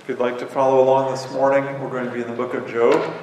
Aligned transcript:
If 0.00 0.08
you'd 0.08 0.18
like 0.18 0.38
to 0.38 0.46
follow 0.46 0.82
along 0.82 1.10
this 1.10 1.30
morning, 1.30 1.62
we're 1.78 1.90
going 1.90 2.06
to 2.06 2.10
be 2.10 2.22
in 2.22 2.26
the 2.26 2.34
book 2.34 2.54
of 2.54 2.66
Job. 2.66 3.14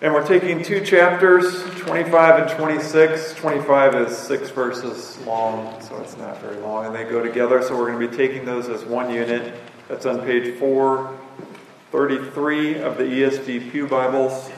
And 0.00 0.14
we're 0.14 0.24
taking 0.26 0.62
two 0.62 0.84
chapters, 0.84 1.64
25 1.80 2.46
and 2.46 2.56
26. 2.56 3.34
25 3.34 3.94
is 3.96 4.16
six 4.16 4.50
verses 4.50 5.18
long, 5.26 5.82
so 5.82 6.00
it's 6.00 6.16
not 6.16 6.40
very 6.40 6.58
long, 6.58 6.86
and 6.86 6.94
they 6.94 7.02
go 7.02 7.20
together. 7.20 7.60
So 7.62 7.76
we're 7.76 7.90
going 7.90 8.00
to 8.00 8.08
be 8.08 8.16
taking 8.16 8.44
those 8.44 8.68
as 8.68 8.84
one 8.84 9.12
unit. 9.12 9.54
That's 9.88 10.06
on 10.06 10.20
page 10.20 10.56
433 10.58 12.80
of 12.80 12.96
the 12.96 13.04
ESV 13.04 13.72
Pew 13.72 13.88
Bibles. 13.88 14.52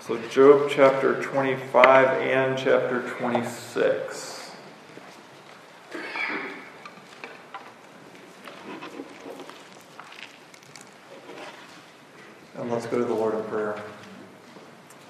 So, 0.00 0.18
Job 0.28 0.68
chapter 0.68 1.22
25 1.22 2.20
and 2.20 2.58
chapter 2.58 3.08
26. 3.18 4.38
And 12.58 12.67
let's 12.78 12.92
go 12.92 12.98
to 12.98 13.04
the 13.04 13.12
Lord 13.12 13.34
in 13.34 13.42
prayer. 13.46 13.76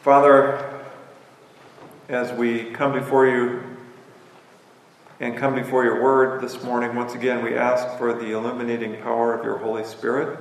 Father, 0.01 0.87
as 2.09 2.33
we 2.33 2.71
come 2.71 2.95
before 2.95 3.27
you 3.27 3.63
and 5.21 5.37
come 5.37 5.55
before 5.55 5.85
your 5.85 6.03
word 6.03 6.41
this 6.41 6.63
morning, 6.63 6.97
once 6.97 7.13
again, 7.13 7.45
we 7.45 7.55
ask 7.55 7.99
for 7.99 8.15
the 8.15 8.33
illuminating 8.33 8.97
power 9.03 9.35
of 9.35 9.45
your 9.45 9.59
Holy 9.59 9.85
Spirit. 9.85 10.39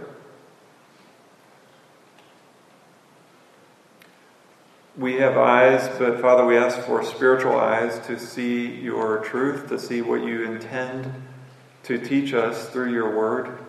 we 4.95 5.16
have 5.16 5.36
eyes, 5.36 5.86
but 6.00 6.22
Father, 6.22 6.45
we 6.45 6.55
ask 6.55 6.80
for 6.80 7.03
spiritual 7.03 7.58
eyes 7.58 8.00
to 8.08 8.17
see 8.17 8.67
your 8.67 9.17
truth, 9.17 9.67
to 9.67 9.78
see 9.78 10.02
what 10.02 10.23
you 10.23 10.45
intend 10.45 11.12
to 11.84 11.98
teach 11.98 12.34
us 12.34 12.70
through 12.70 12.94
your 12.94 13.14
word. 13.17 13.59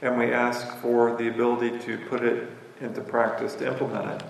And 0.00 0.16
we 0.16 0.32
ask 0.32 0.76
for 0.76 1.16
the 1.16 1.26
ability 1.26 1.80
to 1.80 1.98
put 2.06 2.22
it 2.22 2.48
into 2.82 3.00
practice, 3.00 3.54
to 3.56 3.66
implement 3.66 4.20
it. 4.20 4.26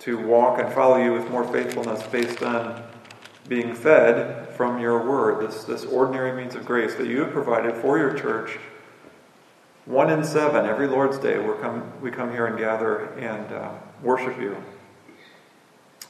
To 0.00 0.18
walk 0.26 0.60
and 0.60 0.72
follow 0.72 0.96
you 0.96 1.12
with 1.12 1.30
more 1.30 1.44
faithfulness 1.52 2.02
based 2.04 2.42
on 2.42 2.82
being 3.48 3.74
fed 3.74 4.48
from 4.50 4.80
your 4.80 5.08
word, 5.08 5.46
this, 5.46 5.64
this 5.64 5.84
ordinary 5.84 6.32
means 6.32 6.54
of 6.54 6.64
grace 6.64 6.94
that 6.96 7.06
you 7.06 7.20
have 7.20 7.32
provided 7.32 7.74
for 7.76 7.98
your 7.98 8.14
church 8.14 8.58
one 9.88 10.10
in 10.10 10.22
seven, 10.22 10.66
every 10.66 10.86
Lord's 10.86 11.18
Day, 11.18 11.38
we 11.38 11.54
come, 11.62 11.90
we 12.02 12.10
come 12.10 12.30
here 12.30 12.44
and 12.44 12.58
gather 12.58 13.06
and 13.14 13.50
uh, 13.50 13.70
worship 14.02 14.38
you. 14.38 14.54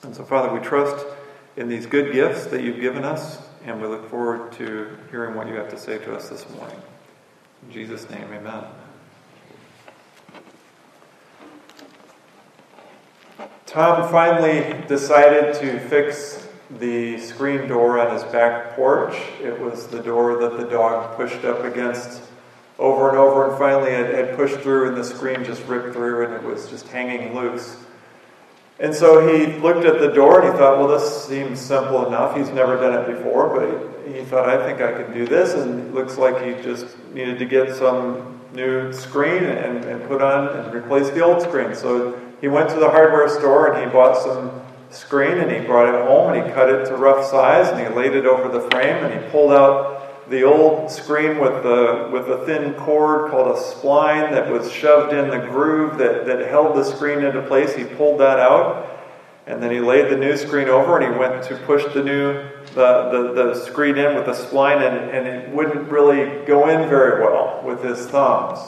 And 0.02 0.14
so, 0.14 0.24
Father, 0.24 0.52
we 0.52 0.58
trust 0.58 1.06
in 1.56 1.68
these 1.68 1.86
good 1.86 2.12
gifts 2.12 2.46
that 2.46 2.64
you've 2.64 2.80
given 2.80 3.04
us, 3.04 3.38
and 3.64 3.80
we 3.80 3.86
look 3.86 4.10
forward 4.10 4.50
to 4.54 4.98
hearing 5.12 5.36
what 5.36 5.46
you 5.46 5.54
have 5.54 5.70
to 5.70 5.78
say 5.78 5.96
to 5.98 6.16
us 6.16 6.28
this 6.28 6.44
morning. 6.56 6.76
In 7.66 7.72
Jesus' 7.72 8.08
name, 8.08 8.28
amen. 8.32 8.64
Tom 13.66 14.10
finally 14.10 14.86
decided 14.86 15.54
to 15.60 15.78
fix 15.88 16.48
the 16.78 17.18
screen 17.18 17.68
door 17.68 17.98
on 17.98 18.12
his 18.12 18.24
back 18.24 18.74
porch. 18.74 19.14
It 19.42 19.58
was 19.60 19.86
the 19.88 20.00
door 20.00 20.38
that 20.38 20.56
the 20.56 20.64
dog 20.64 21.16
pushed 21.16 21.44
up 21.44 21.64
against 21.64 22.22
over 22.78 23.08
and 23.08 23.18
over, 23.18 23.50
and 23.50 23.58
finally 23.58 23.90
it 23.90 24.14
had 24.14 24.36
pushed 24.36 24.58
through, 24.60 24.88
and 24.88 24.96
the 24.96 25.04
screen 25.04 25.44
just 25.44 25.66
ripped 25.66 25.92
through, 25.92 26.24
and 26.24 26.34
it 26.34 26.42
was 26.42 26.68
just 26.68 26.88
hanging 26.88 27.34
loose. 27.34 27.76
And 28.80 28.94
so 28.94 29.26
he 29.26 29.58
looked 29.58 29.84
at 29.84 29.98
the 29.98 30.08
door 30.08 30.40
and 30.40 30.52
he 30.52 30.58
thought, 30.58 30.78
well, 30.78 30.86
this 30.86 31.26
seems 31.26 31.60
simple 31.60 32.06
enough. 32.06 32.36
He's 32.36 32.50
never 32.50 32.76
done 32.76 32.94
it 32.94 33.16
before, 33.16 33.48
but 33.48 34.08
he 34.14 34.24
thought, 34.24 34.48
I 34.48 34.64
think 34.64 34.80
I 34.80 35.02
can 35.02 35.12
do 35.12 35.26
this. 35.26 35.54
And 35.54 35.80
it 35.80 35.94
looks 35.94 36.16
like 36.16 36.42
he 36.44 36.62
just 36.62 36.86
needed 37.12 37.40
to 37.40 37.44
get 37.44 37.74
some 37.74 38.40
new 38.54 38.92
screen 38.92 39.44
and, 39.44 39.84
and 39.84 40.06
put 40.08 40.22
on 40.22 40.48
and 40.56 40.72
replace 40.72 41.10
the 41.10 41.24
old 41.24 41.42
screen. 41.42 41.74
So 41.74 42.18
he 42.40 42.46
went 42.46 42.70
to 42.70 42.76
the 42.76 42.88
hardware 42.88 43.28
store 43.28 43.72
and 43.72 43.84
he 43.84 43.92
bought 43.92 44.22
some 44.22 44.62
screen 44.90 45.38
and 45.38 45.50
he 45.50 45.66
brought 45.66 45.92
it 45.92 46.06
home 46.06 46.32
and 46.32 46.46
he 46.46 46.52
cut 46.52 46.70
it 46.70 46.86
to 46.86 46.96
rough 46.96 47.24
size 47.24 47.68
and 47.68 47.80
he 47.80 47.88
laid 47.94 48.14
it 48.14 48.26
over 48.26 48.48
the 48.48 48.70
frame 48.70 49.04
and 49.04 49.12
he 49.12 49.30
pulled 49.30 49.52
out 49.52 49.97
the 50.30 50.42
old 50.42 50.90
screen 50.90 51.38
with 51.38 51.62
the 51.62 52.10
with 52.12 52.28
a 52.28 52.44
thin 52.44 52.74
cord 52.74 53.30
called 53.30 53.56
a 53.56 53.60
spline 53.60 54.30
that 54.30 54.50
was 54.50 54.70
shoved 54.70 55.12
in 55.12 55.28
the 55.30 55.38
groove 55.38 55.98
that, 55.98 56.26
that 56.26 56.48
held 56.48 56.76
the 56.76 56.84
screen 56.84 57.24
into 57.24 57.42
place. 57.42 57.74
He 57.74 57.84
pulled 57.84 58.20
that 58.20 58.38
out, 58.38 58.88
and 59.46 59.62
then 59.62 59.70
he 59.70 59.80
laid 59.80 60.10
the 60.10 60.16
new 60.16 60.36
screen 60.36 60.68
over, 60.68 60.98
and 60.98 61.12
he 61.12 61.18
went 61.18 61.42
to 61.44 61.56
push 61.64 61.84
the 61.94 62.02
new 62.02 62.34
the, 62.74 63.10
the, 63.10 63.32
the 63.32 63.54
screen 63.54 63.96
in 63.96 64.14
with 64.14 64.26
the 64.26 64.32
spline, 64.32 64.86
and, 64.86 65.10
and 65.10 65.26
it 65.26 65.48
wouldn't 65.50 65.90
really 65.90 66.44
go 66.46 66.68
in 66.68 66.88
very 66.88 67.22
well 67.22 67.62
with 67.64 67.82
his 67.82 68.06
thumbs. 68.06 68.58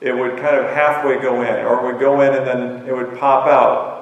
It 0.00 0.16
would 0.16 0.38
kind 0.38 0.56
of 0.56 0.64
halfway 0.70 1.20
go 1.20 1.42
in, 1.42 1.64
or 1.66 1.80
it 1.80 1.92
would 1.92 2.00
go 2.00 2.22
in 2.22 2.34
and 2.34 2.46
then 2.46 2.88
it 2.88 2.96
would 2.96 3.18
pop 3.18 3.46
out. 3.46 3.98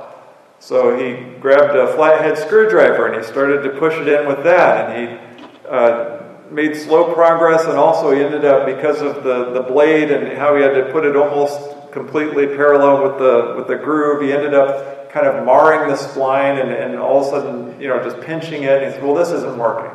So 0.60 0.96
he 0.96 1.38
grabbed 1.40 1.76
a 1.76 1.92
flathead 1.94 2.38
screwdriver 2.38 3.06
and 3.06 3.16
he 3.16 3.28
started 3.28 3.62
to 3.62 3.70
push 3.70 3.94
it 3.94 4.08
in 4.08 4.26
with 4.26 4.44
that, 4.44 4.90
and 4.90 5.08
he 5.08 5.28
uh, 5.68 6.17
made 6.50 6.76
slow 6.76 7.12
progress, 7.14 7.64
and 7.64 7.76
also 7.76 8.12
he 8.12 8.22
ended 8.22 8.44
up 8.44 8.66
because 8.66 9.00
of 9.00 9.22
the, 9.25 9.53
the 9.53 9.62
blade 9.62 10.10
and 10.10 10.36
how 10.36 10.56
he 10.56 10.62
had 10.62 10.75
to 10.75 10.91
put 10.92 11.04
it 11.04 11.16
almost 11.16 11.92
completely 11.92 12.47
parallel 12.47 13.03
with 13.03 13.19
the 13.19 13.54
with 13.56 13.66
the 13.66 13.76
groove. 13.76 14.22
He 14.22 14.32
ended 14.32 14.54
up 14.54 15.10
kind 15.10 15.26
of 15.26 15.44
marring 15.44 15.88
the 15.88 15.97
spline 15.97 16.60
and, 16.60 16.70
and 16.70 16.98
all 16.98 17.20
of 17.20 17.26
a 17.26 17.31
sudden, 17.31 17.81
you 17.81 17.88
know, 17.88 18.03
just 18.03 18.20
pinching 18.20 18.64
it. 18.64 18.82
And 18.82 18.87
he 18.87 18.91
said, 18.92 19.03
"Well, 19.03 19.14
this 19.14 19.31
isn't 19.31 19.58
working." 19.58 19.91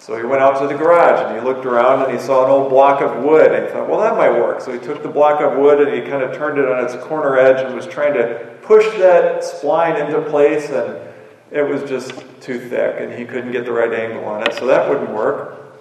So 0.00 0.16
he 0.16 0.24
went 0.24 0.40
out 0.40 0.60
to 0.60 0.68
the 0.68 0.74
garage 0.74 1.20
and 1.26 1.38
he 1.38 1.44
looked 1.44 1.66
around 1.66 2.04
and 2.04 2.12
he 2.12 2.24
saw 2.24 2.44
an 2.44 2.50
old 2.50 2.70
block 2.70 3.02
of 3.02 3.22
wood 3.22 3.52
and 3.52 3.66
he 3.66 3.72
thought, 3.72 3.88
"Well, 3.88 4.00
that 4.00 4.16
might 4.16 4.30
work." 4.30 4.60
So 4.60 4.72
he 4.72 4.78
took 4.78 5.02
the 5.02 5.08
block 5.08 5.40
of 5.40 5.58
wood 5.58 5.80
and 5.80 5.94
he 5.94 6.08
kind 6.08 6.22
of 6.22 6.36
turned 6.36 6.58
it 6.58 6.68
on 6.68 6.84
its 6.84 6.94
corner 7.04 7.36
edge 7.36 7.64
and 7.64 7.74
was 7.74 7.86
trying 7.86 8.14
to 8.14 8.56
push 8.62 8.86
that 8.98 9.42
spline 9.42 10.04
into 10.04 10.20
place 10.30 10.70
and 10.70 11.07
it 11.50 11.62
was 11.62 11.88
just 11.88 12.12
too 12.40 12.58
thick 12.68 12.96
and 12.98 13.12
he 13.12 13.24
couldn't 13.24 13.52
get 13.52 13.64
the 13.64 13.72
right 13.72 13.92
angle 13.92 14.24
on 14.24 14.42
it, 14.42 14.54
so 14.54 14.66
that 14.66 14.88
wouldn't 14.88 15.10
work. 15.10 15.78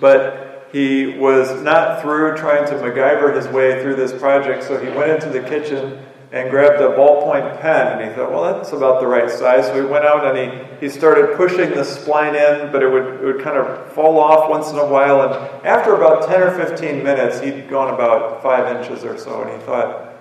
But 0.00 0.68
he 0.72 1.18
was 1.18 1.62
not 1.62 2.02
through 2.02 2.36
trying 2.36 2.66
to 2.66 2.74
MacGyver 2.74 3.34
his 3.34 3.48
way 3.48 3.82
through 3.82 3.96
this 3.96 4.12
project, 4.12 4.64
so 4.64 4.78
he 4.78 4.88
went 4.90 5.10
into 5.10 5.30
the 5.30 5.48
kitchen 5.48 6.04
and 6.30 6.50
grabbed 6.50 6.80
a 6.82 6.88
ballpoint 6.88 7.58
pen 7.60 7.98
and 7.98 8.10
he 8.10 8.14
thought, 8.14 8.30
well, 8.30 8.42
that's 8.42 8.72
about 8.72 9.00
the 9.00 9.06
right 9.06 9.30
size. 9.30 9.66
So 9.66 9.82
he 9.82 9.90
went 9.90 10.04
out 10.04 10.36
and 10.36 10.52
he, 10.52 10.86
he 10.86 10.92
started 10.92 11.36
pushing 11.36 11.70
the 11.70 11.82
spline 11.82 12.34
in, 12.34 12.70
but 12.70 12.82
it 12.82 12.90
would, 12.90 13.14
it 13.14 13.24
would 13.24 13.42
kind 13.42 13.56
of 13.56 13.92
fall 13.92 14.18
off 14.18 14.50
once 14.50 14.70
in 14.70 14.76
a 14.76 14.86
while. 14.86 15.22
And 15.22 15.66
after 15.66 15.94
about 15.94 16.28
10 16.28 16.42
or 16.42 16.50
15 16.50 17.02
minutes, 17.02 17.40
he'd 17.40 17.70
gone 17.70 17.94
about 17.94 18.42
five 18.42 18.76
inches 18.76 19.04
or 19.04 19.16
so, 19.16 19.42
and 19.42 19.58
he 19.58 19.66
thought, 19.66 20.12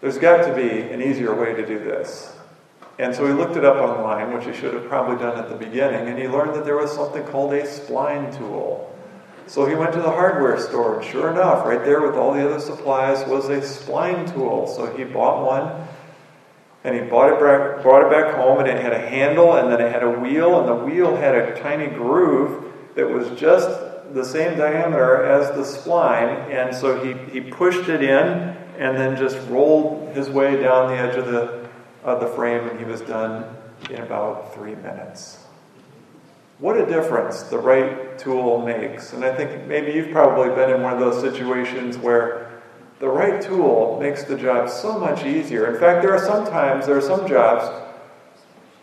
there's 0.00 0.18
got 0.18 0.46
to 0.46 0.54
be 0.54 0.80
an 0.92 1.02
easier 1.02 1.34
way 1.34 1.54
to 1.54 1.66
do 1.66 1.80
this. 1.80 2.37
And 2.98 3.14
so 3.14 3.26
he 3.26 3.32
looked 3.32 3.56
it 3.56 3.64
up 3.64 3.76
online, 3.76 4.32
which 4.32 4.44
he 4.44 4.52
should 4.52 4.74
have 4.74 4.88
probably 4.88 5.16
done 5.16 5.38
at 5.38 5.48
the 5.48 5.54
beginning, 5.54 6.08
and 6.08 6.18
he 6.18 6.26
learned 6.26 6.54
that 6.54 6.64
there 6.64 6.76
was 6.76 6.92
something 6.92 7.24
called 7.24 7.52
a 7.52 7.62
spline 7.62 8.36
tool. 8.36 8.92
So 9.46 9.66
he 9.66 9.74
went 9.74 9.92
to 9.92 10.00
the 10.00 10.10
hardware 10.10 10.60
store, 10.60 10.98
and 10.98 11.04
sure 11.08 11.30
enough, 11.30 11.64
right 11.64 11.82
there 11.84 12.02
with 12.02 12.16
all 12.16 12.34
the 12.34 12.44
other 12.44 12.60
supplies 12.60 13.26
was 13.28 13.48
a 13.48 13.60
spline 13.60 14.30
tool. 14.34 14.66
So 14.66 14.94
he 14.96 15.04
bought 15.04 15.46
one, 15.46 15.86
and 16.82 16.94
he 16.94 17.02
bought 17.02 17.32
it 17.32 17.40
back, 17.40 17.82
brought 17.82 18.04
it 18.04 18.10
back 18.10 18.34
home, 18.34 18.58
and 18.58 18.68
it 18.68 18.82
had 18.82 18.92
a 18.92 19.08
handle, 19.08 19.56
and 19.56 19.72
then 19.72 19.80
it 19.80 19.92
had 19.92 20.02
a 20.02 20.10
wheel, 20.10 20.58
and 20.58 20.68
the 20.68 20.84
wheel 20.84 21.16
had 21.16 21.36
a 21.36 21.58
tiny 21.60 21.86
groove 21.86 22.64
that 22.96 23.08
was 23.08 23.30
just 23.38 23.68
the 24.12 24.24
same 24.24 24.58
diameter 24.58 25.22
as 25.22 25.48
the 25.50 25.62
spline. 25.62 26.50
And 26.50 26.74
so 26.74 27.02
he, 27.02 27.14
he 27.30 27.40
pushed 27.40 27.88
it 27.88 28.02
in, 28.02 28.56
and 28.76 28.96
then 28.96 29.16
just 29.16 29.38
rolled 29.48 30.14
his 30.16 30.28
way 30.28 30.60
down 30.60 30.88
the 30.88 30.96
edge 30.96 31.16
of 31.16 31.26
the 31.26 31.67
of 32.04 32.20
the 32.20 32.28
frame, 32.28 32.68
and 32.68 32.78
he 32.78 32.84
was 32.84 33.00
done 33.00 33.44
in 33.90 34.02
about 34.02 34.54
three 34.54 34.74
minutes. 34.76 35.44
What 36.58 36.76
a 36.76 36.86
difference 36.86 37.42
the 37.42 37.58
right 37.58 38.18
tool 38.18 38.60
makes. 38.62 39.12
And 39.12 39.24
I 39.24 39.34
think 39.34 39.66
maybe 39.66 39.92
you've 39.92 40.10
probably 40.10 40.54
been 40.54 40.70
in 40.70 40.82
one 40.82 40.92
of 40.92 40.98
those 40.98 41.20
situations 41.20 41.96
where 41.96 42.50
the 42.98 43.08
right 43.08 43.40
tool 43.40 43.98
makes 44.00 44.24
the 44.24 44.36
job 44.36 44.68
so 44.68 44.98
much 44.98 45.24
easier. 45.24 45.72
In 45.72 45.78
fact, 45.78 46.02
there 46.02 46.12
are 46.12 46.18
some 46.18 46.44
times, 46.46 46.86
there 46.86 46.96
are 46.96 47.00
some 47.00 47.28
jobs 47.28 47.64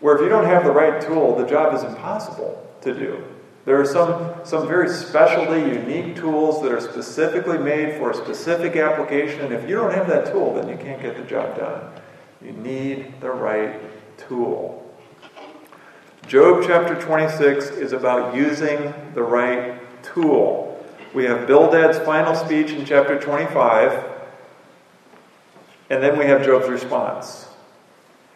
where 0.00 0.16
if 0.16 0.22
you 0.22 0.28
don't 0.28 0.46
have 0.46 0.64
the 0.64 0.70
right 0.70 1.02
tool, 1.02 1.36
the 1.36 1.46
job 1.46 1.74
is 1.74 1.82
impossible 1.82 2.66
to 2.80 2.94
do. 2.94 3.22
There 3.66 3.80
are 3.80 3.84
some, 3.84 4.34
some 4.44 4.68
very 4.68 4.88
specialty, 4.88 5.60
unique 5.60 6.16
tools 6.16 6.62
that 6.62 6.72
are 6.72 6.80
specifically 6.80 7.58
made 7.58 7.98
for 7.98 8.10
a 8.10 8.14
specific 8.14 8.76
application, 8.76 9.40
and 9.40 9.52
if 9.52 9.68
you 9.68 9.74
don't 9.74 9.92
have 9.92 10.06
that 10.06 10.32
tool, 10.32 10.54
then 10.54 10.68
you 10.68 10.76
can't 10.76 11.02
get 11.02 11.16
the 11.16 11.24
job 11.24 11.58
done. 11.58 11.90
You 12.42 12.52
need 12.52 13.20
the 13.20 13.30
right 13.30 13.80
tool. 14.18 14.82
Job 16.26 16.64
chapter 16.66 17.00
26 17.00 17.70
is 17.70 17.92
about 17.92 18.34
using 18.34 18.92
the 19.14 19.22
right 19.22 19.80
tool. 20.02 20.84
We 21.14 21.24
have 21.24 21.46
Bildad's 21.46 21.98
final 21.98 22.34
speech 22.34 22.72
in 22.72 22.84
chapter 22.84 23.18
25, 23.18 24.04
and 25.88 26.02
then 26.02 26.18
we 26.18 26.26
have 26.26 26.44
Job's 26.44 26.68
response. 26.68 27.48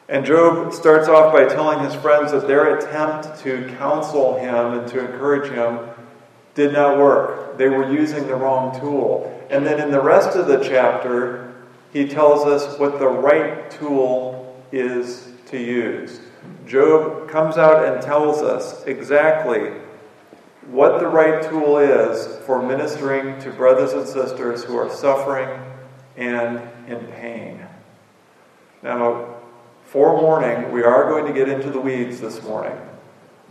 And 0.08 0.24
Job 0.24 0.72
starts 0.72 1.08
off 1.08 1.32
by 1.32 1.44
telling 1.44 1.80
his 1.80 1.94
friends 1.94 2.32
that 2.32 2.46
their 2.46 2.76
attempt 2.76 3.40
to 3.42 3.74
counsel 3.76 4.38
him 4.38 4.78
and 4.78 4.88
to 4.88 5.00
encourage 5.00 5.52
him 5.52 5.80
did 6.54 6.72
not 6.72 6.98
work. 6.98 7.58
They 7.58 7.68
were 7.68 7.92
using 7.92 8.26
the 8.26 8.34
wrong 8.34 8.78
tool. 8.80 9.46
And 9.50 9.66
then 9.66 9.80
in 9.80 9.90
the 9.90 10.00
rest 10.00 10.36
of 10.36 10.46
the 10.46 10.58
chapter, 10.58 11.49
he 11.92 12.06
tells 12.06 12.46
us 12.46 12.78
what 12.78 12.98
the 12.98 13.08
right 13.08 13.70
tool 13.70 14.62
is 14.72 15.28
to 15.46 15.58
use. 15.58 16.20
Job 16.66 17.28
comes 17.28 17.56
out 17.56 17.84
and 17.84 18.00
tells 18.00 18.42
us 18.42 18.84
exactly 18.86 19.72
what 20.70 21.00
the 21.00 21.06
right 21.06 21.42
tool 21.42 21.78
is 21.78 22.38
for 22.46 22.62
ministering 22.62 23.40
to 23.40 23.50
brothers 23.50 23.92
and 23.92 24.06
sisters 24.06 24.62
who 24.62 24.76
are 24.76 24.88
suffering 24.88 25.48
and 26.16 26.60
in 26.86 27.04
pain. 27.08 27.66
Now, 28.82 29.36
forewarning, 29.84 30.70
we 30.70 30.82
are 30.84 31.08
going 31.08 31.26
to 31.26 31.32
get 31.32 31.48
into 31.48 31.70
the 31.70 31.80
weeds 31.80 32.20
this 32.20 32.42
morning. 32.44 32.78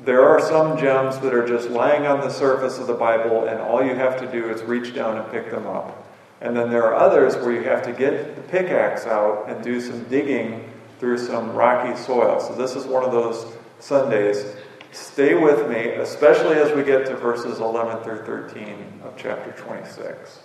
There 0.06 0.26
are 0.26 0.40
some 0.40 0.78
gems 0.78 1.20
that 1.20 1.34
are 1.34 1.46
just 1.46 1.70
lying 1.70 2.08
on 2.08 2.22
the 2.22 2.30
surface 2.30 2.78
of 2.78 2.88
the 2.88 2.94
Bible, 2.94 3.48
and 3.48 3.60
all 3.60 3.84
you 3.84 3.96
have 3.96 4.18
to 4.22 4.32
do 4.32 4.50
is 4.50 4.62
reach 4.64 4.96
down 4.96 5.18
and 5.18 5.30
pick 5.30 5.52
them 5.52 5.68
up. 5.68 5.99
And 6.42 6.56
then 6.56 6.70
there 6.70 6.86
are 6.86 6.96
others 6.96 7.36
where 7.36 7.52
you 7.52 7.64
have 7.64 7.84
to 7.84 7.92
get 7.92 8.36
the 8.36 8.42
pickaxe 8.44 9.06
out 9.06 9.50
and 9.50 9.64
do 9.64 9.82
some 9.82 10.04
digging 10.06 10.72
through 11.00 11.18
some 11.18 11.54
rocky 11.54 11.98
soil. 11.98 12.40
So, 12.40 12.56
this 12.56 12.76
is 12.76 12.86
one 12.86 13.04
of 13.04 13.12
those 13.12 13.46
Sundays. 13.80 14.56
Stay 14.92 15.34
with 15.36 15.70
me, 15.70 15.92
especially 15.96 16.56
as 16.56 16.76
we 16.76 16.84
get 16.84 17.06
to 17.08 17.16
verses 17.16 17.60
11 17.60 18.04
through 18.04 18.26
13 18.26 19.02
of 19.04 19.14
chapter 19.18 19.52
26. 19.52 20.40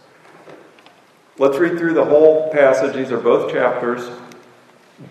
Let's 1.38 1.58
read 1.58 1.78
through 1.78 1.94
the 1.94 2.04
whole 2.04 2.50
passage. 2.52 2.94
These 2.94 3.10
are 3.10 3.18
both 3.18 3.50
chapters. 3.52 4.08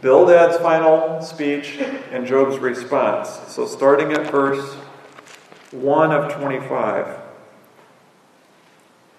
Bildad's 0.01 0.57
final 0.57 1.21
speech 1.21 1.77
and 2.11 2.25
Job's 2.25 2.57
response. 2.57 3.29
So, 3.47 3.65
starting 3.65 4.13
at 4.13 4.31
verse 4.31 4.75
1 5.71 6.11
of 6.11 6.33
25. 6.33 7.22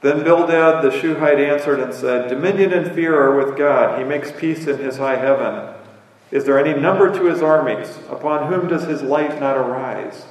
Then 0.04 0.22
Bildad 0.22 0.84
the 0.84 0.90
Shuhite 0.90 1.40
answered 1.40 1.80
and 1.80 1.94
said, 1.94 2.28
Dominion 2.28 2.74
and 2.74 2.94
fear 2.94 3.18
are 3.18 3.42
with 3.42 3.56
God. 3.56 3.98
He 3.98 4.04
makes 4.04 4.30
peace 4.30 4.66
in 4.66 4.76
his 4.76 4.98
high 4.98 5.16
heaven. 5.16 5.74
Is 6.30 6.44
there 6.44 6.62
any 6.62 6.78
number 6.78 7.10
to 7.10 7.24
his 7.24 7.40
armies? 7.40 7.88
Upon 8.10 8.52
whom 8.52 8.68
does 8.68 8.84
his 8.84 9.00
light 9.00 9.40
not 9.40 9.56
arise? 9.56 10.26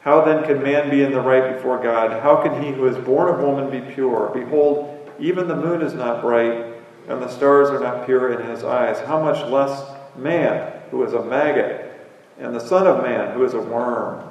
How 0.00 0.24
then 0.24 0.42
can 0.42 0.62
man 0.62 0.88
be 0.88 1.02
in 1.02 1.12
the 1.12 1.20
right 1.20 1.54
before 1.54 1.82
God? 1.82 2.22
How 2.22 2.42
can 2.42 2.62
he 2.62 2.72
who 2.72 2.86
is 2.86 2.96
born 2.96 3.28
of 3.28 3.40
woman 3.40 3.68
be 3.68 3.92
pure? 3.92 4.30
Behold, 4.32 5.12
even 5.18 5.48
the 5.48 5.56
moon 5.56 5.82
is 5.82 5.92
not 5.92 6.22
bright 6.22 6.72
and 7.08 7.20
the 7.20 7.28
stars 7.28 7.68
are 7.68 7.80
not 7.80 8.06
pure 8.06 8.40
in 8.40 8.48
his 8.48 8.64
eyes, 8.64 8.98
how 9.00 9.22
much 9.22 9.46
less 9.50 9.82
man, 10.16 10.80
who 10.90 11.04
is 11.04 11.12
a 11.12 11.22
maggot, 11.22 11.92
and 12.38 12.54
the 12.54 12.58
Son 12.58 12.86
of 12.86 13.02
Man, 13.02 13.34
who 13.34 13.44
is 13.44 13.52
a 13.52 13.60
worm? 13.60 14.24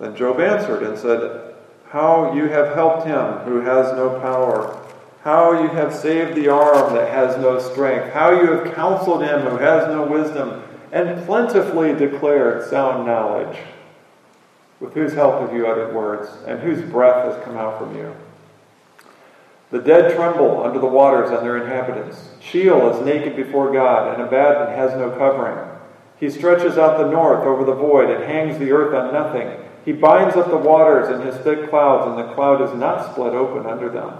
Then 0.00 0.16
Job 0.16 0.40
answered 0.40 0.82
and 0.82 0.98
said, 0.98 1.49
How 1.90 2.32
you 2.34 2.48
have 2.48 2.74
helped 2.74 3.04
him 3.04 3.38
who 3.44 3.62
has 3.62 3.92
no 3.96 4.20
power, 4.20 4.80
how 5.24 5.60
you 5.60 5.68
have 5.70 5.92
saved 5.92 6.36
the 6.36 6.48
arm 6.48 6.94
that 6.94 7.10
has 7.12 7.36
no 7.38 7.58
strength, 7.58 8.12
how 8.12 8.30
you 8.30 8.52
have 8.52 8.74
counseled 8.76 9.24
him 9.24 9.40
who 9.40 9.56
has 9.56 9.88
no 9.88 10.06
wisdom, 10.06 10.62
and 10.92 11.26
plentifully 11.26 11.92
declared 11.92 12.68
sound 12.70 13.06
knowledge. 13.06 13.58
With 14.78 14.94
whose 14.94 15.14
help 15.14 15.40
have 15.40 15.52
you 15.52 15.66
uttered 15.66 15.92
words, 15.92 16.30
and 16.46 16.60
whose 16.60 16.80
breath 16.80 17.24
has 17.24 17.44
come 17.44 17.56
out 17.56 17.80
from 17.80 17.96
you? 17.96 18.14
The 19.72 19.80
dead 19.80 20.14
tremble 20.14 20.62
under 20.62 20.78
the 20.78 20.86
waters 20.86 21.30
and 21.30 21.44
their 21.44 21.58
inhabitants. 21.58 22.30
Sheol 22.40 22.90
is 22.90 23.04
naked 23.04 23.34
before 23.34 23.72
God, 23.72 24.14
and 24.14 24.22
Abaddon 24.22 24.76
has 24.76 24.92
no 24.92 25.10
covering. 25.10 25.68
He 26.20 26.30
stretches 26.30 26.78
out 26.78 26.98
the 26.98 27.10
north 27.10 27.44
over 27.44 27.64
the 27.64 27.74
void 27.74 28.10
and 28.10 28.22
hangs 28.22 28.58
the 28.58 28.70
earth 28.70 28.94
on 28.94 29.12
nothing. 29.12 29.69
He 29.84 29.92
binds 29.92 30.36
up 30.36 30.48
the 30.48 30.56
waters 30.56 31.08
in 31.08 31.26
his 31.26 31.36
thick 31.36 31.70
clouds, 31.70 32.06
and 32.08 32.18
the 32.18 32.34
cloud 32.34 32.60
is 32.60 32.78
not 32.78 33.12
split 33.12 33.32
open 33.32 33.66
under 33.66 33.88
them. 33.88 34.14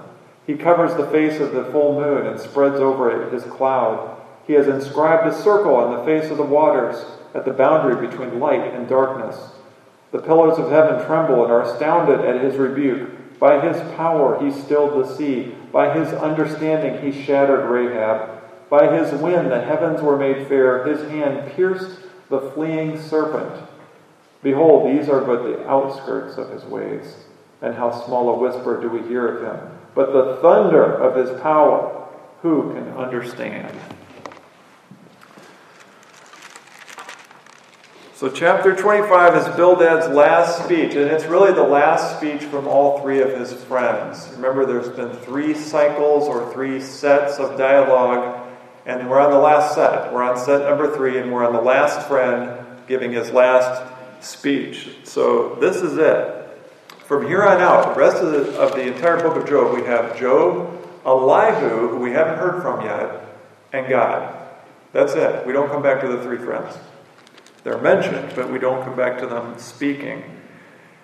He 0.46 0.56
covers 0.56 0.94
the 0.94 1.06
face 1.08 1.40
of 1.40 1.52
the 1.52 1.64
full 1.66 2.00
moon 2.00 2.26
and 2.26 2.40
spreads 2.40 2.80
over 2.80 3.10
it 3.10 3.32
his 3.32 3.44
cloud. 3.44 4.16
He 4.46 4.54
has 4.54 4.68
inscribed 4.68 5.26
a 5.26 5.42
circle 5.42 5.76
on 5.76 5.96
the 5.96 6.04
face 6.04 6.30
of 6.30 6.38
the 6.38 6.42
waters 6.42 7.04
at 7.34 7.44
the 7.44 7.52
boundary 7.52 8.06
between 8.06 8.40
light 8.40 8.74
and 8.74 8.88
darkness. 8.88 9.52
The 10.10 10.18
pillars 10.18 10.58
of 10.58 10.70
heaven 10.70 11.06
tremble 11.06 11.44
and 11.44 11.52
are 11.52 11.62
astounded 11.62 12.20
at 12.20 12.42
his 12.42 12.56
rebuke. 12.56 13.38
By 13.38 13.60
his 13.60 13.80
power 13.94 14.42
he 14.42 14.50
stilled 14.50 15.02
the 15.02 15.14
sea. 15.14 15.54
By 15.72 15.96
his 15.96 16.08
understanding 16.14 17.00
he 17.00 17.22
shattered 17.22 17.70
Rahab. 17.70 18.42
By 18.68 18.96
his 18.96 19.12
wind 19.20 19.52
the 19.52 19.60
heavens 19.60 20.02
were 20.02 20.16
made 20.16 20.48
fair. 20.48 20.84
His 20.84 21.08
hand 21.08 21.52
pierced 21.52 22.00
the 22.28 22.50
fleeing 22.52 23.00
serpent. 23.00 23.68
Behold, 24.42 24.96
these 24.96 25.08
are 25.08 25.20
but 25.20 25.42
the 25.42 25.69
outskirts 25.69 26.38
of 26.38 26.50
his 26.50 26.64
ways. 26.64 27.14
And 27.62 27.75
how 27.75 27.90
small 27.90 28.31
a 28.31 28.38
whisper 28.38 28.81
do 28.81 28.88
we 28.88 29.06
hear 29.06 29.28
of 29.28 29.42
him? 29.42 29.78
But 29.94 30.12
the 30.12 30.38
thunder 30.40 30.84
of 30.84 31.14
his 31.14 31.40
power, 31.40 32.08
who 32.40 32.72
can 32.72 32.88
understand? 32.92 33.78
So, 38.14 38.28
chapter 38.31 38.76
25 38.76 39.34
is 39.34 39.56
Bildad's 39.56 40.08
last 40.08 40.64
speech, 40.64 40.94
and 40.94 41.10
it's 41.10 41.25
really 41.25 41.52
the 41.52 41.62
last 41.62 42.19
speech 42.19 42.43
from 42.43 42.69
all 42.69 43.00
three 43.00 43.20
of 43.22 43.31
his 43.31 43.52
friends. 43.64 44.28
Remember, 44.34 44.66
there's 44.66 44.90
been 44.90 45.12
three 45.25 45.54
cycles 45.54 46.28
or 46.28 46.52
three 46.52 46.82
sets 46.82 47.38
of 47.38 47.56
dialogue, 47.56 48.46
and 48.84 49.08
we're 49.08 49.19
on 49.19 49.31
the 49.31 49.38
last 49.38 49.75
set. 49.75 50.12
We're 50.12 50.22
on 50.22 50.36
set 50.36 50.69
number 50.69 50.94
three, 50.94 51.19
and 51.19 51.32
we're 51.32 51.46
on 51.46 51.54
the 51.54 51.62
last 51.62 52.06
friend 52.08 52.62
giving 52.86 53.12
his 53.12 53.31
last 53.31 53.89
speech. 54.20 54.90
So, 55.05 55.56
this 55.56 55.76
is 55.76 55.99
it. 55.99 56.40
From 57.06 57.26
here 57.26 57.43
on 57.43 57.61
out, 57.61 57.94
the 57.94 58.00
rest 58.00 58.19
of 58.19 58.31
the, 58.31 58.58
of 58.58 58.72
the 58.72 58.82
entire 58.87 59.20
book 59.20 59.37
of 59.37 59.49
Job, 59.49 59.75
we 59.75 59.82
have 59.82 60.17
Job, 60.19 60.81
Elihu, 61.05 61.88
who 61.88 61.96
we 61.96 62.12
haven't 62.12 62.38
heard 62.38 62.62
from 62.62 62.84
yet, 62.84 63.37
and 63.72 63.88
God. 63.88 64.37
That's 64.93 65.14
it. 65.14 65.46
We 65.46 65.52
don't 65.52 65.69
come 65.70 65.82
back 65.82 66.00
to 66.02 66.08
the 66.08 66.22
three 66.22 66.38
friends. 66.38 66.78
They're 67.64 67.81
mentioned, 67.81 68.32
but 68.34 68.50
we 68.50 68.58
don't 68.58 68.84
come 68.84 68.96
back 68.96 69.19
to 69.20 69.26
them 69.26 69.58
speaking. 69.58 70.22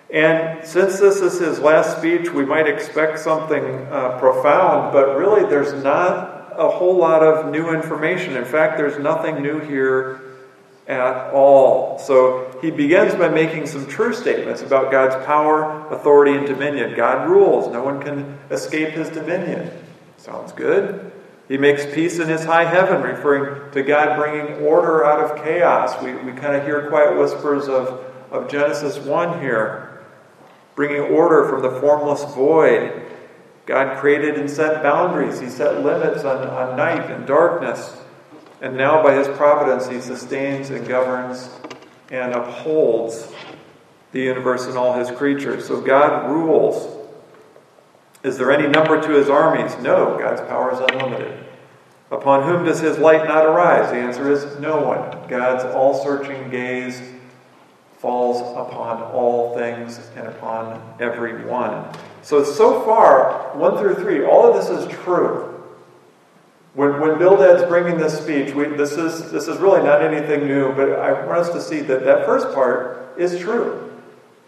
And 0.09 0.65
since 0.65 0.99
this 0.99 1.21
is 1.21 1.39
his 1.39 1.59
last 1.59 1.97
speech, 1.97 2.31
we 2.31 2.45
might 2.45 2.67
expect 2.67 3.19
something 3.19 3.63
uh, 3.91 4.17
profound, 4.19 4.93
but 4.93 5.17
really 5.17 5.47
there's 5.49 5.73
not 5.83 6.53
a 6.55 6.69
whole 6.69 6.95
lot 6.95 7.21
of 7.21 7.51
new 7.51 7.73
information. 7.73 8.35
In 8.35 8.45
fact, 8.45 8.77
there's 8.77 8.97
nothing 8.97 9.41
new 9.41 9.59
here 9.59 10.21
at 10.87 11.33
all. 11.33 11.99
So 11.99 12.57
he 12.61 12.71
begins 12.71 13.13
by 13.15 13.27
making 13.27 13.67
some 13.67 13.85
true 13.87 14.13
statements 14.13 14.61
about 14.61 14.91
God's 14.91 15.23
power, 15.25 15.87
authority, 15.89 16.33
and 16.33 16.47
dominion. 16.47 16.95
God 16.95 17.29
rules, 17.29 17.71
no 17.71 17.83
one 17.83 18.01
can 18.01 18.39
escape 18.49 18.89
his 18.89 19.09
dominion. 19.09 19.71
Sounds 20.17 20.53
good. 20.53 21.11
He 21.47 21.57
makes 21.57 21.85
peace 21.85 22.19
in 22.19 22.27
his 22.27 22.43
high 22.43 22.65
heaven, 22.65 23.01
referring 23.01 23.71
to 23.71 23.83
God 23.83 24.17
bringing 24.17 24.65
order 24.65 25.05
out 25.05 25.19
of 25.19 25.43
chaos. 25.43 26.01
We, 26.03 26.13
we 26.15 26.33
kind 26.33 26.55
of 26.55 26.63
hear 26.65 26.89
quiet 26.89 27.17
whispers 27.17 27.67
of, 27.67 28.03
of 28.31 28.49
Genesis 28.49 28.97
1 28.97 29.39
here, 29.39 30.03
bringing 30.75 31.01
order 31.01 31.47
from 31.47 31.61
the 31.61 31.79
formless 31.79 32.23
void. 32.33 33.03
God 33.65 33.97
created 33.97 34.35
and 34.35 34.49
set 34.49 34.83
boundaries, 34.83 35.39
He 35.39 35.49
set 35.49 35.83
limits 35.83 36.23
on, 36.23 36.47
on 36.47 36.77
night 36.77 37.09
and 37.11 37.25
darkness. 37.25 37.97
And 38.61 38.75
now, 38.75 39.03
by 39.03 39.13
His 39.13 39.27
providence, 39.37 39.87
He 39.87 40.01
sustains 40.01 40.69
and 40.69 40.87
governs 40.87 41.49
and 42.09 42.33
upholds 42.33 43.31
the 44.11 44.21
universe 44.21 44.65
and 44.65 44.77
all 44.77 44.93
His 44.93 45.11
creatures. 45.11 45.67
So 45.67 45.81
God 45.81 46.29
rules. 46.29 46.97
Is 48.23 48.37
there 48.37 48.51
any 48.51 48.67
number 48.67 49.01
to 49.01 49.09
his 49.11 49.29
armies? 49.29 49.77
No, 49.81 50.17
God's 50.17 50.41
power 50.41 50.73
is 50.73 50.79
unlimited. 50.79 51.45
Upon 52.11 52.43
whom 52.43 52.65
does 52.65 52.79
his 52.79 52.97
light 52.97 53.25
not 53.25 53.45
arise? 53.45 53.89
The 53.89 53.97
answer 53.97 54.31
is 54.31 54.59
no 54.59 54.81
one. 54.81 55.29
God's 55.29 55.63
all 55.63 56.03
searching 56.03 56.49
gaze 56.49 57.01
falls 57.99 58.41
upon 58.57 59.01
all 59.01 59.57
things 59.57 60.09
and 60.15 60.27
upon 60.27 60.95
every 60.99 61.45
one. 61.45 61.85
So, 62.21 62.43
so 62.43 62.81
far, 62.81 63.55
1 63.55 63.77
through 63.77 63.95
3, 63.95 64.25
all 64.25 64.47
of 64.47 64.55
this 64.55 64.69
is 64.69 64.87
true. 65.03 65.56
When, 66.77 66.99
when 66.99 67.17
Bildad's 67.17 67.67
bringing 67.67 67.97
this 67.97 68.19
speech, 68.19 68.53
we, 68.53 68.65
this, 68.65 68.91
is, 68.91 69.31
this 69.31 69.47
is 69.47 69.57
really 69.57 69.81
not 69.81 70.03
anything 70.03 70.47
new, 70.47 70.71
but 70.73 70.91
I 70.91 71.25
want 71.25 71.39
us 71.39 71.49
to 71.49 71.59
see 71.59 71.79
that 71.81 72.05
that 72.05 72.27
first 72.27 72.53
part 72.53 73.15
is 73.17 73.39
true. 73.39 73.91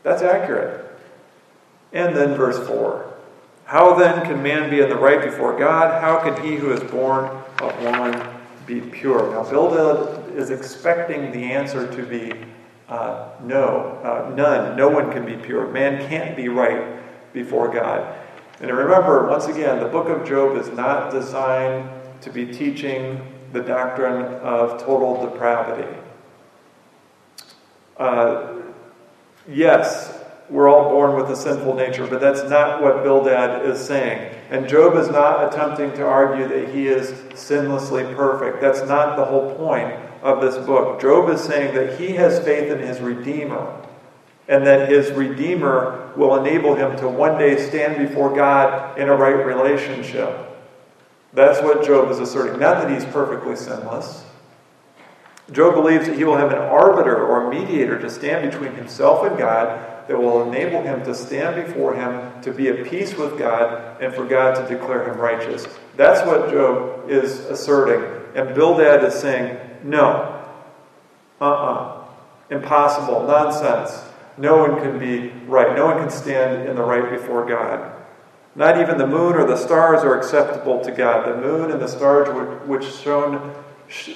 That's 0.03 0.21
accurate. 0.21 0.85
And 1.91 2.15
then 2.15 2.35
verse 2.35 2.59
4. 2.67 3.11
How 3.65 3.95
then 3.95 4.23
can 4.27 4.43
man 4.43 4.69
be 4.69 4.79
in 4.79 4.89
the 4.89 4.95
right 4.95 5.23
before 5.23 5.57
God? 5.57 6.03
How 6.03 6.19
can 6.19 6.39
he 6.45 6.55
who 6.55 6.71
is 6.71 6.81
born 6.91 7.25
of 7.61 7.81
woman 7.81 8.23
be 8.67 8.79
pure? 8.79 9.31
Now, 9.31 9.49
Bildad 9.49 10.35
is 10.35 10.51
expecting 10.51 11.31
the 11.31 11.45
answer 11.45 11.91
to 11.95 12.03
be 12.03 12.33
uh, 12.89 13.29
no, 13.41 13.99
uh, 14.03 14.31
none. 14.35 14.77
No 14.77 14.87
one 14.87 15.11
can 15.11 15.25
be 15.25 15.35
pure. 15.35 15.67
Man 15.71 16.07
can't 16.07 16.37
be 16.37 16.47
right 16.47 17.01
before 17.33 17.73
God. 17.73 18.15
And 18.59 18.69
remember, 18.69 19.27
once 19.27 19.47
again, 19.47 19.79
the 19.79 19.87
book 19.87 20.09
of 20.09 20.27
Job 20.27 20.57
is 20.57 20.69
not 20.69 21.11
designed 21.11 21.89
to 22.21 22.29
be 22.31 22.45
teaching 22.45 23.21
the 23.53 23.61
doctrine 23.61 24.23
of 24.41 24.81
total 24.83 25.29
depravity. 25.29 25.97
Uh, 27.97 28.61
yes, 29.47 30.17
we're 30.49 30.69
all 30.69 30.89
born 30.89 31.15
with 31.15 31.29
a 31.29 31.35
sinful 31.35 31.75
nature, 31.75 32.07
but 32.07 32.21
that's 32.21 32.49
not 32.49 32.81
what 32.81 33.03
Bildad 33.03 33.65
is 33.65 33.79
saying. 33.79 34.35
And 34.49 34.67
Job 34.67 34.95
is 34.95 35.09
not 35.09 35.51
attempting 35.53 35.93
to 35.93 36.03
argue 36.05 36.47
that 36.47 36.73
he 36.73 36.87
is 36.87 37.11
sinlessly 37.33 38.15
perfect. 38.15 38.61
That's 38.61 38.81
not 38.87 39.15
the 39.15 39.25
whole 39.25 39.53
point 39.55 39.93
of 40.23 40.41
this 40.41 40.57
book. 40.65 40.99
Job 41.01 41.29
is 41.29 41.41
saying 41.41 41.75
that 41.75 41.99
he 41.99 42.13
has 42.13 42.43
faith 42.43 42.71
in 42.71 42.79
his 42.79 42.99
Redeemer 42.99 43.85
and 44.47 44.65
that 44.65 44.89
his 44.89 45.11
Redeemer 45.11 46.11
will 46.17 46.35
enable 46.35 46.73
him 46.73 46.97
to 46.97 47.07
one 47.07 47.37
day 47.37 47.55
stand 47.69 48.07
before 48.07 48.35
God 48.35 48.97
in 48.97 49.07
a 49.07 49.15
right 49.15 49.45
relationship. 49.45 50.48
That's 51.33 51.61
what 51.61 51.85
Job 51.85 52.09
is 52.11 52.19
asserting. 52.19 52.59
Not 52.59 52.81
that 52.81 52.91
he's 52.91 53.05
perfectly 53.05 53.55
sinless. 53.55 54.23
Job 55.51 55.73
believes 55.75 56.05
that 56.07 56.15
he 56.15 56.23
will 56.23 56.37
have 56.37 56.51
an 56.51 56.57
arbiter 56.57 57.25
or 57.25 57.49
mediator 57.49 57.99
to 57.99 58.09
stand 58.09 58.51
between 58.51 58.73
himself 58.73 59.25
and 59.25 59.37
God 59.37 60.07
that 60.07 60.17
will 60.17 60.43
enable 60.43 60.81
him 60.81 61.03
to 61.03 61.13
stand 61.13 61.67
before 61.67 61.93
him, 61.93 62.41
to 62.41 62.51
be 62.51 62.67
at 62.67 62.85
peace 62.87 63.15
with 63.15 63.37
God, 63.37 64.01
and 64.01 64.13
for 64.13 64.25
God 64.25 64.55
to 64.55 64.75
declare 64.75 65.11
him 65.11 65.19
righteous. 65.19 65.67
That's 65.95 66.25
what 66.25 66.51
Job 66.51 67.09
is 67.09 67.41
asserting. 67.41 68.03
And 68.35 68.55
Bildad 68.55 69.03
is 69.03 69.13
saying, 69.13 69.59
no, 69.83 70.35
uh 71.39 71.45
uh-uh. 71.45 71.73
uh, 71.73 72.05
impossible, 72.49 73.25
nonsense. 73.25 74.03
No 74.37 74.57
one 74.57 74.81
can 74.81 74.97
be 74.99 75.29
right. 75.47 75.75
No 75.75 75.85
one 75.85 75.97
can 75.97 76.09
stand 76.09 76.67
in 76.67 76.75
the 76.75 76.83
right 76.83 77.09
before 77.09 77.45
God. 77.45 77.98
Not 78.55 78.79
even 78.79 78.97
the 78.97 79.07
moon 79.07 79.35
or 79.35 79.45
the 79.45 79.55
stars 79.55 80.03
are 80.03 80.17
acceptable 80.17 80.83
to 80.83 80.91
God. 80.91 81.27
The 81.27 81.41
moon 81.41 81.71
and 81.71 81.81
the 81.81 81.87
stars, 81.87 82.27
which 82.67 82.85
shone 82.85 83.53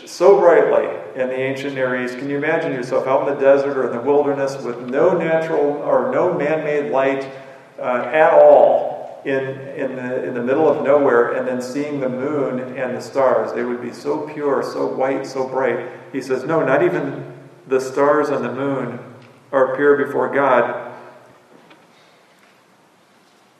so 0.05 0.39
brightly 0.39 0.85
in 1.19 1.29
the 1.29 1.35
ancient 1.35 1.75
Near 1.75 2.03
East, 2.03 2.17
can 2.17 2.29
you 2.29 2.37
imagine 2.37 2.73
yourself 2.73 3.07
out 3.07 3.27
in 3.27 3.33
the 3.33 3.39
desert 3.39 3.77
or 3.77 3.87
in 3.87 3.95
the 3.95 4.01
wilderness 4.01 4.61
with 4.61 4.79
no 4.89 5.17
natural 5.17 5.77
or 5.77 6.11
no 6.11 6.33
man 6.33 6.63
made 6.63 6.91
light 6.91 7.29
uh, 7.79 8.09
at 8.13 8.33
all 8.33 9.21
in, 9.25 9.39
in, 9.39 9.95
the, 9.95 10.23
in 10.25 10.33
the 10.33 10.41
middle 10.41 10.67
of 10.67 10.83
nowhere 10.83 11.31
and 11.33 11.47
then 11.47 11.61
seeing 11.61 11.99
the 11.99 12.09
moon 12.09 12.59
and 12.77 12.95
the 12.95 13.01
stars? 13.01 13.53
They 13.53 13.63
would 13.63 13.81
be 13.81 13.93
so 13.93 14.27
pure, 14.27 14.61
so 14.63 14.87
white, 14.87 15.25
so 15.25 15.47
bright. 15.47 15.89
He 16.11 16.21
says, 16.21 16.43
No, 16.43 16.63
not 16.63 16.83
even 16.83 17.33
the 17.67 17.79
stars 17.79 18.29
and 18.29 18.43
the 18.43 18.53
moon 18.53 18.99
are 19.51 19.75
pure 19.75 19.95
before 20.05 20.33
God. 20.33 20.92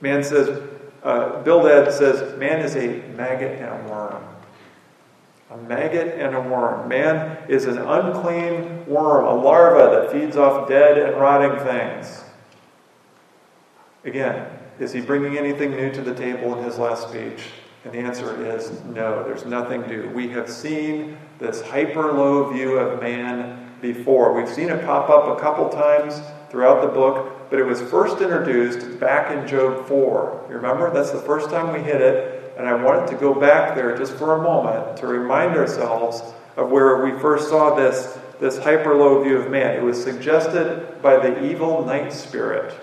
Man 0.04 0.22
says, 0.22 0.62
uh, 1.02 1.42
Bildad 1.44 1.94
says, 1.94 2.38
man 2.38 2.60
is 2.60 2.76
a 2.76 2.88
maggot 3.16 3.58
and 3.58 3.70
a 3.70 3.90
worm. 3.90 4.22
A 5.50 5.56
maggot 5.56 6.20
and 6.20 6.36
a 6.36 6.42
worm. 6.42 6.90
Man 6.90 7.38
is 7.48 7.64
an 7.64 7.78
unclean 7.78 8.86
worm, 8.86 9.24
a 9.24 9.34
larva 9.34 9.96
that 9.96 10.12
feeds 10.12 10.36
off 10.36 10.68
dead 10.68 10.98
and 10.98 11.16
rotting 11.16 11.58
things. 11.66 12.22
Again, 14.04 14.46
is 14.78 14.92
he 14.92 15.00
bringing 15.00 15.38
anything 15.38 15.72
new 15.72 15.90
to 15.94 16.02
the 16.02 16.14
table 16.14 16.58
in 16.58 16.66
his 16.66 16.78
last 16.78 17.08
speech? 17.08 17.46
And 17.86 17.94
the 17.94 18.00
answer 18.00 18.46
is 18.46 18.84
no, 18.84 19.24
there's 19.24 19.46
nothing 19.46 19.88
new. 19.88 20.10
We 20.10 20.28
have 20.32 20.50
seen 20.50 21.18
this 21.40 21.62
hyper 21.62 22.12
low 22.12 22.52
view 22.52 22.78
of 22.78 23.02
man 23.02 23.72
before. 23.82 24.34
We've 24.34 24.54
seen 24.54 24.68
it 24.68 24.84
pop 24.86 25.10
up 25.10 25.38
a 25.38 25.40
couple 25.40 25.70
times 25.70 26.20
throughout 26.50 26.82
the 26.82 26.90
book, 26.90 27.33
but 27.50 27.60
it 27.60 27.66
was 27.66 27.82
first 27.82 28.22
introduced 28.22 29.00
back 29.00 29.32
in 29.32 29.48
Job 29.48 29.88
4. 29.88 30.46
You 30.50 30.56
remember? 30.56 30.92
That's 30.92 31.12
the 31.12 31.20
first 31.20 31.50
time 31.50 31.74
we 31.74 31.80
hit 31.80 32.02
it, 32.02 32.54
and 32.58 32.68
I 32.68 32.74
wanted 32.74 33.08
to 33.10 33.16
go 33.16 33.34
back 33.34 33.76
there 33.76 33.98
just 33.98 34.14
for 34.14 34.36
a 34.36 34.42
moment 34.42 34.98
to 34.98 35.08
remind 35.08 35.56
ourselves 35.56 36.22
of 36.58 36.70
where 36.70 37.04
we 37.04 37.20
first 37.20 37.50
saw 37.50 37.76
this, 37.76 38.18
this 38.40 38.58
hyper 38.58 38.96
low 38.96 39.24
view 39.24 39.38
of 39.38 39.50
man. 39.50 39.76
It 39.76 39.84
was 39.84 40.02
suggested 40.02 41.02
by 41.02 41.18
the 41.18 41.44
evil 41.44 41.86
night 41.86 42.14
spirit. 42.14 42.74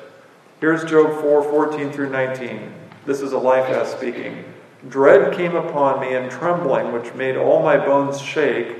Here's 0.60 0.84
Job 0.84 1.20
4 1.20 1.42
14 1.44 1.92
through 1.92 2.10
19. 2.10 2.72
This 3.06 3.22
is 3.22 3.32
Eliphaz 3.32 3.92
speaking. 3.92 4.44
Dread 4.88 5.34
came 5.34 5.54
upon 5.54 6.00
me 6.00 6.14
and 6.14 6.30
trembling, 6.30 6.92
which 6.92 7.14
made 7.14 7.36
all 7.36 7.62
my 7.62 7.76
bones 7.76 8.20
shake. 8.20 8.76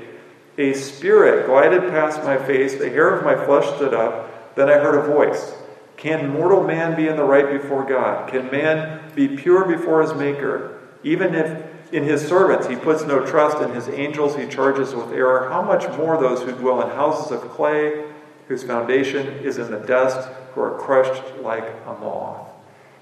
A 0.57 0.73
spirit 0.73 1.47
glided 1.47 1.89
past 1.89 2.23
my 2.23 2.37
face, 2.37 2.77
the 2.77 2.89
hair 2.89 3.15
of 3.15 3.23
my 3.23 3.35
flesh 3.45 3.65
stood 3.75 3.93
up. 3.93 4.55
Then 4.55 4.69
I 4.69 4.73
heard 4.73 4.95
a 4.95 5.07
voice 5.07 5.53
Can 6.01 6.29
mortal 6.29 6.63
man 6.63 6.95
be 6.95 7.07
in 7.07 7.15
the 7.15 7.23
right 7.23 7.61
before 7.61 7.85
God? 7.85 8.27
Can 8.27 8.49
man 8.49 9.11
be 9.13 9.27
pure 9.37 9.65
before 9.65 10.01
his 10.01 10.15
Maker? 10.15 10.79
Even 11.03 11.35
if 11.35 11.93
in 11.93 12.03
his 12.03 12.27
servants 12.27 12.65
he 12.65 12.75
puts 12.75 13.03
no 13.03 13.23
trust, 13.23 13.61
in 13.61 13.71
his 13.71 13.87
angels 13.87 14.35
he 14.35 14.47
charges 14.47 14.95
with 14.95 15.11
error, 15.11 15.47
how 15.51 15.61
much 15.61 15.87
more 15.99 16.19
those 16.19 16.41
who 16.41 16.53
dwell 16.53 16.81
in 16.81 16.89
houses 16.95 17.31
of 17.31 17.47
clay, 17.51 18.03
whose 18.47 18.63
foundation 18.63 19.27
is 19.45 19.59
in 19.59 19.69
the 19.69 19.77
dust, 19.77 20.27
who 20.55 20.61
are 20.61 20.75
crushed 20.79 21.35
like 21.43 21.67
a 21.85 21.93
moth? 21.93 22.49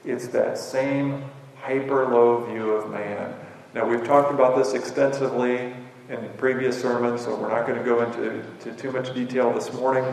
It's 0.03 0.27
that 0.27 0.57
same 0.57 1.23
hyper 1.61 2.05
low 2.05 2.43
view 2.51 2.71
of 2.71 2.91
man. 2.91 3.33
Now, 3.73 3.87
we've 3.87 4.03
talked 4.03 4.33
about 4.33 4.57
this 4.57 4.73
extensively 4.73 5.73
in 6.09 6.29
previous 6.35 6.81
sermons, 6.81 7.21
so 7.21 7.33
we're 7.33 7.47
not 7.47 7.65
going 7.65 7.79
to 7.79 7.85
go 7.85 8.01
into 8.01 8.43
to 8.59 8.75
too 8.75 8.91
much 8.91 9.13
detail 9.13 9.53
this 9.53 9.71
morning. 9.71 10.03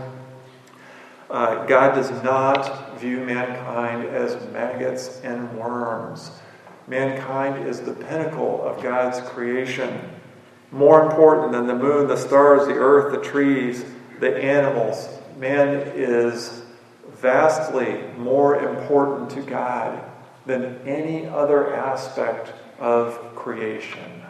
Uh, 1.28 1.66
God 1.66 1.94
does 1.94 2.10
not 2.22 2.98
view 2.98 3.18
mankind 3.18 4.04
as 4.08 4.34
maggots 4.52 5.20
and 5.22 5.52
worms. 5.58 6.30
Mankind 6.86 7.66
is 7.66 7.80
the 7.80 7.92
pinnacle 7.92 8.62
of 8.62 8.82
God's 8.82 9.20
creation. 9.28 10.00
More 10.70 11.04
important 11.04 11.52
than 11.52 11.66
the 11.66 11.74
moon, 11.74 12.06
the 12.06 12.16
stars, 12.16 12.66
the 12.66 12.74
earth, 12.74 13.12
the 13.12 13.28
trees, 13.28 13.84
the 14.20 14.36
animals. 14.36 15.08
Man 15.36 15.80
is 15.94 16.62
vastly 17.12 18.04
more 18.16 18.60
important 18.60 19.30
to 19.30 19.42
God 19.42 20.02
than 20.44 20.78
any 20.86 21.26
other 21.26 21.74
aspect 21.74 22.52
of 22.78 23.34
creation. 23.34 24.22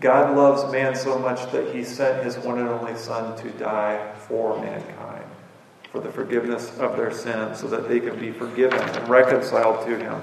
God 0.00 0.36
loves 0.36 0.70
man 0.72 0.94
so 0.94 1.18
much 1.18 1.50
that 1.52 1.74
he 1.74 1.84
sent 1.84 2.24
his 2.24 2.38
one 2.38 2.58
and 2.58 2.68
only 2.68 2.96
Son 2.96 3.36
to 3.42 3.50
die 3.52 4.14
for 4.28 4.60
mankind, 4.60 5.24
for 5.90 6.00
the 6.00 6.10
forgiveness 6.10 6.76
of 6.78 6.96
their 6.96 7.10
sins, 7.10 7.58
so 7.58 7.66
that 7.68 7.88
they 7.88 8.00
can 8.00 8.18
be 8.18 8.30
forgiven 8.30 8.78
and 8.78 9.08
reconciled 9.08 9.86
to 9.86 9.98
him. 9.98 10.20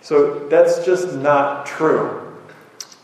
So 0.00 0.48
that's 0.48 0.84
just 0.84 1.14
not 1.14 1.66
true. 1.66 2.36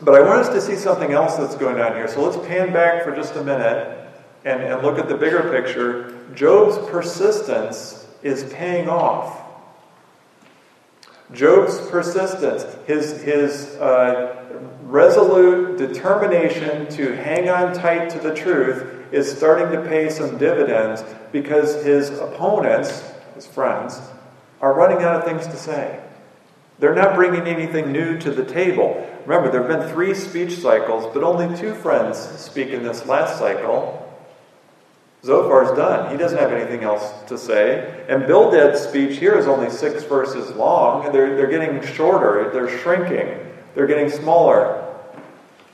But 0.01 0.15
I 0.15 0.21
want 0.21 0.39
us 0.39 0.49
to 0.49 0.61
see 0.61 0.75
something 0.75 1.11
else 1.11 1.35
that's 1.35 1.55
going 1.55 1.79
on 1.79 1.93
here. 1.93 2.07
So 2.07 2.23
let's 2.23 2.37
pan 2.47 2.73
back 2.73 3.03
for 3.03 3.15
just 3.15 3.35
a 3.35 3.43
minute 3.43 4.07
and, 4.45 4.61
and 4.61 4.81
look 4.81 4.97
at 4.97 5.07
the 5.07 5.15
bigger 5.15 5.51
picture. 5.51 6.17
Job's 6.33 6.77
persistence 6.89 8.07
is 8.23 8.51
paying 8.53 8.89
off. 8.89 9.39
Job's 11.33 11.79
persistence, 11.87 12.65
his, 12.87 13.21
his 13.21 13.75
uh, 13.77 14.43
resolute 14.83 15.77
determination 15.77 16.89
to 16.89 17.15
hang 17.15 17.47
on 17.49 17.73
tight 17.73 18.09
to 18.09 18.19
the 18.19 18.33
truth 18.33 19.00
is 19.11 19.35
starting 19.35 19.71
to 19.71 19.87
pay 19.87 20.09
some 20.09 20.37
dividends 20.37 21.03
because 21.31 21.83
his 21.83 22.09
opponents, 22.09 23.03
his 23.35 23.45
friends, 23.47 23.99
are 24.61 24.73
running 24.73 25.03
out 25.03 25.15
of 25.15 25.25
things 25.25 25.47
to 25.47 25.57
say. 25.57 25.99
They're 26.79 26.95
not 26.95 27.15
bringing 27.15 27.47
anything 27.47 27.91
new 27.91 28.17
to 28.19 28.31
the 28.31 28.43
table. 28.43 29.07
Remember, 29.25 29.51
there 29.51 29.67
have 29.67 29.79
been 29.79 29.89
three 29.93 30.15
speech 30.15 30.53
cycles, 30.53 31.11
but 31.13 31.23
only 31.23 31.55
two 31.57 31.75
friends 31.75 32.17
speak 32.17 32.69
in 32.69 32.83
this 32.83 33.05
last 33.05 33.37
cycle. 33.37 33.97
Zophar's 35.23 35.77
done. 35.77 36.11
He 36.11 36.17
doesn't 36.17 36.39
have 36.39 36.51
anything 36.51 36.83
else 36.83 37.11
to 37.27 37.37
say. 37.37 38.03
And 38.09 38.25
Bildad's 38.25 38.79
speech 38.79 39.19
here 39.19 39.37
is 39.37 39.45
only 39.45 39.69
six 39.69 40.03
verses 40.03 40.55
long. 40.55 41.11
They're, 41.11 41.35
they're 41.35 41.51
getting 41.51 41.85
shorter, 41.93 42.49
they're 42.51 42.79
shrinking, 42.79 43.37
they're 43.75 43.85
getting 43.85 44.09
smaller. 44.09 44.87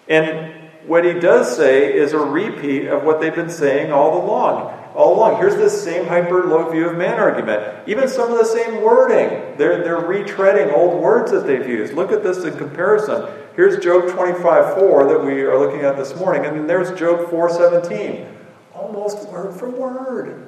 And 0.09 0.56
what 0.87 1.05
he 1.05 1.13
does 1.13 1.55
say 1.55 1.93
is 1.93 2.13
a 2.13 2.19
repeat 2.19 2.87
of 2.87 3.03
what 3.03 3.19
they've 3.19 3.35
been 3.35 3.49
saying 3.49 3.91
all 3.91 4.23
along. 4.23 4.73
All 4.95 5.15
along. 5.15 5.39
Here's 5.39 5.55
this 5.55 5.83
same 5.83 6.07
hyper 6.07 6.45
low 6.45 6.69
view 6.71 6.89
of 6.89 6.97
man 6.97 7.19
argument. 7.19 7.87
Even 7.87 8.07
some 8.07 8.31
of 8.31 8.37
the 8.37 8.45
same 8.45 8.81
wording. 8.81 9.57
They're, 9.57 9.83
they're 9.83 10.01
retreading 10.01 10.73
old 10.73 11.01
words 11.01 11.31
that 11.31 11.45
they've 11.45 11.67
used. 11.67 11.93
Look 11.93 12.11
at 12.11 12.23
this 12.23 12.43
in 12.43 12.57
comparison. 12.57 13.29
Here's 13.55 13.83
Job 13.83 14.09
25 14.09 14.79
4 14.79 15.05
that 15.07 15.23
we 15.23 15.41
are 15.41 15.59
looking 15.59 15.81
at 15.81 15.97
this 15.97 16.15
morning, 16.15 16.45
and 16.45 16.55
then 16.55 16.67
there's 16.67 16.97
Job 16.97 17.29
4 17.29 17.49
17 17.49 18.37
almost 18.77 19.27
word 19.29 19.53
for 19.53 19.69
word. 19.69 20.47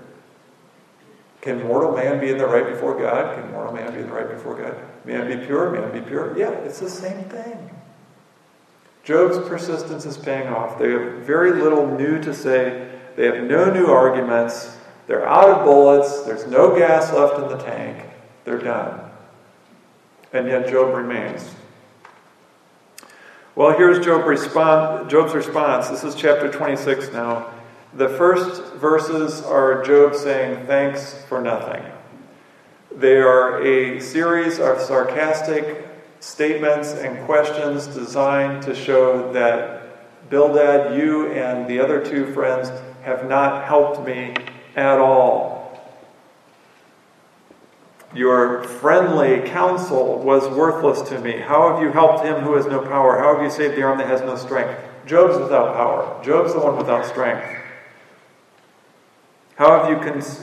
Can 1.42 1.64
mortal 1.64 1.96
man 1.96 2.20
be 2.20 2.30
in 2.30 2.38
the 2.38 2.46
right 2.46 2.68
before 2.68 3.00
God? 3.00 3.36
Can 3.36 3.52
mortal 3.52 3.74
man 3.74 3.94
be 3.94 4.00
in 4.00 4.08
the 4.08 4.14
right 4.14 4.30
before 4.30 4.56
God? 4.56 4.76
Man 5.06 5.28
be 5.28 5.46
pure? 5.46 5.72
Man 5.72 5.92
be 5.92 6.02
pure? 6.06 6.38
Yeah, 6.38 6.52
it's 6.52 6.80
the 6.80 6.90
same 6.90 7.24
thing. 7.26 7.70
Job's 9.10 9.40
persistence 9.40 10.06
is 10.06 10.18
paying 10.18 10.50
off. 10.50 10.78
They 10.78 10.92
have 10.92 11.24
very 11.26 11.52
little 11.52 11.98
new 11.98 12.22
to 12.22 12.32
say. 12.32 12.92
They 13.16 13.26
have 13.26 13.44
no 13.44 13.74
new 13.74 13.88
arguments. 13.88 14.78
They're 15.08 15.28
out 15.28 15.50
of 15.50 15.66
bullets. 15.66 16.22
There's 16.22 16.46
no 16.46 16.78
gas 16.78 17.12
left 17.12 17.40
in 17.40 17.48
the 17.48 17.58
tank. 17.58 18.06
They're 18.46 18.60
done. 18.60 19.00
And 20.32 20.48
yet 20.48 20.70
Job 20.70 20.94
remains. 20.94 21.56
Well, 23.56 23.76
here's 23.76 24.06
Job 24.06 24.28
respond, 24.28 25.10
Job's 25.10 25.34
response. 25.34 25.88
This 25.88 26.04
is 26.04 26.14
chapter 26.14 26.52
26 26.52 27.12
now. 27.12 27.52
The 27.96 28.10
first 28.10 28.76
verses 28.76 29.42
are 29.42 29.84
Job 29.84 30.14
saying, 30.14 30.68
Thanks 30.68 31.26
for 31.28 31.42
nothing. 31.42 31.84
They 32.96 33.18
are 33.18 33.60
a 33.64 34.00
series 34.02 34.60
of 34.60 34.80
sarcastic 34.80 35.89
statements 36.20 36.94
and 36.94 37.26
questions 37.26 37.88
designed 37.88 38.64
to 38.64 38.76
show 38.76 39.32
that 39.34 39.80
Bildad, 40.30 40.96
you 40.96 41.32
and 41.32 41.68
the 41.68 41.80
other 41.80 42.06
two 42.06 42.32
friends 42.34 42.70
have 43.02 43.28
not 43.28 43.66
helped 43.66 44.06
me 44.06 44.36
at 44.76 45.00
all. 45.00 45.60
Your 48.14 48.64
friendly 48.64 49.48
counsel 49.50 50.20
was 50.20 50.48
worthless 50.56 51.08
to 51.10 51.20
me. 51.20 51.40
How 51.40 51.74
have 51.74 51.82
you 51.82 51.92
helped 51.92 52.26
him 52.26 52.42
who 52.42 52.56
has 52.56 52.66
no 52.66 52.80
power? 52.80 53.18
How 53.18 53.36
have 53.36 53.44
you 53.44 53.50
saved 53.50 53.76
the 53.76 53.84
arm 53.84 53.98
that 54.00 54.08
has 54.08 54.22
no 54.22 54.36
strength? 54.36 54.80
Job's 55.06 55.38
without 55.38 55.76
power. 55.76 56.24
Job's 56.24 56.54
the 56.54 56.60
one 56.60 56.78
without 56.78 57.06
strength. 57.06 57.59
How 59.60 59.78
have 59.78 59.90
you 59.90 59.98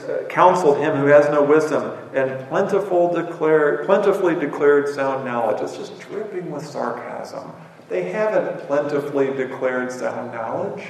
uh, 0.07 0.27
counseled 0.27 0.77
him 0.77 0.95
who 0.95 1.07
has 1.07 1.27
no 1.31 1.41
wisdom 1.41 1.97
and 2.13 2.47
plentiful 2.49 3.09
plentifully 3.09 4.35
declared 4.35 4.87
sound 4.87 5.25
knowledge? 5.25 5.59
It's 5.59 5.75
just 5.75 5.99
dripping 5.99 6.51
with 6.51 6.63
sarcasm. 6.63 7.51
They 7.89 8.11
haven't 8.11 8.67
plentifully 8.67 9.33
declared 9.33 9.91
sound 9.91 10.33
knowledge. 10.33 10.85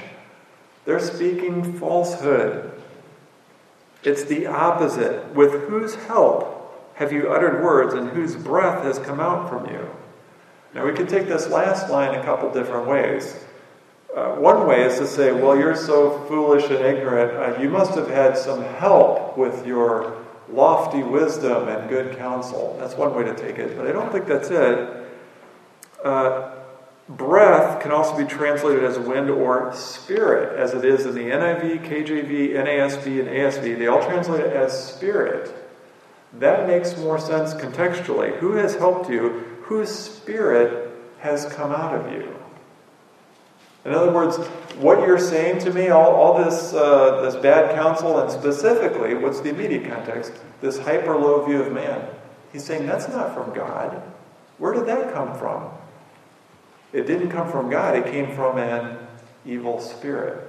They're 0.84 1.00
speaking 1.00 1.78
falsehood. 1.78 2.78
It's 4.02 4.24
the 4.24 4.46
opposite. 4.46 5.34
With 5.34 5.66
whose 5.66 5.94
help 5.94 6.92
have 6.96 7.10
you 7.10 7.30
uttered 7.32 7.64
words, 7.64 7.94
and 7.94 8.10
whose 8.10 8.36
breath 8.36 8.84
has 8.84 8.98
come 8.98 9.20
out 9.20 9.48
from 9.48 9.72
you? 9.72 9.88
Now, 10.74 10.84
we 10.84 10.92
can 10.92 11.06
take 11.06 11.28
this 11.28 11.48
last 11.48 11.88
line 11.88 12.14
a 12.14 12.22
couple 12.22 12.52
different 12.52 12.88
ways. 12.88 13.42
Uh, 14.16 14.34
one 14.36 14.66
way 14.66 14.82
is 14.82 14.98
to 14.98 15.06
say, 15.06 15.32
well, 15.32 15.56
you're 15.56 15.76
so 15.76 16.24
foolish 16.26 16.64
and 16.64 16.84
ignorant, 16.84 17.32
uh, 17.32 17.60
you 17.60 17.68
must 17.68 17.94
have 17.94 18.08
had 18.08 18.36
some 18.36 18.62
help 18.62 19.36
with 19.36 19.66
your 19.66 20.24
lofty 20.50 21.02
wisdom 21.02 21.68
and 21.68 21.88
good 21.88 22.16
counsel. 22.16 22.76
That's 22.80 22.94
one 22.94 23.14
way 23.14 23.24
to 23.24 23.34
take 23.34 23.58
it, 23.58 23.76
but 23.76 23.86
I 23.86 23.92
don't 23.92 24.10
think 24.10 24.26
that's 24.26 24.48
it. 24.48 25.06
Uh, 26.02 26.54
breath 27.08 27.82
can 27.82 27.92
also 27.92 28.16
be 28.16 28.24
translated 28.24 28.82
as 28.84 28.98
wind 28.98 29.30
or 29.30 29.74
spirit, 29.74 30.58
as 30.58 30.72
it 30.72 30.84
is 30.84 31.04
in 31.04 31.14
the 31.14 31.20
NIV, 31.20 31.86
KJV, 31.86 32.50
NASB, 32.54 33.20
and 33.20 33.28
ASV. 33.28 33.78
They 33.78 33.86
all 33.86 34.02
translate 34.02 34.40
it 34.40 34.52
as 34.52 34.94
spirit. 34.94 35.54
That 36.34 36.66
makes 36.66 36.96
more 36.96 37.18
sense 37.18 37.54
contextually. 37.54 38.36
Who 38.38 38.52
has 38.52 38.74
helped 38.76 39.10
you? 39.10 39.58
Whose 39.62 39.90
spirit 39.90 40.90
has 41.18 41.46
come 41.46 41.72
out 41.72 41.94
of 41.94 42.12
you? 42.12 42.34
In 43.88 43.94
other 43.94 44.12
words, 44.12 44.36
what 44.76 44.98
you're 45.06 45.18
saying 45.18 45.60
to 45.60 45.72
me, 45.72 45.88
all, 45.88 46.14
all 46.14 46.44
this, 46.44 46.74
uh, 46.74 47.22
this 47.22 47.36
bad 47.36 47.74
counsel, 47.74 48.20
and 48.20 48.30
specifically, 48.30 49.14
what's 49.14 49.40
the 49.40 49.48
immediate 49.48 49.88
context? 49.88 50.34
This 50.60 50.78
hyper 50.78 51.16
low 51.16 51.42
view 51.46 51.62
of 51.62 51.72
man. 51.72 52.06
He's 52.52 52.64
saying 52.64 52.86
that's 52.86 53.08
not 53.08 53.34
from 53.34 53.54
God. 53.54 54.02
Where 54.58 54.74
did 54.74 54.84
that 54.86 55.14
come 55.14 55.38
from? 55.38 55.70
It 56.92 57.06
didn't 57.06 57.30
come 57.30 57.50
from 57.50 57.70
God, 57.70 57.96
it 57.96 58.12
came 58.12 58.34
from 58.34 58.58
an 58.58 58.98
evil 59.46 59.80
spirit. 59.80 60.46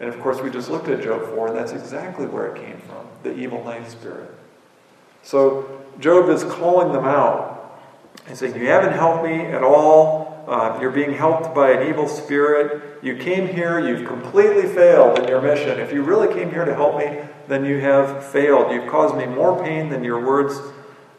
And 0.00 0.08
of 0.08 0.18
course, 0.20 0.40
we 0.40 0.48
just 0.48 0.70
looked 0.70 0.88
at 0.88 1.02
Job 1.02 1.22
4, 1.34 1.48
and 1.48 1.56
that's 1.56 1.72
exactly 1.72 2.24
where 2.24 2.54
it 2.54 2.62
came 2.62 2.78
from 2.78 3.06
the 3.22 3.38
evil 3.38 3.62
night 3.62 3.90
spirit. 3.90 4.30
So, 5.22 5.82
Job 5.98 6.30
is 6.30 6.44
calling 6.44 6.94
them 6.94 7.04
out. 7.04 7.78
He's 8.26 8.38
saying, 8.38 8.56
You 8.56 8.68
haven't 8.68 8.94
helped 8.94 9.22
me 9.22 9.42
at 9.42 9.62
all. 9.62 10.29
Uh, 10.46 10.78
you're 10.80 10.90
being 10.90 11.12
helped 11.12 11.54
by 11.54 11.70
an 11.70 11.88
evil 11.88 12.08
spirit. 12.08 13.02
You 13.02 13.16
came 13.16 13.46
here, 13.46 13.78
you've 13.78 14.06
completely 14.06 14.66
failed 14.66 15.18
in 15.18 15.28
your 15.28 15.40
mission. 15.40 15.78
If 15.78 15.92
you 15.92 16.02
really 16.02 16.32
came 16.34 16.50
here 16.50 16.64
to 16.64 16.74
help 16.74 16.98
me, 16.98 17.20
then 17.48 17.64
you 17.64 17.80
have 17.80 18.24
failed. 18.26 18.72
You've 18.72 18.88
caused 18.88 19.16
me 19.16 19.26
more 19.26 19.62
pain 19.62 19.88
than 19.88 20.04
your 20.04 20.24
words, 20.24 20.60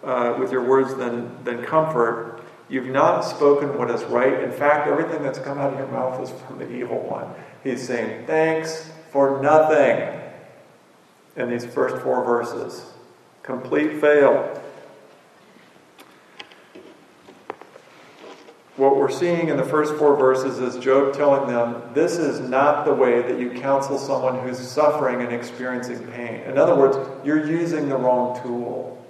uh, 0.04 0.36
with 0.40 0.52
your 0.52 0.64
words 0.64 0.96
than, 0.96 1.44
than 1.44 1.64
comfort. 1.64 2.42
You've 2.70 2.88
not 2.88 3.22
spoken 3.22 3.78
what 3.78 3.92
is 3.92 4.04
right. 4.06 4.42
In 4.42 4.52
fact, 4.52 4.88
everything 4.88 5.24
that's 5.24 5.40
come 5.40 5.58
out 5.58 5.74
of 5.74 5.80
your 5.80 5.90
mouth 5.90 6.22
is 6.24 6.32
from 6.44 6.58
the 6.58 6.72
evil 6.72 7.02
one. 7.02 7.28
He's 7.64 7.86
saying, 7.86 8.26
Thanks 8.28 8.90
for 9.12 9.42
nothing 9.42 10.22
in 11.36 11.50
these 11.50 11.66
first 11.66 12.02
four 12.02 12.24
verses. 12.24 12.86
Complete 13.44 14.00
fail. 14.00 14.61
What 18.82 18.98
we're 18.98 19.12
seeing 19.12 19.50
in 19.50 19.58
the 19.58 19.64
first 19.64 19.94
four 19.94 20.16
verses 20.16 20.58
is 20.58 20.84
Job 20.84 21.14
telling 21.14 21.48
them, 21.48 21.84
This 21.94 22.18
is 22.18 22.40
not 22.40 22.84
the 22.84 22.92
way 22.92 23.22
that 23.22 23.40
you 23.40 23.52
counsel 23.52 24.00
someone 24.00 24.40
who's 24.40 24.58
suffering 24.58 25.22
and 25.22 25.32
experiencing 25.32 26.00
pain. 26.08 26.40
In 26.46 26.58
other 26.58 26.76
words, 26.76 26.98
you're 27.24 27.46
using 27.46 27.90
the 27.90 27.96
wrong 27.96 28.42
tool. 28.42 29.06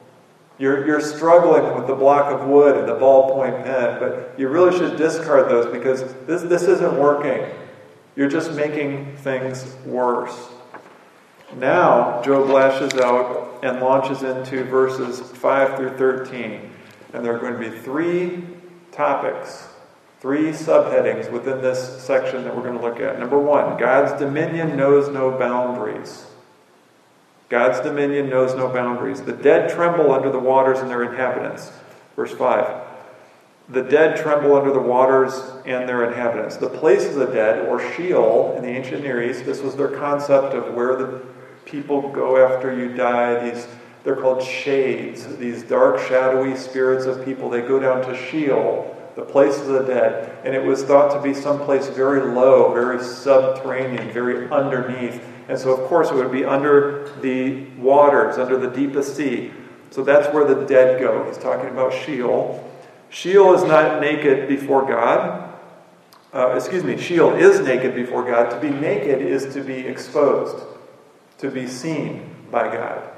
You're, 0.57 0.86
you're 0.86 0.99
struggling 0.99 1.73
with 1.77 1.88
the 1.88 1.95
block 1.95 2.34
of 2.34 2.49
wood 2.49 2.75
and 2.75 2.86
the 2.86 2.95
ballpoint 2.95 3.63
pen, 3.63 3.97
but 3.97 4.38
you 4.38 4.49
really 4.49 4.77
should 4.77 4.97
discard 4.97 5.49
those 5.49 5.71
because 5.71 6.01
this, 6.25 6.41
this 6.41 6.63
isn't 6.63 6.99
working. 6.99 7.41
You're 8.17 8.29
just 8.29 8.51
making 8.51 9.15
things 9.19 9.73
worse. 9.86 10.49
Now, 11.55 12.21
Job 12.23 12.49
lashes 12.49 12.99
out 12.99 13.62
and 13.63 13.79
launches 13.79 14.21
into 14.21 14.65
verses 14.65 15.21
5 15.21 15.77
through 15.77 15.97
13. 15.97 16.69
And 17.13 17.23
there 17.23 17.34
are 17.34 17.39
going 17.39 17.53
to 17.53 17.71
be 17.71 17.79
three 17.79 18.43
topics, 18.91 19.67
three 20.19 20.49
subheadings 20.49 21.32
within 21.32 21.62
this 21.62 22.01
section 22.01 22.43
that 22.43 22.56
we're 22.56 22.63
going 22.63 22.77
to 22.77 22.84
look 22.84 22.99
at. 22.99 23.19
Number 23.19 23.39
one, 23.39 23.77
God's 23.77 24.19
dominion 24.19 24.75
knows 24.75 25.10
no 25.10 25.38
boundaries. 25.38 26.25
God's 27.49 27.82
dominion 27.82 28.30
knows 28.30 28.56
no 28.56 28.69
boundaries. 28.69 29.21
The 29.21 29.34
dead 29.34 29.69
tremble 29.69 30.13
under 30.13 30.32
the 30.32 30.39
waters 30.39 30.80
and 30.80 30.89
their 30.89 31.04
inhabitants. 31.04 31.71
Verse 32.15 32.32
5. 32.34 32.88
The 33.69 33.84
dead 33.84 34.17
tremble 34.17 34.56
under 34.56 34.71
the 34.71 34.80
waters 34.80 35.34
and 35.65 35.88
their 35.88 36.06
inhabitants. 36.06 36.58
The 36.58 36.69
place 36.69 37.08
of 37.08 37.15
the 37.15 37.25
dead, 37.25 37.67
or 37.67 37.80
Sheol 37.93 38.56
in 38.58 38.63
the 38.63 38.69
ancient 38.69 39.04
Near 39.04 39.21
East, 39.21 39.45
this 39.45 39.62
was 39.62 39.75
their 39.75 39.89
concept 39.89 40.54
of 40.54 40.73
where 40.73 40.95
the 40.95 41.21
people 41.65 42.10
go 42.10 42.38
after 42.38 42.73
you 42.77 42.93
die. 42.93 43.49
These 43.49 43.67
they're 44.03 44.15
called 44.15 44.41
shades, 44.41 45.37
these 45.37 45.63
dark, 45.63 45.99
shadowy 45.99 46.55
spirits 46.55 47.05
of 47.05 47.23
people. 47.23 47.49
They 47.49 47.61
go 47.61 47.79
down 47.79 48.01
to 48.07 48.15
Sheol, 48.15 48.97
the 49.15 49.23
place 49.23 49.59
of 49.59 49.67
the 49.67 49.83
dead. 49.83 50.39
And 50.43 50.55
it 50.55 50.63
was 50.63 50.83
thought 50.83 51.13
to 51.13 51.21
be 51.21 51.33
someplace 51.33 51.87
very 51.87 52.21
low, 52.21 52.73
very 52.73 53.03
subterranean, 53.03 54.11
very 54.11 54.49
underneath. 54.49 55.23
And 55.47 55.59
so, 55.59 55.71
of 55.71 55.87
course, 55.87 56.09
it 56.09 56.15
would 56.15 56.31
be 56.31 56.45
under 56.45 57.11
the 57.21 57.65
waters, 57.77 58.37
under 58.37 58.57
the 58.57 58.69
deepest 58.69 59.15
sea. 59.15 59.51
So 59.91 60.03
that's 60.03 60.33
where 60.33 60.45
the 60.45 60.65
dead 60.65 60.99
go. 60.99 61.27
He's 61.27 61.37
talking 61.37 61.69
about 61.69 61.93
Sheol. 61.93 62.67
Sheol 63.09 63.53
is 63.53 63.63
not 63.63 64.01
naked 64.01 64.47
before 64.47 64.87
God. 64.87 65.49
Uh, 66.33 66.55
excuse 66.55 66.83
me, 66.83 66.97
Sheol 66.97 67.35
is 67.35 67.59
naked 67.59 67.93
before 67.93 68.23
God. 68.23 68.49
To 68.49 68.59
be 68.59 68.69
naked 68.69 69.21
is 69.21 69.53
to 69.53 69.61
be 69.61 69.79
exposed, 69.79 70.65
to 71.39 71.51
be 71.51 71.67
seen 71.67 72.33
by 72.49 72.73
God. 72.73 73.09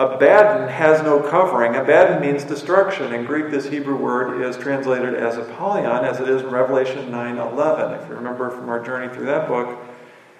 Abaddon 0.00 0.68
has 0.68 1.02
no 1.02 1.20
covering. 1.20 1.76
Abaddon 1.76 2.22
means 2.22 2.42
destruction. 2.42 3.12
In 3.12 3.26
Greek, 3.26 3.50
this 3.50 3.66
Hebrew 3.66 3.96
word 3.96 4.40
is 4.40 4.56
translated 4.56 5.12
as 5.12 5.36
Apollyon, 5.36 6.06
as 6.06 6.20
it 6.20 6.26
is 6.26 6.40
in 6.40 6.48
Revelation 6.48 7.10
9:11. 7.10 8.00
If 8.00 8.08
you 8.08 8.14
remember 8.14 8.48
from 8.48 8.70
our 8.70 8.80
journey 8.80 9.12
through 9.12 9.26
that 9.26 9.46
book, 9.46 9.78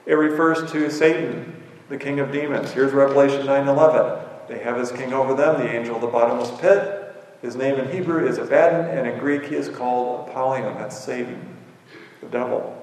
it 0.06 0.14
refers 0.14 0.72
to 0.72 0.90
Satan, 0.90 1.62
the 1.90 1.98
king 1.98 2.20
of 2.20 2.32
demons. 2.32 2.70
Here's 2.70 2.94
Revelation 2.94 3.44
9:11. 3.44 4.20
They 4.48 4.60
have 4.60 4.78
his 4.78 4.90
king 4.92 5.12
over 5.12 5.34
them, 5.34 5.60
the 5.60 5.70
angel 5.70 5.96
of 5.96 6.00
the 6.00 6.06
bottomless 6.06 6.58
pit. 6.58 7.14
His 7.42 7.54
name 7.54 7.74
in 7.74 7.90
Hebrew 7.90 8.26
is 8.26 8.38
Abaddon, 8.38 8.86
and 8.96 9.06
in 9.06 9.18
Greek 9.18 9.44
he 9.44 9.56
is 9.56 9.68
called 9.68 10.30
Apollyon. 10.30 10.78
That's 10.78 10.98
Satan, 10.98 11.54
the 12.22 12.28
devil. 12.28 12.79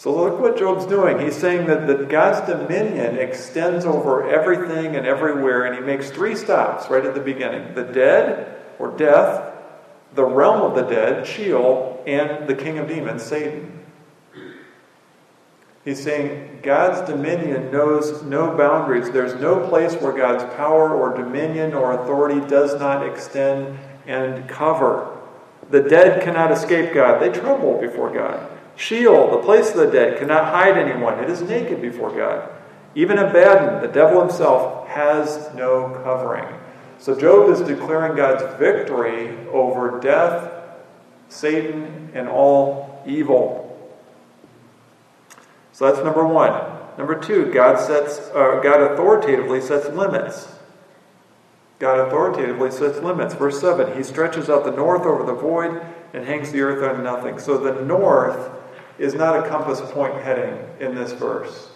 So 0.00 0.16
look 0.16 0.40
what 0.40 0.56
Job's 0.56 0.86
doing. 0.86 1.18
He's 1.18 1.36
saying 1.36 1.66
that, 1.66 1.86
that 1.86 2.08
God's 2.08 2.48
dominion 2.48 3.18
extends 3.18 3.84
over 3.84 4.30
everything 4.30 4.96
and 4.96 5.06
everywhere, 5.06 5.66
and 5.66 5.74
he 5.74 5.82
makes 5.82 6.08
three 6.08 6.34
stops 6.34 6.88
right 6.88 7.04
at 7.04 7.14
the 7.14 7.20
beginning 7.20 7.74
the 7.74 7.82
dead, 7.82 8.62
or 8.78 8.96
death, 8.96 9.52
the 10.14 10.24
realm 10.24 10.62
of 10.62 10.74
the 10.74 10.90
dead, 10.90 11.26
Sheol, 11.26 12.02
and 12.06 12.48
the 12.48 12.54
king 12.54 12.78
of 12.78 12.88
demons, 12.88 13.22
Satan. 13.22 13.84
He's 15.84 16.02
saying 16.02 16.60
God's 16.62 17.06
dominion 17.06 17.70
knows 17.70 18.22
no 18.22 18.56
boundaries. 18.56 19.10
There's 19.10 19.38
no 19.38 19.68
place 19.68 19.96
where 19.96 20.14
God's 20.14 20.44
power 20.54 20.94
or 20.94 21.14
dominion 21.14 21.74
or 21.74 21.92
authority 21.92 22.40
does 22.48 22.80
not 22.80 23.06
extend 23.06 23.78
and 24.06 24.48
cover. 24.48 25.18
The 25.68 25.82
dead 25.82 26.22
cannot 26.22 26.52
escape 26.52 26.94
God, 26.94 27.20
they 27.20 27.28
tremble 27.28 27.78
before 27.78 28.10
God. 28.10 28.59
Sheol, 28.80 29.30
the 29.30 29.42
place 29.42 29.72
of 29.72 29.76
the 29.76 29.90
dead, 29.90 30.18
cannot 30.18 30.46
hide 30.46 30.78
anyone. 30.78 31.18
It 31.22 31.28
is 31.28 31.42
naked 31.42 31.82
before 31.82 32.16
God. 32.16 32.48
Even 32.94 33.18
Abaddon, 33.18 33.82
the 33.82 33.92
devil 33.92 34.20
himself, 34.20 34.88
has 34.88 35.50
no 35.54 36.00
covering. 36.02 36.46
So 36.98 37.14
Job 37.14 37.50
is 37.50 37.60
declaring 37.60 38.16
God's 38.16 38.42
victory 38.58 39.36
over 39.48 40.00
death, 40.00 40.50
Satan, 41.28 42.10
and 42.14 42.26
all 42.26 43.02
evil. 43.06 43.66
So 45.72 45.84
that's 45.84 46.02
number 46.02 46.26
one. 46.26 46.52
Number 46.96 47.20
two, 47.20 47.52
God 47.52 47.78
sets, 47.78 48.30
uh, 48.34 48.60
God 48.62 48.92
authoritatively 48.92 49.60
sets 49.60 49.90
limits. 49.90 50.54
God 51.78 52.08
authoritatively 52.08 52.70
sets 52.70 52.98
limits. 53.00 53.34
Verse 53.34 53.60
7 53.60 53.94
He 53.94 54.02
stretches 54.02 54.48
out 54.48 54.64
the 54.64 54.70
north 54.70 55.02
over 55.02 55.22
the 55.22 55.34
void 55.34 55.82
and 56.14 56.24
hangs 56.24 56.50
the 56.50 56.62
earth 56.62 56.82
on 56.82 57.04
nothing. 57.04 57.38
So 57.38 57.58
the 57.58 57.84
north 57.84 58.56
is 59.00 59.14
not 59.14 59.44
a 59.44 59.48
compass 59.48 59.80
point 59.92 60.14
heading 60.14 60.62
in 60.78 60.94
this 60.94 61.12
verse. 61.12 61.70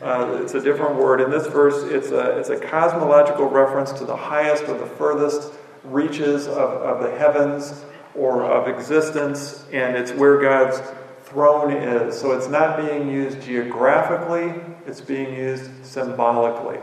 Uh, 0.00 0.40
it's 0.42 0.54
a 0.54 0.62
different 0.62 0.96
word. 0.96 1.20
In 1.20 1.30
this 1.30 1.46
verse, 1.46 1.82
it's 1.84 2.08
a, 2.08 2.38
it's 2.38 2.48
a 2.48 2.58
cosmological 2.58 3.44
reference 3.44 3.92
to 3.92 4.06
the 4.06 4.16
highest 4.16 4.64
or 4.64 4.78
the 4.78 4.86
furthest 4.86 5.52
reaches 5.84 6.46
of, 6.48 6.56
of 6.56 7.02
the 7.02 7.10
heavens 7.18 7.84
or 8.14 8.44
of 8.44 8.66
existence, 8.66 9.66
and 9.72 9.94
it's 9.94 10.12
where 10.12 10.40
God's 10.40 10.80
throne 11.24 11.70
is. 11.70 12.18
So 12.18 12.32
it's 12.32 12.48
not 12.48 12.78
being 12.78 13.10
used 13.10 13.42
geographically, 13.42 14.54
it's 14.86 15.02
being 15.02 15.34
used 15.34 15.84
symbolically. 15.84 16.78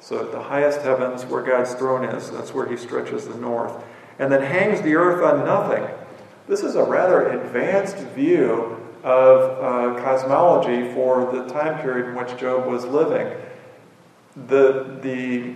So 0.00 0.20
at 0.20 0.30
the 0.30 0.42
highest 0.42 0.82
heavens, 0.82 1.24
where 1.24 1.42
God's 1.42 1.72
throne 1.72 2.04
is, 2.04 2.30
that's 2.30 2.52
where 2.52 2.68
he 2.68 2.76
stretches 2.76 3.26
the 3.26 3.38
north. 3.38 3.72
And 4.18 4.30
then 4.30 4.42
hangs 4.42 4.82
the 4.82 4.94
earth 4.94 5.24
on 5.24 5.46
nothing. 5.46 5.88
This 6.48 6.62
is 6.62 6.74
a 6.74 6.84
rather 6.84 7.30
advanced 7.30 7.96
view 7.96 8.81
of 9.02 9.96
uh, 9.96 10.02
cosmology 10.02 10.92
for 10.94 11.32
the 11.32 11.44
time 11.52 11.80
period 11.80 12.08
in 12.08 12.14
which 12.14 12.36
Job 12.38 12.66
was 12.66 12.84
living. 12.84 13.36
The, 14.46 14.98
the 15.02 15.54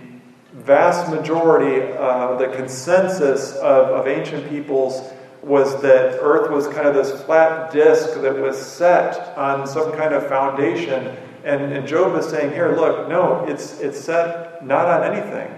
vast 0.53 1.09
majority, 1.09 1.93
uh, 1.97 2.35
the 2.35 2.47
consensus 2.49 3.53
of, 3.55 3.87
of 3.89 4.07
ancient 4.07 4.49
peoples 4.49 5.13
was 5.41 5.81
that 5.81 6.19
Earth 6.19 6.51
was 6.51 6.67
kind 6.67 6.87
of 6.87 6.93
this 6.93 7.23
flat 7.23 7.71
disk 7.71 8.21
that 8.21 8.35
was 8.35 8.57
set 8.57 9.37
on 9.37 9.65
some 9.65 9.93
kind 9.93 10.13
of 10.13 10.27
foundation. 10.27 11.15
And, 11.45 11.71
and 11.71 11.87
Job 11.87 12.17
is 12.17 12.27
saying 12.27 12.51
here, 12.51 12.75
look, 12.75 13.07
no, 13.07 13.45
it's, 13.47 13.79
it's 13.79 13.99
set 13.99 14.65
not 14.65 14.87
on 14.87 15.13
anything. 15.15 15.53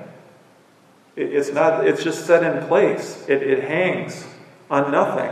It, 1.16 1.34
it's, 1.34 1.52
not, 1.52 1.88
it's 1.88 2.04
just 2.04 2.28
set 2.28 2.44
in 2.44 2.68
place, 2.68 3.26
it, 3.28 3.42
it 3.42 3.64
hangs 3.64 4.26
on 4.70 4.92
nothing 4.92 5.32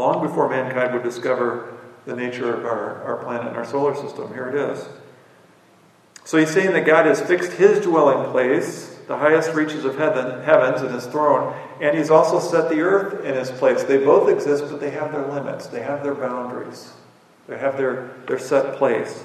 long 0.00 0.26
before 0.26 0.48
mankind 0.48 0.92
would 0.94 1.02
discover 1.02 1.74
the 2.06 2.16
nature 2.16 2.52
of 2.52 2.64
our, 2.64 3.02
our 3.02 3.16
planet 3.18 3.48
and 3.48 3.56
our 3.56 3.64
solar 3.64 3.94
system. 3.94 4.32
Here 4.32 4.48
it 4.48 4.54
is. 4.54 4.88
So 6.24 6.38
he's 6.38 6.50
saying 6.50 6.72
that 6.72 6.86
God 6.86 7.06
has 7.06 7.20
fixed 7.20 7.52
his 7.52 7.80
dwelling 7.80 8.30
place, 8.30 8.98
the 9.06 9.16
highest 9.16 9.52
reaches 9.52 9.84
of 9.84 9.96
heaven, 9.96 10.42
heavens, 10.42 10.82
in 10.82 10.92
his 10.92 11.06
throne, 11.06 11.54
and 11.80 11.96
he's 11.96 12.10
also 12.10 12.40
set 12.40 12.70
the 12.70 12.80
earth 12.80 13.24
in 13.24 13.34
his 13.34 13.50
place. 13.50 13.82
They 13.82 13.98
both 13.98 14.28
exist, 14.28 14.64
but 14.70 14.80
they 14.80 14.90
have 14.90 15.12
their 15.12 15.26
limits, 15.26 15.66
they 15.66 15.82
have 15.82 16.02
their 16.02 16.14
boundaries, 16.14 16.92
they 17.46 17.58
have 17.58 17.76
their, 17.76 18.10
their 18.26 18.38
set 18.38 18.76
place. 18.76 19.24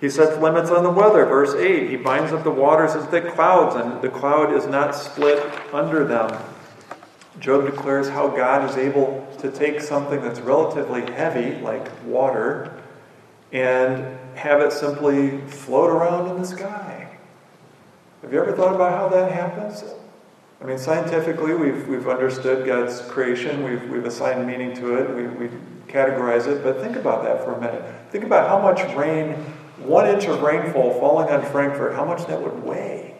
He 0.00 0.10
sets 0.10 0.36
limits 0.38 0.70
on 0.70 0.82
the 0.82 0.90
weather. 0.90 1.24
Verse 1.24 1.54
8 1.54 1.88
He 1.88 1.96
binds 1.96 2.32
up 2.32 2.44
the 2.44 2.50
waters 2.50 2.94
in 2.94 3.06
thick 3.06 3.34
clouds, 3.34 3.76
and 3.76 4.02
the 4.02 4.08
cloud 4.08 4.52
is 4.52 4.66
not 4.66 4.94
split 4.94 5.42
under 5.72 6.04
them. 6.04 6.30
Job 7.40 7.66
declares 7.66 8.08
how 8.08 8.28
God 8.28 8.68
is 8.70 8.76
able 8.76 9.26
to 9.40 9.50
take 9.50 9.80
something 9.80 10.20
that's 10.20 10.40
relatively 10.40 11.10
heavy, 11.12 11.60
like 11.60 11.88
water, 12.04 12.72
and 13.52 14.18
have 14.36 14.60
it 14.60 14.72
simply 14.72 15.40
float 15.42 15.90
around 15.90 16.30
in 16.30 16.40
the 16.40 16.46
sky. 16.46 17.18
Have 18.22 18.32
you 18.32 18.40
ever 18.40 18.52
thought 18.52 18.74
about 18.74 18.92
how 18.92 19.08
that 19.08 19.32
happens? 19.32 19.84
I 20.60 20.66
mean, 20.66 20.78
scientifically, 20.78 21.54
we've, 21.54 21.86
we've 21.88 22.08
understood 22.08 22.64
God's 22.64 23.02
creation, 23.02 23.64
we've, 23.64 23.86
we've 23.90 24.04
assigned 24.04 24.46
meaning 24.46 24.74
to 24.76 24.94
it, 24.96 25.14
we, 25.14 25.26
we 25.26 25.54
categorize 25.88 26.46
it, 26.46 26.62
but 26.62 26.80
think 26.80 26.96
about 26.96 27.22
that 27.24 27.44
for 27.44 27.52
a 27.52 27.60
minute. 27.60 27.84
Think 28.10 28.24
about 28.24 28.48
how 28.48 28.60
much 28.60 28.80
rain, 28.96 29.32
one 29.78 30.06
inch 30.06 30.24
of 30.24 30.40
rainfall 30.40 30.98
falling 31.00 31.28
on 31.28 31.44
Frankfurt, 31.50 31.94
how 31.94 32.04
much 32.04 32.26
that 32.26 32.40
would 32.40 32.62
weigh. 32.62 33.14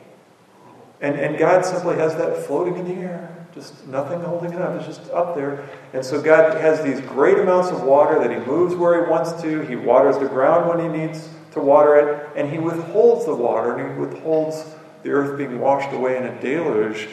And, 1.01 1.17
and 1.17 1.37
God 1.37 1.67
simply 1.67 1.97
has 1.97 2.15
that 2.17 2.47
floating 2.47 2.77
in 2.79 2.87
the 2.87 3.03
air. 3.03 3.44
Just 3.55 3.87
nothing 3.87 4.21
holding 4.21 4.53
it 4.53 4.61
up. 4.61 4.75
It's 4.75 4.87
just 4.87 5.11
up 5.13 5.37
there. 5.37 5.69
And 5.93 6.05
so 6.05 6.21
God 6.21 6.61
has 6.61 6.83
these 6.83 7.01
great 7.01 7.39
amounts 7.39 7.71
of 7.71 7.85
water 7.85 8.19
that 8.19 8.31
He 8.31 8.45
moves 8.45 8.75
where 8.75 9.05
He 9.05 9.11
wants 9.11 9.41
to. 9.43 9.61
He 9.61 9.77
waters 9.77 10.19
the 10.19 10.27
ground 10.27 10.69
when 10.69 10.81
He 10.81 10.99
needs 10.99 11.29
to 11.53 11.61
water 11.61 11.95
it. 11.97 12.31
And 12.37 12.51
He 12.51 12.59
withholds 12.59 13.27
the 13.27 13.35
water 13.35 13.77
and 13.77 13.93
He 13.93 14.01
withholds 14.01 14.75
the 15.05 15.11
earth 15.11 15.39
being 15.39 15.61
washed 15.61 15.93
away 15.93 16.17
in 16.17 16.25
a 16.25 16.41
deluge. 16.41 17.09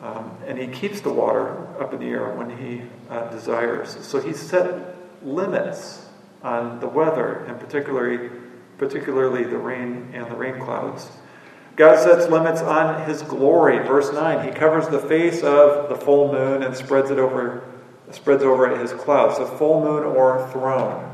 Um, 0.00 0.36
and 0.46 0.58
He 0.58 0.68
keeps 0.68 1.00
the 1.00 1.12
water 1.12 1.66
up 1.80 1.92
in 1.92 1.98
the 1.98 2.06
air 2.06 2.30
when 2.36 2.56
He 2.56 2.82
uh, 3.10 3.28
desires. 3.30 3.98
So 4.02 4.20
He 4.20 4.32
set 4.32 4.94
limits 5.24 6.06
on 6.42 6.78
the 6.78 6.88
weather, 6.88 7.44
and 7.46 7.58
particularly, 7.58 8.30
particularly 8.78 9.44
the 9.44 9.58
rain 9.58 10.10
and 10.12 10.30
the 10.30 10.36
rain 10.36 10.60
clouds. 10.60 11.08
God 11.82 11.98
sets 11.98 12.30
limits 12.30 12.60
on 12.60 13.08
his 13.08 13.22
glory. 13.22 13.84
Verse 13.84 14.12
9, 14.12 14.46
he 14.46 14.54
covers 14.54 14.86
the 14.86 15.00
face 15.00 15.42
of 15.42 15.88
the 15.88 15.96
full 15.96 16.32
moon 16.32 16.62
and 16.62 16.76
spreads 16.76 17.10
it 17.10 17.18
over 17.18 17.64
spreads 18.12 18.44
over 18.44 18.78
his 18.78 18.92
clouds, 18.92 19.40
the 19.40 19.46
full 19.46 19.82
moon 19.82 20.04
or 20.04 20.48
throne. 20.52 21.12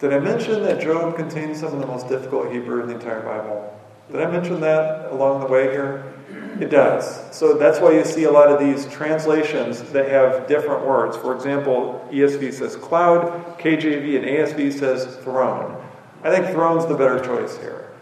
Did 0.00 0.12
I 0.12 0.18
mention 0.18 0.64
that 0.64 0.80
Job 0.80 1.14
contains 1.14 1.60
some 1.60 1.72
of 1.72 1.78
the 1.78 1.86
most 1.86 2.08
difficult 2.08 2.50
Hebrew 2.50 2.82
in 2.82 2.88
the 2.88 2.94
entire 2.94 3.20
Bible? 3.20 3.80
Did 4.10 4.20
I 4.20 4.28
mention 4.28 4.60
that 4.60 5.12
along 5.12 5.42
the 5.42 5.46
way 5.46 5.70
here? 5.70 6.14
It 6.58 6.70
does. 6.70 7.32
So 7.32 7.52
that's 7.52 7.78
why 7.78 7.92
you 7.92 8.04
see 8.04 8.24
a 8.24 8.32
lot 8.32 8.48
of 8.48 8.58
these 8.58 8.92
translations 8.92 9.82
that 9.92 10.08
have 10.08 10.48
different 10.48 10.84
words. 10.84 11.16
For 11.16 11.32
example, 11.32 12.08
ESV 12.10 12.54
says 12.54 12.74
cloud, 12.74 13.56
KJV 13.60 14.16
and 14.16 14.24
ASV 14.24 14.72
says 14.72 15.14
throne. 15.18 15.80
I 16.24 16.34
think 16.34 16.48
throne's 16.48 16.86
the 16.86 16.96
better 16.96 17.24
choice 17.24 17.56
here. 17.58 17.92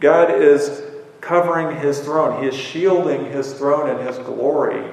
God 0.00 0.30
is 0.30 0.91
covering 1.22 1.80
his 1.80 2.00
throne. 2.00 2.42
He 2.42 2.48
is 2.48 2.54
shielding 2.54 3.24
his 3.32 3.54
throne 3.54 3.88
and 3.88 4.06
his 4.06 4.18
glory. 4.18 4.90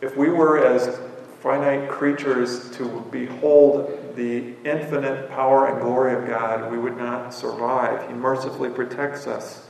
If 0.00 0.16
we 0.16 0.28
were 0.28 0.64
as 0.64 1.00
finite 1.40 1.88
creatures 1.88 2.70
to 2.72 3.04
behold 3.10 4.14
the 4.14 4.54
infinite 4.64 5.30
power 5.30 5.66
and 5.66 5.80
glory 5.80 6.14
of 6.14 6.28
God, 6.28 6.70
we 6.70 6.78
would 6.78 6.96
not 6.96 7.34
survive. 7.34 8.06
He 8.08 8.14
mercifully 8.14 8.70
protects 8.70 9.26
us 9.26 9.66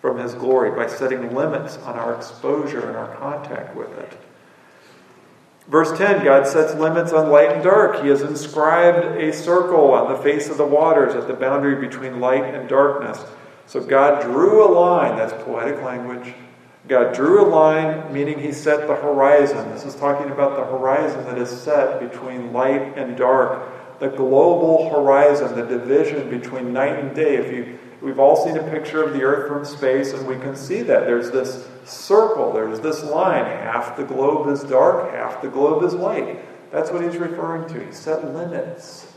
from 0.00 0.18
his 0.18 0.34
glory 0.34 0.72
by 0.72 0.88
setting 0.88 1.34
limits 1.34 1.78
on 1.78 1.96
our 1.96 2.14
exposure 2.14 2.88
and 2.88 2.96
our 2.96 3.16
contact 3.16 3.74
with 3.74 3.96
it. 3.98 4.18
Verse 5.68 5.96
10 5.96 6.24
God 6.24 6.46
sets 6.46 6.74
limits 6.74 7.12
on 7.12 7.30
light 7.30 7.52
and 7.52 7.62
dark. 7.62 8.02
He 8.02 8.08
has 8.08 8.22
inscribed 8.22 9.20
a 9.20 9.32
circle 9.32 9.92
on 9.92 10.12
the 10.12 10.18
face 10.22 10.48
of 10.48 10.58
the 10.58 10.66
waters 10.66 11.14
at 11.14 11.26
the 11.28 11.34
boundary 11.34 11.76
between 11.76 12.20
light 12.20 12.44
and 12.44 12.68
darkness. 12.68 13.24
So 13.66 13.80
God 13.80 14.22
drew 14.22 14.64
a 14.64 14.70
line, 14.70 15.16
that's 15.16 15.32
poetic 15.44 15.82
language. 15.82 16.34
God 16.88 17.14
drew 17.14 17.44
a 17.44 17.48
line, 17.48 18.12
meaning 18.12 18.38
he 18.38 18.52
set 18.52 18.86
the 18.86 18.94
horizon. 18.94 19.70
This 19.70 19.84
is 19.84 19.96
talking 19.96 20.30
about 20.30 20.56
the 20.56 20.64
horizon 20.64 21.24
that 21.24 21.36
is 21.36 21.50
set 21.50 21.98
between 21.98 22.52
light 22.52 22.96
and 22.96 23.16
dark, 23.16 23.98
the 23.98 24.08
global 24.08 24.88
horizon, 24.90 25.56
the 25.56 25.66
division 25.66 26.30
between 26.30 26.72
night 26.72 26.96
and 26.98 27.14
day. 27.14 27.36
If 27.36 27.52
you 27.52 27.78
we've 28.00 28.20
all 28.20 28.36
seen 28.36 28.56
a 28.56 28.70
picture 28.70 29.02
of 29.02 29.14
the 29.14 29.22
earth 29.22 29.48
from 29.48 29.64
space 29.64 30.12
and 30.12 30.26
we 30.28 30.36
can 30.36 30.54
see 30.54 30.82
that 30.82 31.06
there's 31.06 31.30
this 31.30 31.66
circle, 31.84 32.52
there's 32.52 32.78
this 32.80 33.02
line, 33.02 33.44
half 33.44 33.96
the 33.96 34.04
globe 34.04 34.48
is 34.48 34.62
dark, 34.62 35.12
half 35.12 35.42
the 35.42 35.48
globe 35.48 35.82
is 35.82 35.94
light. 35.94 36.38
That's 36.70 36.90
what 36.90 37.02
he's 37.02 37.16
referring 37.16 37.68
to. 37.68 37.84
He 37.84 37.92
set 37.92 38.32
limits 38.32 39.12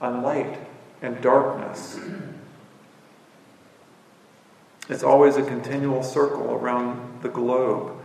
on 0.00 0.22
light 0.22 0.60
and 1.02 1.20
darkness. 1.20 1.98
It's 4.90 5.04
always 5.04 5.36
a 5.36 5.42
continual 5.42 6.02
circle 6.02 6.50
around 6.52 7.22
the 7.22 7.28
globe. 7.28 7.96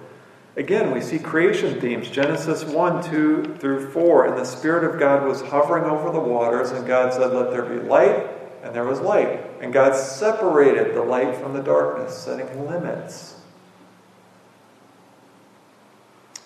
Again, 0.56 0.92
we 0.92 1.02
see 1.02 1.18
creation 1.18 1.82
themes 1.82 2.10
Genesis 2.10 2.64
1, 2.64 3.10
2 3.10 3.56
through 3.60 3.90
4. 3.90 4.28
And 4.28 4.38
the 4.38 4.46
Spirit 4.46 4.84
of 4.84 5.00
God 5.00 5.28
was 5.28 5.42
hovering 5.42 5.86
over 5.86 6.12
the 6.12 6.20
waters, 6.20 6.72
and 6.72 6.88
God 6.88 7.12
said, 7.12 7.34
Let 7.34 7.50
there 7.50 7.64
be 7.64 7.84
light, 7.88 8.28
and 8.64 8.74
there 8.74 8.86
was 8.86 9.02
light. 9.02 9.42
And 9.60 9.74
God 9.74 9.96
separated 9.96 10.94
the 10.94 11.02
light 11.02 11.36
from 11.36 11.54
the 11.54 11.62
darkness, 11.62 12.16
setting 12.16 12.68
limits. 12.70 13.36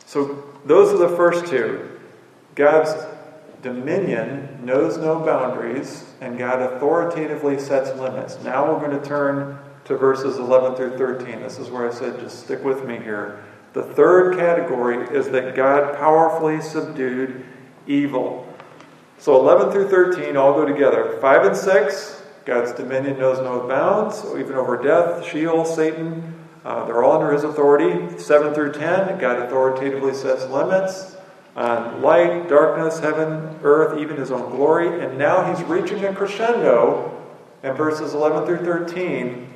So, 0.05 0.43
those 0.65 0.93
are 0.93 1.09
the 1.09 1.15
first 1.15 1.47
two. 1.47 1.99
God's 2.55 2.95
dominion 3.61 4.65
knows 4.65 4.97
no 4.97 5.19
boundaries, 5.19 6.05
and 6.21 6.37
God 6.37 6.61
authoritatively 6.61 7.59
sets 7.59 7.97
limits. 7.99 8.39
Now 8.41 8.73
we're 8.73 8.87
going 8.87 8.99
to 8.99 9.05
turn 9.05 9.59
to 9.89 9.97
verses 9.97 10.37
11 10.37 10.75
through 10.75 10.95
13. 10.99 11.41
This 11.41 11.57
is 11.57 11.71
where 11.71 11.89
I 11.89 11.91
said, 11.91 12.19
just 12.19 12.41
stick 12.41 12.63
with 12.63 12.85
me 12.85 12.97
here. 12.97 13.43
The 13.73 13.81
third 13.81 14.37
category 14.37 15.03
is 15.17 15.29
that 15.31 15.55
God 15.55 15.97
powerfully 15.97 16.61
subdued 16.61 17.43
evil. 17.87 18.47
So 19.17 19.35
11 19.39 19.71
through 19.71 19.89
13 19.89 20.37
all 20.37 20.53
go 20.53 20.63
together. 20.63 21.17
5 21.19 21.43
and 21.43 21.57
6, 21.57 22.21
God's 22.45 22.71
dominion 22.73 23.17
knows 23.17 23.39
no 23.39 23.67
bounds, 23.67 24.23
even 24.37 24.53
over 24.53 24.77
death, 24.77 25.25
Sheol, 25.25 25.65
Satan. 25.65 26.35
Uh, 26.63 26.85
they're 26.85 27.03
all 27.03 27.19
under 27.19 27.33
his 27.33 27.43
authority. 27.43 28.19
7 28.19 28.53
through 28.53 28.73
10, 28.73 29.17
God 29.17 29.39
authoritatively 29.39 30.13
sets 30.13 30.45
limits. 30.45 31.17
on 31.55 32.03
light, 32.03 32.47
darkness, 32.47 32.99
heaven, 32.99 33.59
earth, 33.63 33.97
even 33.97 34.17
his 34.17 34.29
own 34.29 34.51
glory. 34.51 35.03
And 35.03 35.17
now 35.17 35.51
he's 35.51 35.65
reaching 35.65 36.05
a 36.05 36.13
crescendo 36.13 37.25
in 37.63 37.73
verses 37.73 38.13
11 38.13 38.45
through 38.45 38.63
13. 38.63 39.48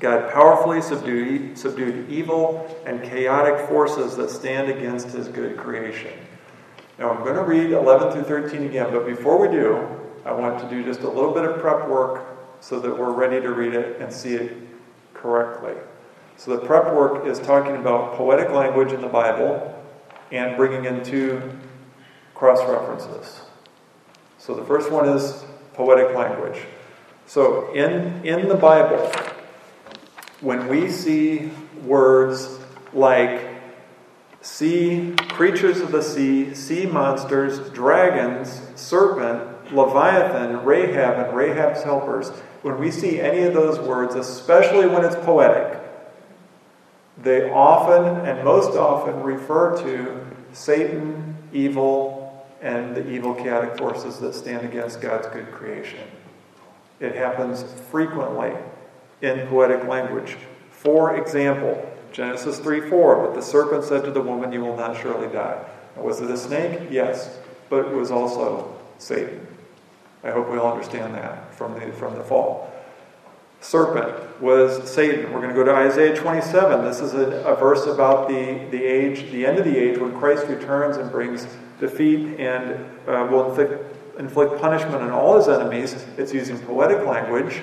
God 0.00 0.32
powerfully 0.32 0.80
subdued, 0.80 1.58
subdued 1.58 2.08
evil 2.08 2.82
and 2.86 3.02
chaotic 3.02 3.68
forces 3.68 4.16
that 4.16 4.30
stand 4.30 4.70
against 4.70 5.08
his 5.08 5.28
good 5.28 5.56
creation. 5.56 6.12
Now 6.98 7.10
I'm 7.10 7.24
going 7.24 7.34
to 7.34 7.42
read 7.42 7.72
11 7.72 8.12
through 8.12 8.24
13 8.24 8.64
again, 8.64 8.92
but 8.92 9.06
before 9.06 9.38
we 9.38 9.48
do, 9.48 9.86
I 10.24 10.32
want 10.32 10.60
to 10.60 10.68
do 10.68 10.84
just 10.84 11.00
a 11.00 11.08
little 11.08 11.32
bit 11.32 11.44
of 11.44 11.60
prep 11.60 11.88
work 11.88 12.24
so 12.60 12.78
that 12.80 12.96
we're 12.96 13.12
ready 13.12 13.40
to 13.40 13.52
read 13.52 13.74
it 13.74 14.00
and 14.00 14.12
see 14.12 14.34
it 14.34 14.56
correctly. 15.14 15.74
So 16.36 16.56
the 16.56 16.64
prep 16.64 16.94
work 16.94 17.26
is 17.26 17.40
talking 17.40 17.76
about 17.76 18.14
poetic 18.14 18.50
language 18.50 18.92
in 18.92 19.00
the 19.00 19.08
Bible 19.08 19.74
and 20.30 20.56
bringing 20.56 20.84
in 20.84 21.02
two 21.02 21.42
cross 22.34 22.60
references. 22.60 23.40
So 24.38 24.54
the 24.54 24.64
first 24.64 24.92
one 24.92 25.08
is 25.08 25.44
poetic 25.74 26.14
language. 26.14 26.60
So 27.26 27.72
in, 27.74 28.24
in 28.24 28.48
the 28.48 28.54
Bible, 28.54 29.10
when 30.40 30.68
we 30.68 30.88
see 30.90 31.50
words 31.84 32.58
like 32.92 33.44
sea, 34.40 35.14
creatures 35.30 35.80
of 35.80 35.92
the 35.92 36.02
sea, 36.02 36.54
sea 36.54 36.86
monsters, 36.86 37.70
dragons, 37.70 38.62
serpent, 38.76 39.74
Leviathan, 39.74 40.64
Rahab, 40.64 41.26
and 41.26 41.36
Rahab's 41.36 41.82
helpers, 41.82 42.30
when 42.62 42.78
we 42.78 42.90
see 42.90 43.20
any 43.20 43.42
of 43.42 43.54
those 43.54 43.78
words, 43.78 44.14
especially 44.14 44.86
when 44.86 45.04
it's 45.04 45.16
poetic, 45.16 45.80
they 47.18 47.50
often 47.50 48.26
and 48.26 48.44
most 48.44 48.76
often 48.76 49.22
refer 49.22 49.76
to 49.82 50.24
Satan, 50.52 51.36
evil, 51.52 52.46
and 52.62 52.94
the 52.94 53.08
evil 53.10 53.34
chaotic 53.34 53.76
forces 53.76 54.18
that 54.18 54.34
stand 54.34 54.64
against 54.64 55.00
God's 55.00 55.26
good 55.28 55.50
creation. 55.50 56.00
It 57.00 57.14
happens 57.14 57.64
frequently 57.90 58.52
in 59.22 59.46
poetic 59.48 59.86
language. 59.86 60.36
For 60.70 61.16
example, 61.16 61.84
Genesis 62.12 62.58
3 62.58 62.88
4, 62.88 63.26
but 63.26 63.34
the 63.34 63.42
serpent 63.42 63.84
said 63.84 64.04
to 64.04 64.10
the 64.10 64.20
woman, 64.20 64.52
You 64.52 64.60
will 64.60 64.76
not 64.76 65.00
surely 65.00 65.28
die. 65.28 65.64
was 65.96 66.20
it 66.20 66.30
a 66.30 66.36
snake? 66.36 66.88
Yes, 66.90 67.38
but 67.68 67.86
it 67.86 67.92
was 67.92 68.10
also 68.10 68.76
Satan. 68.98 69.46
I 70.24 70.30
hope 70.30 70.50
we 70.50 70.58
all 70.58 70.72
understand 70.72 71.14
that 71.14 71.54
from 71.54 71.74
the, 71.74 71.92
from 71.92 72.16
the 72.16 72.24
fall. 72.24 72.72
Serpent 73.60 74.40
was 74.40 74.88
Satan. 74.88 75.32
We're 75.32 75.40
going 75.40 75.48
to 75.50 75.54
go 75.54 75.64
to 75.64 75.74
Isaiah 75.74 76.14
27. 76.14 76.84
This 76.84 77.00
is 77.00 77.14
a, 77.14 77.42
a 77.44 77.56
verse 77.56 77.86
about 77.86 78.28
the, 78.28 78.66
the 78.70 78.82
age, 78.82 79.30
the 79.32 79.44
end 79.44 79.58
of 79.58 79.64
the 79.64 79.76
age, 79.76 79.98
when 79.98 80.16
Christ 80.18 80.46
returns 80.46 80.96
and 80.96 81.10
brings 81.10 81.46
defeat 81.80 82.38
and 82.38 82.72
uh, 83.08 83.26
will 83.30 83.48
inflict, 83.48 84.18
inflict 84.18 84.60
punishment 84.60 84.96
on 84.96 85.10
all 85.10 85.36
his 85.36 85.48
enemies. 85.48 86.06
It's 86.16 86.32
using 86.32 86.58
poetic 86.60 87.04
language. 87.04 87.60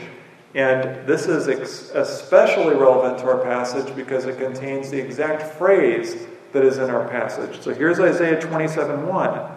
And 0.55 1.05
this 1.05 1.27
is 1.27 1.49
ex- 1.49 1.91
especially 1.93 2.75
relevant 2.75 3.19
to 3.19 3.25
our 3.25 3.43
passage 3.43 3.93
because 3.93 4.23
it 4.23 4.39
contains 4.39 4.89
the 4.89 4.97
exact 4.97 5.57
phrase 5.57 6.15
that 6.53 6.63
is 6.63 6.77
in 6.77 6.89
our 6.89 7.05
passage. 7.09 7.61
So 7.61 7.73
here's 7.73 7.99
Isaiah 7.99 8.39
27 8.39 9.05
1. 9.05 9.51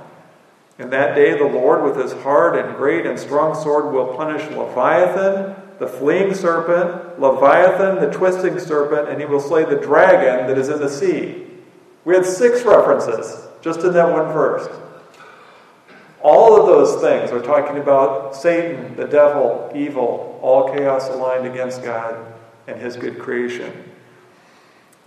In 0.81 0.91
that 0.91 1.15
day, 1.15 1.39
the 1.39 1.45
Lord, 1.45 1.85
with 1.85 1.97
his 1.97 2.13
hard 2.25 2.57
and 2.57 2.77
great 2.77 3.07
and 3.07 3.19
strong 3.19 3.55
sword, 3.55 3.95
will 3.95 4.17
punish 4.17 4.43
Leviathan, 4.51 5.55
the 5.79 5.87
fleeing 5.87 6.35
serpent, 6.35 7.21
Leviathan, 7.21 7.97
the 7.97 8.11
twisting 8.11 8.59
serpent, 8.59 9.09
and 9.09 9.21
he 9.21 9.27
will 9.27 9.41
slay 9.41 9.65
the 9.65 9.77
dragon 9.77 10.49
that 10.49 10.59
is 10.59 10.69
in 10.69 10.81
the 10.81 10.89
sea. 10.89 11.47
We 12.05 12.17
had 12.17 12.27
six 12.27 12.65
references 12.65 13.47
just 13.63 13.81
in 13.81 13.93
that 13.93 14.11
one 14.11 14.33
verse. 14.33 14.69
All 16.23 16.61
of 16.61 16.67
those 16.67 17.01
things 17.01 17.31
are 17.31 17.41
talking 17.41 17.81
about 17.81 18.35
Satan, 18.35 18.97
the 18.97 19.07
devil, 19.07 19.71
evil, 19.77 20.28
all 20.41 20.73
chaos 20.73 21.09
aligned 21.09 21.47
against 21.47 21.83
God 21.83 22.33
and 22.67 22.81
his 22.81 22.97
good 22.97 23.19
creation. 23.19 23.85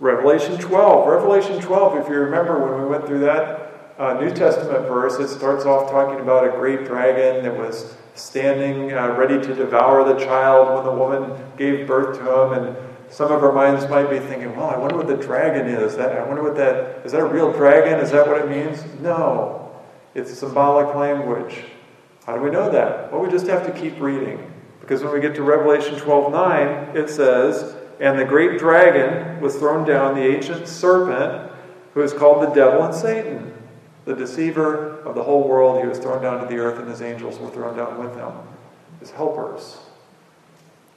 Revelation 0.00 0.58
12. 0.58 1.06
Revelation 1.06 1.60
12, 1.60 1.98
if 1.98 2.08
you 2.08 2.16
remember 2.16 2.58
when 2.58 2.82
we 2.82 2.88
went 2.88 3.06
through 3.06 3.20
that 3.20 3.94
uh, 3.98 4.14
New 4.14 4.30
Testament 4.30 4.88
verse, 4.88 5.18
it 5.18 5.28
starts 5.28 5.64
off 5.64 5.90
talking 5.90 6.20
about 6.20 6.44
a 6.44 6.50
great 6.50 6.84
dragon 6.84 7.44
that 7.44 7.56
was 7.56 7.94
standing 8.14 8.92
uh, 8.92 9.14
ready 9.16 9.40
to 9.40 9.54
devour 9.54 10.04
the 10.04 10.18
child 10.24 10.74
when 10.74 10.84
the 10.84 10.92
woman 10.92 11.40
gave 11.56 11.86
birth 11.86 12.18
to 12.18 12.24
him. 12.24 12.52
And 12.52 12.76
some 13.10 13.30
of 13.30 13.44
our 13.44 13.52
minds 13.52 13.88
might 13.88 14.10
be 14.10 14.18
thinking, 14.18 14.56
well, 14.56 14.70
I 14.70 14.76
wonder 14.76 14.96
what 14.96 15.06
the 15.06 15.16
dragon 15.16 15.68
is. 15.68 15.96
That, 15.96 16.18
I 16.18 16.26
wonder 16.26 16.42
what 16.42 16.56
that 16.56 17.06
is. 17.06 17.12
That 17.12 17.20
a 17.20 17.24
real 17.24 17.52
dragon? 17.52 18.00
Is 18.00 18.10
that 18.10 18.26
what 18.26 18.38
it 18.38 18.48
means? 18.48 18.82
No, 19.00 19.70
it's 20.14 20.36
symbolic 20.36 20.94
language. 20.96 21.62
How 22.26 22.36
do 22.36 22.42
we 22.42 22.50
know 22.50 22.70
that? 22.70 23.12
Well, 23.12 23.22
we 23.22 23.30
just 23.30 23.46
have 23.46 23.66
to 23.66 23.80
keep 23.80 24.00
reading. 24.00 24.51
Because 24.82 25.02
when 25.02 25.14
we 25.14 25.20
get 25.20 25.34
to 25.36 25.42
Revelation 25.42 25.98
12 25.98 26.30
9, 26.30 26.96
it 26.96 27.08
says, 27.08 27.74
And 27.98 28.18
the 28.18 28.24
great 28.26 28.58
dragon 28.58 29.40
was 29.40 29.56
thrown 29.56 29.86
down, 29.86 30.14
the 30.14 30.26
ancient 30.26 30.68
serpent, 30.68 31.50
who 31.94 32.02
is 32.02 32.12
called 32.12 32.42
the 32.42 32.54
devil 32.54 32.82
and 32.82 32.94
Satan 32.94 33.52
the 34.04 34.14
deceiver 34.14 35.00
of 35.02 35.14
the 35.14 35.22
whole 35.22 35.46
world, 35.46 35.80
he 35.80 35.88
was 35.88 35.98
thrown 35.98 36.22
down 36.22 36.40
to 36.40 36.46
the 36.46 36.60
earth, 36.60 36.78
and 36.78 36.88
his 36.88 37.02
angels 37.02 37.38
were 37.38 37.50
thrown 37.50 37.76
down 37.76 37.98
with 37.98 38.14
him, 38.16 38.32
his 39.00 39.10
helpers. 39.10 39.78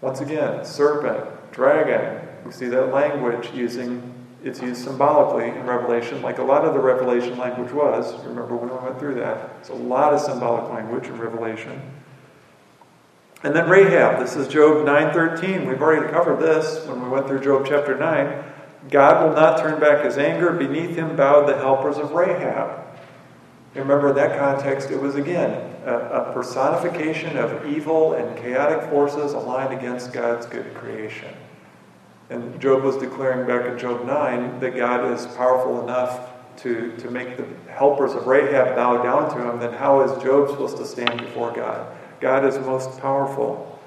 Once 0.02 0.22
again, 0.22 0.66
serpent, 0.66 1.52
dragon. 1.52 2.28
We 2.46 2.52
see 2.52 2.68
that 2.68 2.94
language 2.94 3.50
using 3.54 4.12
it's 4.44 4.62
used 4.62 4.84
symbolically 4.84 5.50
in 5.50 5.66
Revelation, 5.66 6.22
like 6.22 6.38
a 6.38 6.44
lot 6.44 6.66
of 6.66 6.76
the 6.76 6.80
Revelation 6.80 7.36
language 7.36 7.72
was. 7.72 8.14
Remember 8.26 8.56
when 8.56 8.70
we 8.70 8.76
went 8.76 9.00
through 9.00 9.16
that? 9.16 9.50
It's 9.60 9.70
a 9.70 9.74
lot 9.74 10.14
of 10.14 10.20
symbolic 10.22 10.72
language 10.72 11.08
in 11.08 11.18
Revelation. 11.18 11.82
And 13.46 13.56
then 13.56 13.70
Rahab. 13.70 14.20
This 14.20 14.36
is 14.36 14.48
Job 14.48 14.84
9:13. 14.88 15.68
We've 15.68 15.80
already 15.80 16.12
covered 16.12 16.40
this 16.40 16.84
when 16.88 17.00
we 17.00 17.10
went 17.10 17.28
through 17.28 17.42
Job 17.42 17.64
chapter 17.70 17.96
9. 17.96 18.44
God 18.90 19.24
will 19.24 19.36
not 19.36 19.60
turn 19.60 19.80
back 19.80 20.04
his 20.04 20.18
anger. 20.18 20.50
Beneath 20.50 20.96
him 20.96 21.16
bowed 21.16 21.48
the 21.48 21.56
helpers 21.56 22.00
of 22.00 22.12
Rahab. 22.14 22.72
Remember, 23.76 24.10
in 24.10 24.16
that 24.16 24.40
context, 24.40 24.90
it 24.90 25.00
was 25.00 25.14
again 25.14 25.76
a, 25.86 25.94
a, 25.94 26.34
personification 26.34 27.38
of 27.38 27.68
evil 27.68 28.14
and 28.14 28.36
chaotic 28.36 28.90
forces 28.90 29.34
aligned 29.34 29.78
against 29.78 30.12
God's 30.12 30.48
good 30.48 30.74
creation. 30.74 31.36
And 32.32 32.60
Job 32.60 32.82
was 32.82 32.98
declaring 32.98 33.46
back 33.46 33.68
in 33.68 33.78
Job 33.78 34.08
9 34.08 34.60
that 34.60 34.76
God 34.76 35.12
is 35.12 35.28
powerful 35.36 35.84
enough 35.84 36.32
to, 36.64 36.98
to 36.98 37.12
make 37.12 37.38
the 37.38 37.46
helpers 37.70 38.14
of 38.14 38.26
Rahab 38.26 38.76
bow 38.76 39.04
down 39.04 39.30
to 39.36 39.52
him, 39.52 39.60
then 39.60 39.74
how 39.74 40.02
is 40.02 40.24
Job 40.24 40.50
supposed 40.50 40.78
to 40.78 40.86
stand 40.88 41.22
before 41.22 41.52
God? 41.52 41.96
God 42.20 42.46
is 42.46 42.58
most 42.60 43.00
powerful. 43.00 43.80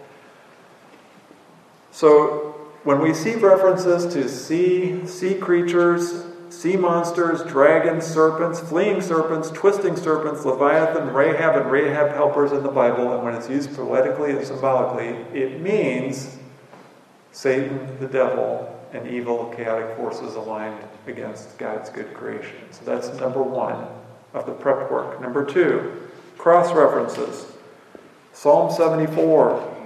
So 1.91 2.71
when 2.85 3.01
we 3.01 3.13
see 3.13 3.35
references 3.35 4.13
to 4.15 4.29
sea, 4.29 5.07
sea 5.07 5.35
creatures, 5.35 6.25
sea 6.51 6.77
monsters, 6.77 7.43
dragons, 7.43 8.05
serpents, 8.05 8.61
fleeing 8.61 9.01
serpents, 9.01 9.51
twisting 9.51 9.97
serpents, 9.97 10.45
Leviathan, 10.45 11.13
Rahab, 11.13 11.61
and 11.61 11.71
Rahab 11.71 12.15
helpers 12.15 12.53
in 12.53 12.63
the 12.63 12.71
Bible, 12.71 13.13
and 13.15 13.23
when 13.23 13.35
it's 13.35 13.49
used 13.49 13.75
poetically 13.75 14.31
and 14.31 14.47
symbolically, 14.47 15.09
it 15.39 15.61
means 15.61 16.39
Satan, 17.33 17.99
the 18.01 18.07
devil, 18.07 18.75
and 18.93 19.07
evil, 19.07 19.53
chaotic 19.57 19.97
forces 19.97 20.35
aligned 20.35 20.83
against 21.07 21.59
God's 21.59 21.91
good 21.91 22.15
creation. 22.15 22.57
So 22.71 22.85
that's 22.85 23.09
number 23.21 23.43
one 23.43 23.87
of 24.33 24.47
the 24.47 24.53
prep 24.53 24.91
work. 24.91 25.21
Number 25.21 25.45
two, 25.45 26.09
cross 26.39 26.73
references. 26.73 27.53
Psalm 28.39 28.71
74 28.71 29.77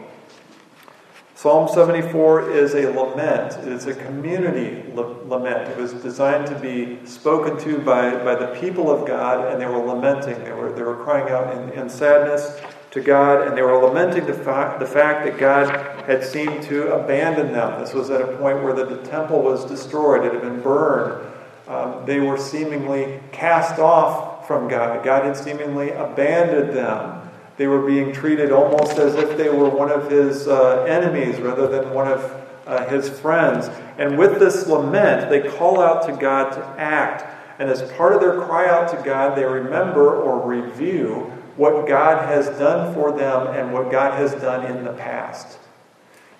Psalm 1.35 1.67
74 1.67 2.51
is 2.51 2.75
a 2.75 2.87
lament. 2.93 3.55
It 3.67 3.73
is 3.73 3.87
a 3.87 3.95
community 3.95 4.93
lament. 4.93 5.71
It 5.71 5.79
was 5.79 5.95
designed 5.95 6.49
to 6.49 6.59
be 6.59 6.99
spoken 7.07 7.59
to 7.61 7.79
by, 7.79 8.23
by 8.23 8.35
the 8.35 8.49
people 8.61 8.91
of 8.91 9.07
God, 9.07 9.51
and 9.51 9.59
they 9.59 9.65
were 9.65 9.79
lamenting. 9.79 10.45
They 10.45 10.53
were, 10.53 10.71
they 10.71 10.83
were 10.83 11.03
crying 11.03 11.31
out 11.31 11.57
in, 11.57 11.71
in 11.71 11.89
sadness 11.89 12.61
to 12.91 13.01
God, 13.01 13.49
and 13.49 13.57
they 13.57 13.63
were 13.63 13.79
lamenting 13.79 14.27
the, 14.27 14.35
fa- 14.35 14.77
the 14.79 14.87
fact 14.87 15.25
that 15.25 15.39
God 15.39 15.71
had 16.05 16.23
seemed 16.23 16.63
to 16.65 16.93
abandon 16.93 17.55
them. 17.55 17.81
This 17.81 17.95
was 17.95 18.11
at 18.11 18.21
a 18.21 18.37
point 18.37 18.63
where 18.63 18.75
the, 18.75 18.85
the 18.85 19.03
temple 19.07 19.41
was 19.41 19.65
destroyed, 19.65 20.27
it 20.27 20.35
had 20.35 20.43
been 20.43 20.61
burned. 20.61 21.27
Um, 21.69 22.05
they 22.05 22.21
were 22.21 22.37
seemingly 22.37 23.19
cast 23.33 23.79
off 23.79 24.47
from 24.47 24.69
God. 24.69 25.03
God 25.03 25.25
had 25.25 25.39
seemingly 25.39 25.93
abandoned 25.93 26.77
them. 26.77 27.22
They 27.57 27.67
were 27.67 27.87
being 27.87 28.13
treated 28.13 28.51
almost 28.51 28.99
as 28.99 29.15
if 29.15 29.37
they 29.37 29.49
were 29.49 29.69
one 29.69 29.91
of 29.91 30.11
his 30.11 30.49
uh, 30.49 30.85
enemies 30.85 31.39
rather 31.41 31.67
than 31.67 31.93
one 31.93 32.09
of 32.09 32.43
uh, 32.67 32.87
his 32.89 33.09
friends. 33.09 33.69
And 33.99 34.19
with 34.19 34.39
this 34.39 34.67
lament, 34.67 35.29
they 35.31 35.49
call 35.57 35.81
out 35.81 36.07
to 36.07 36.13
God 36.13 36.51
to 36.53 36.65
act. 36.81 37.25
And 37.59 37.69
as 37.69 37.83
part 37.93 38.15
of 38.15 38.21
their 38.21 38.41
cry 38.41 38.69
out 38.69 38.89
to 38.91 39.03
God, 39.05 39.37
they 39.37 39.45
remember 39.45 40.17
or 40.17 40.47
review 40.47 41.31
what 41.57 41.87
God 41.87 42.27
has 42.27 42.47
done 42.59 42.95
for 42.95 43.13
them 43.13 43.49
and 43.49 43.73
what 43.73 43.91
God 43.91 44.15
has 44.15 44.33
done 44.41 44.65
in 44.65 44.85
the 44.85 44.93
past. 44.95 45.59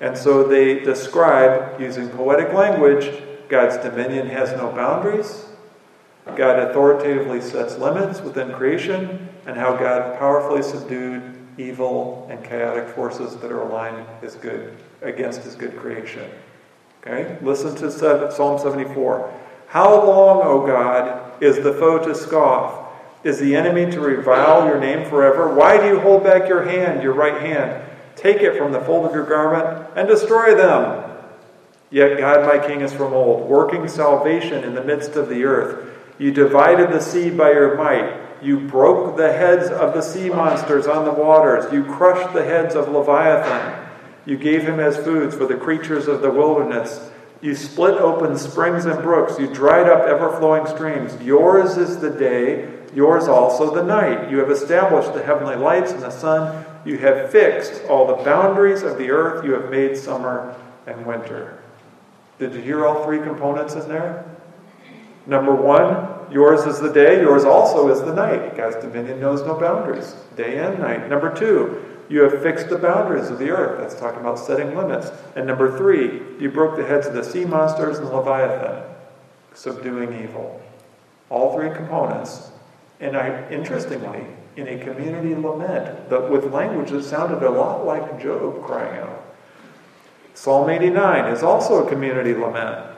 And 0.01 0.17
so 0.17 0.43
they 0.43 0.81
describe, 0.81 1.81
using 1.81 2.09
poetic 2.09 2.53
language, 2.53 3.23
God's 3.49 3.77
dominion 3.77 4.29
has 4.29 4.51
no 4.53 4.73
boundaries, 4.73 5.47
God 6.25 6.59
authoritatively 6.59 7.41
sets 7.41 7.77
limits 7.79 8.21
within 8.21 8.53
creation, 8.53 9.29
and 9.47 9.57
how 9.57 9.77
God 9.77 10.19
powerfully 10.19 10.63
subdued 10.63 11.23
evil 11.59 12.27
and 12.31 12.43
chaotic 12.45 12.89
forces 12.95 13.37
that 13.37 13.53
are 13.53 13.63
aligned 13.63 14.07
his 14.21 14.35
good 14.37 14.77
against 15.03 15.43
his 15.43 15.55
good 15.55 15.77
creation. 15.77 16.31
Okay? 17.01 17.37
Listen 17.43 17.75
to 17.77 17.91
Psalm 17.91 18.59
74. 18.59 19.33
How 19.69 20.05
long, 20.05 20.43
O 20.43 20.67
God, 20.67 21.43
is 21.43 21.57
the 21.57 21.73
foe 21.73 21.99
to 21.99 22.15
scoff? 22.15 22.91
Is 23.25 23.39
the 23.39 23.55
enemy 23.55 23.91
to 23.93 24.01
revile 24.01 24.67
your 24.67 24.81
name 24.81 25.09
forever? 25.09 25.55
Why 25.55 25.79
do 25.79 25.87
you 25.87 26.01
hold 26.01 26.25
back 26.25 26.49
your 26.49 26.65
hand, 26.65 27.03
your 27.03 27.15
right 27.15 27.41
hand? 27.41 27.89
Take 28.17 28.39
it 28.39 28.59
from 28.59 28.73
the 28.73 28.81
fold 28.81 29.07
of 29.07 29.15
your 29.15 29.27
garment 29.27 29.89
and 29.97 30.09
destroy 30.09 30.55
them. 30.55 31.09
Yet 31.91 32.19
God, 32.19 32.47
my 32.47 32.67
King, 32.67 32.81
is 32.81 32.93
from 32.93 33.13
old, 33.13 33.49
working 33.49 33.87
salvation 33.89 34.65
in 34.65 34.75
the 34.75 34.85
midst 34.85 35.17
of 35.17 35.29
the 35.29 35.45
earth. 35.45 35.89
You 36.19 36.31
divided 36.31 36.91
the 36.91 37.01
sea 37.01 37.31
by 37.31 37.53
your 37.53 37.77
might. 37.77 38.22
You 38.43 38.59
broke 38.59 39.17
the 39.17 39.33
heads 39.33 39.71
of 39.71 39.95
the 39.95 40.03
sea 40.03 40.29
monsters 40.29 40.87
on 40.87 41.05
the 41.05 41.13
waters. 41.13 41.73
You 41.73 41.85
crushed 41.85 42.35
the 42.35 42.45
heads 42.45 42.75
of 42.75 42.89
Leviathan. 42.89 43.89
You 44.27 44.37
gave 44.37 44.63
him 44.63 44.81
as 44.81 44.97
foods 44.97 45.35
for 45.35 45.47
the 45.47 45.57
creatures 45.57 46.09
of 46.09 46.23
the 46.23 46.31
wilderness. 46.31 47.11
You 47.41 47.55
split 47.55 47.95
open 47.95 48.37
springs 48.39 48.85
and 48.85 49.03
brooks. 49.03 49.39
You 49.39 49.53
dried 49.53 49.89
up 49.89 50.07
ever 50.07 50.37
flowing 50.39 50.67
streams. 50.67 51.21
Yours 51.23 51.77
is 51.77 51.99
the 51.99 52.11
day, 52.11 52.73
yours 52.95 53.27
also 53.27 53.75
the 53.75 53.83
night. 53.83 54.31
You 54.31 54.39
have 54.39 54.51
established 54.51 55.13
the 55.13 55.23
heavenly 55.23 55.57
lights 55.57 55.93
and 55.93 56.03
the 56.03 56.11
sun. 56.11 56.65
You 56.85 56.99
have 56.99 57.31
fixed 57.31 57.85
all 57.85 58.07
the 58.07 58.23
boundaries 58.25 58.83
of 58.83 58.99
the 58.99 59.11
earth. 59.11 59.45
You 59.45 59.55
have 59.55 59.71
made 59.71 59.97
summer 59.97 60.57
and 60.87 61.05
winter. 61.07 61.59
Did 62.39 62.55
you 62.55 62.61
hear 62.61 62.87
all 62.87 63.05
three 63.05 63.21
components 63.21 63.75
in 63.75 63.89
there? 63.89 64.25
Number 65.27 65.55
one, 65.55 66.12
yours 66.33 66.67
is 66.67 66.81
the 66.81 66.93
day, 66.93 67.21
yours 67.21 67.45
also 67.45 67.89
is 67.89 68.01
the 68.01 68.15
night. 68.15 68.57
God's 68.57 68.77
dominion 68.77 69.21
knows 69.21 69.43
no 69.43 69.59
boundaries, 69.59 70.15
day 70.37 70.59
and 70.59 70.79
night. 70.79 71.09
Number 71.09 71.35
two, 71.35 71.85
you 72.09 72.23
have 72.23 72.43
fixed 72.43 72.69
the 72.69 72.79
boundaries 72.79 73.31
of 73.31 73.39
the 73.39 73.51
earth. 73.51 73.81
That's 73.81 73.99
talking 73.99 74.21
about 74.21 74.39
setting 74.39 74.77
limits. 74.77 75.11
And 75.35 75.47
number 75.47 75.77
three, 75.77 76.21
you 76.39 76.51
broke 76.51 76.77
the 76.77 76.85
heads 76.85 77.07
of 77.07 77.15
the 77.15 77.25
sea 77.25 77.45
monsters 77.45 77.99
and 77.99 78.07
the 78.07 78.17
Leviathan, 78.17 78.83
subduing 79.55 80.23
evil. 80.23 80.61
All 81.31 81.55
three 81.55 81.71
components. 81.75 82.51
And 83.01 83.17
I, 83.17 83.49
interestingly, 83.51 84.27
in 84.57 84.69
a 84.69 84.85
community 84.85 85.35
lament, 85.35 86.09
but 86.11 86.31
with 86.31 86.53
language 86.53 86.91
that 86.91 87.03
sounded 87.05 87.43
a 87.43 87.51
lot 87.51 87.87
like 87.87 88.21
Job 88.21 88.63
crying 88.63 89.01
out. 89.01 89.25
Psalm 90.35 90.69
89 90.69 91.33
is 91.33 91.43
also 91.43 91.87
a 91.87 91.89
community 91.89 92.35
lament. 92.35 92.92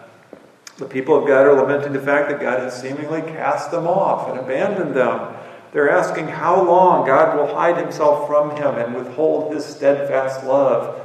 The 0.76 0.86
people 0.86 1.16
of 1.16 1.26
God 1.28 1.46
are 1.46 1.54
lamenting 1.54 1.92
the 1.92 2.00
fact 2.00 2.28
that 2.30 2.40
God 2.40 2.58
has 2.58 2.80
seemingly 2.80 3.22
cast 3.22 3.70
them 3.70 3.86
off 3.86 4.28
and 4.28 4.38
abandoned 4.38 4.94
them. 4.94 5.34
They're 5.72 5.90
asking 5.90 6.28
how 6.28 6.62
long 6.62 7.06
God 7.06 7.36
will 7.36 7.54
hide 7.54 7.76
himself 7.76 8.26
from 8.26 8.56
him 8.56 8.76
and 8.76 8.94
withhold 8.94 9.54
his 9.54 9.64
steadfast 9.64 10.44
love. 10.44 11.00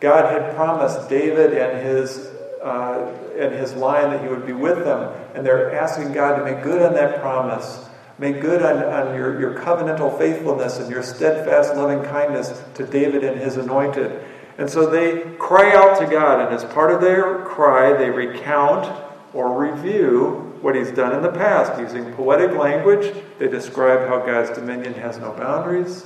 God 0.00 0.32
had 0.32 0.54
promised 0.56 1.08
David 1.08 1.54
and 1.54 1.86
his, 1.86 2.32
uh, 2.62 3.12
and 3.38 3.54
his 3.54 3.74
line 3.74 4.10
that 4.10 4.22
he 4.22 4.28
would 4.28 4.46
be 4.46 4.52
with 4.52 4.84
them, 4.84 5.12
and 5.34 5.46
they're 5.46 5.72
asking 5.72 6.12
God 6.12 6.36
to 6.36 6.44
make 6.44 6.64
good 6.64 6.82
on 6.82 6.94
that 6.94 7.20
promise. 7.20 7.88
Make 8.18 8.40
good 8.40 8.62
on, 8.62 8.82
on 8.84 9.14
your, 9.16 9.40
your 9.40 9.54
covenantal 9.54 10.16
faithfulness 10.18 10.78
and 10.78 10.90
your 10.90 11.02
steadfast 11.02 11.74
loving 11.76 12.02
kindness 12.04 12.62
to 12.74 12.86
David 12.86 13.22
and 13.24 13.40
his 13.40 13.56
anointed. 13.56 14.24
And 14.58 14.68
so 14.68 14.90
they 14.90 15.34
cry 15.38 15.74
out 15.74 15.98
to 16.00 16.06
God, 16.06 16.40
and 16.40 16.54
as 16.54 16.64
part 16.64 16.92
of 16.92 17.00
their 17.00 17.44
cry, 17.44 17.96
they 17.96 18.10
recount 18.10 19.11
or 19.34 19.58
review 19.58 20.58
what 20.60 20.74
he's 20.74 20.90
done 20.90 21.14
in 21.14 21.22
the 21.22 21.32
past. 21.32 21.80
Using 21.80 22.12
poetic 22.14 22.56
language, 22.56 23.14
they 23.38 23.48
describe 23.48 24.08
how 24.08 24.24
God's 24.24 24.50
dominion 24.50 24.94
has 24.94 25.18
no 25.18 25.32
boundaries, 25.32 26.04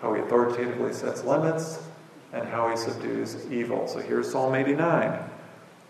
how 0.00 0.14
he 0.14 0.20
authoritatively 0.22 0.92
sets 0.92 1.24
limits, 1.24 1.82
and 2.32 2.48
how 2.48 2.68
he 2.70 2.76
subdues 2.76 3.50
evil. 3.50 3.88
So 3.88 3.98
here's 3.98 4.30
Psalm 4.30 4.54
89. 4.54 5.18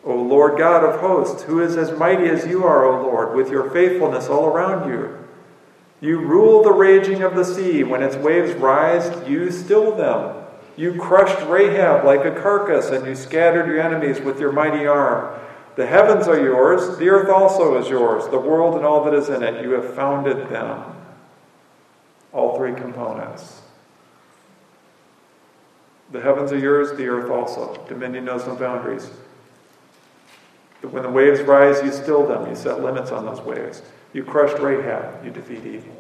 O 0.05 0.15
Lord 0.15 0.59
God 0.59 0.83
of 0.83 1.01
hosts, 1.01 1.43
who 1.43 1.61
is 1.61 1.77
as 1.77 1.97
mighty 1.99 2.29
as 2.29 2.47
you 2.47 2.65
are, 2.65 2.87
O 2.87 3.03
Lord, 3.03 3.37
with 3.37 3.51
your 3.51 3.71
faithfulness 3.71 4.29
all 4.29 4.47
around 4.47 4.89
you. 4.89 5.19
You 6.01 6.19
rule 6.21 6.63
the 6.63 6.73
raging 6.73 7.23
of 7.23 7.35
the 7.35 7.45
sea. 7.45 7.85
When 7.85 8.03
its 8.03 8.17
waves 8.17 8.55
rise, 8.55 9.29
you 9.29 9.51
still 9.51 9.95
them. 9.95 10.37
You 10.77 10.99
crushed 10.99 11.47
Rahab 11.47 12.07
like 12.07 12.25
a 12.25 12.41
carcass, 12.41 12.89
and 12.89 13.07
you 13.07 13.15
scattered 13.15 13.67
your 13.67 13.81
enemies 13.81 14.19
with 14.21 14.41
your 14.41 14.53
mighty 14.53 14.87
arm. 14.87 15.39
The 15.81 15.87
heavens 15.87 16.29
are 16.29 16.39
yours, 16.39 16.99
the 16.99 17.09
earth 17.09 17.31
also 17.31 17.79
is 17.79 17.89
yours, 17.89 18.29
the 18.29 18.39
world 18.39 18.77
and 18.77 18.85
all 18.85 19.03
that 19.05 19.15
is 19.15 19.31
in 19.31 19.43
it. 19.43 19.65
You 19.65 19.71
have 19.71 19.95
founded 19.95 20.51
them. 20.51 20.95
All 22.35 22.59
three 22.59 22.75
components. 22.75 23.63
The 26.13 26.21
heavens 26.21 26.53
are 26.53 26.59
yours, 26.59 26.95
the 26.99 27.07
earth 27.07 27.31
also. 27.31 27.83
Dominion 27.89 28.27
knows 28.27 28.47
no 28.47 28.57
boundaries. 28.57 29.11
When 30.83 31.03
the 31.03 31.09
waves 31.09 31.41
rise, 31.41 31.83
you 31.83 31.93
still 31.93 32.27
them. 32.27 32.47
You 32.47 32.57
set 32.57 32.83
limits 32.83 33.11
on 33.11 33.25
those 33.25 33.41
waves. 33.41 33.81
You 34.13 34.23
crushed 34.23 34.59
Rahab, 34.59 35.25
you 35.25 35.31
defeat 35.31 35.65
evil. 35.65 35.97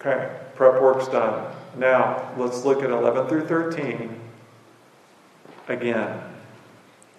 Okay, 0.00 0.40
prep 0.54 0.80
work's 0.80 1.08
done. 1.08 1.54
Now, 1.76 2.32
let's 2.38 2.64
look 2.64 2.82
at 2.82 2.88
11 2.88 3.28
through 3.28 3.46
13 3.46 4.18
again. 5.68 6.30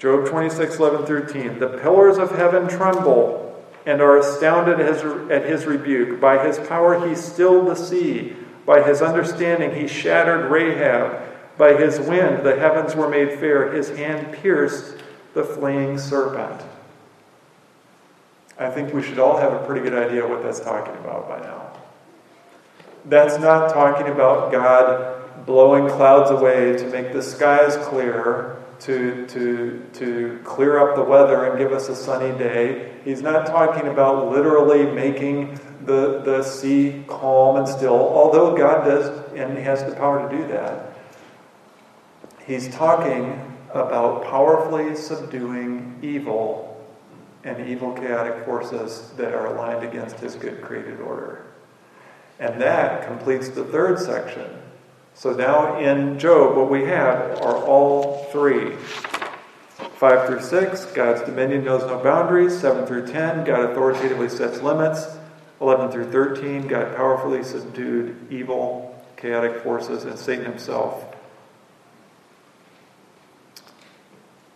Job 0.02 0.28
26, 0.28 0.78
11 0.78 1.06
13. 1.06 1.60
The 1.60 1.78
pillars 1.78 2.18
of 2.18 2.32
heaven 2.32 2.68
tremble 2.68 3.64
and 3.86 4.02
are 4.02 4.18
astounded 4.18 4.80
at 4.80 5.46
his 5.46 5.66
rebuke. 5.66 6.20
By 6.20 6.44
his 6.44 6.58
power 6.68 7.08
he 7.08 7.14
stilled 7.14 7.68
the 7.68 7.76
sea. 7.76 8.36
By 8.66 8.82
his 8.82 9.04
understanding 9.04 9.80
he 9.80 9.88
shattered 9.88 10.50
Rahab. 10.50 11.22
By 11.56 11.74
his 11.74 12.00
wind 12.00 12.44
the 12.44 12.56
heavens 12.56 12.96
were 12.96 13.08
made 13.08 13.38
fair. 13.38 13.72
His 13.72 13.90
hand 13.90 14.34
pierced 14.34 14.96
the 15.36 15.44
fleeing 15.44 16.00
serpent. 16.00 16.64
I 18.58 18.72
think 18.72 18.96
we 18.96 19.04
should 19.04 19.20
all 19.20 19.38
have 19.38 19.54
a 19.54 19.64
pretty 19.68 19.88
good 19.88 19.94
idea 19.94 20.28
what 20.28 20.42
that's 20.42 20.60
talking 20.60 20.96
about 20.96 21.30
by 21.30 21.42
now. 21.42 21.74
That's 23.06 23.38
not 23.38 23.72
talking 23.72 24.08
about 24.08 24.52
God 24.52 25.46
blowing 25.46 25.88
clouds 25.90 26.32
away 26.32 26.76
to 26.78 26.88
make 26.88 27.14
the 27.14 27.22
skies 27.22 27.78
clear 27.86 28.61
to, 28.82 29.28
to, 29.28 29.86
to 29.94 30.40
clear 30.44 30.80
up 30.80 30.96
the 30.96 31.04
weather 31.04 31.46
and 31.46 31.58
give 31.58 31.72
us 31.72 31.88
a 31.88 31.96
sunny 31.96 32.36
day. 32.38 32.94
He's 33.04 33.22
not 33.22 33.46
talking 33.46 33.88
about 33.88 34.32
literally 34.32 34.92
making 34.92 35.60
the, 35.86 36.22
the 36.24 36.44
sea 36.44 37.04
calm 37.08 37.58
and 37.58 37.68
still, 37.68 37.94
although 37.94 38.56
God 38.56 38.86
does 38.86 39.34
and 39.34 39.58
He 39.58 39.64
has 39.64 39.84
the 39.84 39.96
power 39.96 40.28
to 40.28 40.38
do 40.38 40.48
that. 40.48 40.94
He's 42.46 42.70
talking 42.70 43.56
about 43.70 44.26
powerfully 44.26 44.96
subduing 44.96 46.00
evil 46.02 46.68
and 47.44 47.68
evil 47.68 47.94
chaotic 47.94 48.46
forces 48.46 49.12
that 49.16 49.34
are 49.34 49.48
aligned 49.48 49.84
against 49.84 50.20
His 50.20 50.36
good 50.36 50.62
created 50.62 51.00
order. 51.00 51.46
And 52.40 52.60
that 52.60 53.06
completes 53.06 53.50
the 53.50 53.64
third 53.64 54.00
section 54.00 54.61
so 55.14 55.34
now 55.34 55.80
in 55.80 56.18
Job, 56.20 56.56
what 56.56 56.70
we 56.70 56.82
have 56.86 57.40
are 57.42 57.56
all 57.66 58.26
three. 58.32 58.76
5 60.02 60.28
through 60.28 60.42
6, 60.42 60.86
God's 60.94 61.22
dominion 61.22 61.64
knows 61.64 61.82
no 61.82 62.00
boundaries. 62.00 62.60
7 62.60 62.88
through 62.88 63.06
10, 63.06 63.44
God 63.44 63.70
authoritatively 63.70 64.30
sets 64.30 64.60
limits. 64.62 65.06
11 65.62 65.92
through 65.92 66.12
13, 66.12 66.68
God 66.68 66.96
powerfully 66.96 67.44
subdued 67.44 68.16
evil, 68.32 69.00
chaotic 69.16 69.62
forces, 69.62 70.06
and 70.06 70.18
Satan 70.18 70.46
himself. 70.46 71.06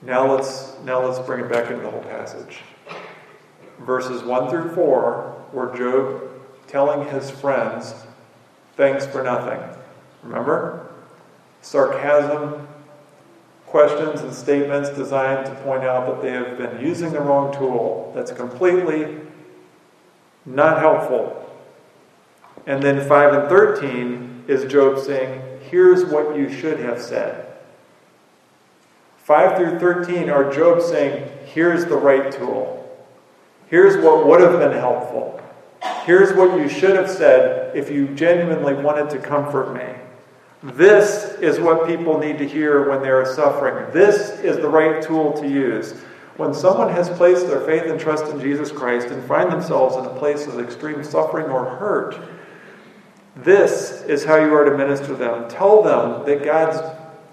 Now 0.01 0.33
let's, 0.33 0.75
now 0.83 1.05
let's 1.05 1.19
bring 1.19 1.45
it 1.45 1.51
back 1.51 1.69
into 1.69 1.83
the 1.83 1.91
whole 1.91 2.01
passage. 2.01 2.61
Verses 3.81 4.23
1 4.23 4.49
through 4.49 4.73
4, 4.73 5.45
where 5.51 5.75
Job 5.75 6.23
telling 6.65 7.07
his 7.09 7.29
friends, 7.29 7.93
thanks 8.75 9.05
for 9.05 9.23
nothing. 9.23 9.59
Remember? 10.25 10.87
Sarcasm, 11.61 12.67
questions, 13.67 14.21
and 14.21 14.33
statements 14.33 14.89
designed 14.89 15.45
to 15.45 15.55
point 15.63 15.83
out 15.83 16.07
that 16.07 16.21
they 16.21 16.31
have 16.31 16.57
been 16.57 16.85
using 16.85 17.11
the 17.11 17.21
wrong 17.21 17.53
tool. 17.53 18.11
That's 18.15 18.31
completely 18.31 19.19
not 20.45 20.79
helpful. 20.79 21.41
And 22.65 22.81
then 22.81 23.07
5 23.07 23.33
and 23.33 23.49
13 23.49 24.45
is 24.47 24.71
Job 24.71 24.99
saying, 24.99 25.41
Here's 25.69 26.05
what 26.05 26.35
you 26.35 26.51
should 26.51 26.79
have 26.79 27.01
said. 27.01 27.53
5 29.17 29.57
through 29.57 29.79
13 29.79 30.29
are 30.29 30.51
Job 30.51 30.81
saying, 30.81 31.29
Here's 31.45 31.85
the 31.85 31.97
right 31.97 32.31
tool. 32.31 32.81
Here's 33.67 33.97
what 34.03 34.25
would 34.27 34.41
have 34.41 34.59
been 34.59 34.77
helpful. 34.77 35.41
Here's 36.03 36.33
what 36.33 36.59
you 36.59 36.69
should 36.69 36.95
have 36.95 37.09
said 37.09 37.75
if 37.75 37.89
you 37.89 38.07
genuinely 38.15 38.73
wanted 38.73 39.09
to 39.11 39.19
comfort 39.19 39.73
me. 39.73 40.04
This 40.73 41.35
is 41.41 41.59
what 41.59 41.87
people 41.87 42.17
need 42.17 42.39
to 42.39 42.47
hear 42.47 42.89
when 42.89 43.01
they 43.01 43.09
are 43.09 43.25
suffering. 43.25 43.91
This 43.93 44.39
is 44.39 44.57
the 44.57 44.67
right 44.67 45.01
tool 45.01 45.33
to 45.33 45.47
use. 45.47 45.93
When 46.37 46.53
someone 46.53 46.89
has 46.89 47.07
placed 47.09 47.47
their 47.47 47.61
faith 47.61 47.83
and 47.83 47.99
trust 47.99 48.25
in 48.33 48.39
Jesus 48.41 48.71
Christ 48.71 49.07
and 49.07 49.23
find 49.27 49.51
themselves 49.51 49.95
in 49.95 50.05
a 50.05 50.19
place 50.19 50.47
of 50.47 50.59
extreme 50.59 51.03
suffering 51.03 51.45
or 51.45 51.65
hurt, 51.65 52.19
this 53.35 54.01
is 54.03 54.25
how 54.25 54.37
you 54.37 54.53
are 54.55 54.65
to 54.65 54.75
minister 54.75 55.07
to 55.07 55.15
them. 55.15 55.47
Tell 55.49 55.83
them 55.83 56.25
that 56.25 56.43
God's 56.43 56.79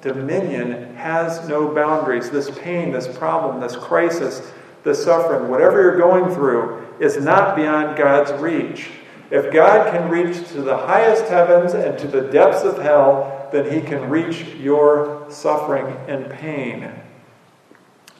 dominion 0.02 0.94
has 0.96 1.48
no 1.48 1.74
boundaries. 1.74 2.30
This 2.30 2.50
pain, 2.58 2.92
this 2.92 3.08
problem, 3.16 3.60
this 3.60 3.76
crisis, 3.76 4.52
this 4.84 5.02
suffering, 5.02 5.48
whatever 5.48 5.80
you're 5.80 5.98
going 5.98 6.34
through, 6.34 6.86
is 7.00 7.16
not 7.16 7.56
beyond 7.56 7.96
God's 7.96 8.32
reach. 8.42 8.90
If 9.32 9.50
God 9.50 9.90
can 9.90 10.10
reach 10.10 10.46
to 10.48 10.60
the 10.60 10.76
highest 10.76 11.24
heavens 11.24 11.72
and 11.72 11.98
to 12.00 12.06
the 12.06 12.20
depths 12.20 12.64
of 12.64 12.76
hell, 12.82 13.48
then 13.50 13.72
He 13.72 13.80
can 13.80 14.10
reach 14.10 14.44
your 14.56 15.24
suffering 15.30 15.86
and 16.06 16.30
pain. 16.30 16.92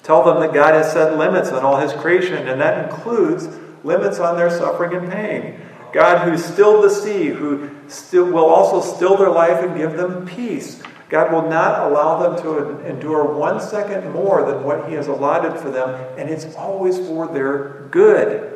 Tell 0.02 0.24
them 0.24 0.40
that 0.40 0.54
God 0.54 0.72
has 0.72 0.90
set 0.90 1.18
limits 1.18 1.50
on 1.50 1.64
all 1.64 1.76
His 1.76 1.92
creation, 1.92 2.48
and 2.48 2.58
that 2.62 2.90
includes 2.90 3.46
limits 3.84 4.20
on 4.20 4.38
their 4.38 4.48
suffering 4.48 4.94
and 4.94 5.12
pain. 5.12 5.60
God, 5.92 6.26
who 6.26 6.38
stilled 6.38 6.82
the 6.82 6.88
sea, 6.88 7.26
who 7.26 7.68
still, 7.88 8.24
will 8.32 8.46
also 8.46 8.80
still 8.80 9.18
their 9.18 9.28
life 9.28 9.62
and 9.62 9.76
give 9.76 9.98
them 9.98 10.24
peace. 10.24 10.82
God 11.10 11.30
will 11.30 11.46
not 11.46 11.90
allow 11.90 12.22
them 12.22 12.42
to 12.42 12.86
endure 12.86 13.24
one 13.24 13.60
second 13.60 14.10
more 14.14 14.50
than 14.50 14.64
what 14.64 14.88
He 14.88 14.94
has 14.94 15.08
allotted 15.08 15.60
for 15.60 15.70
them, 15.70 15.90
and 16.16 16.30
it's 16.30 16.54
always 16.54 16.96
for 17.06 17.28
their 17.28 17.86
good. 17.90 18.51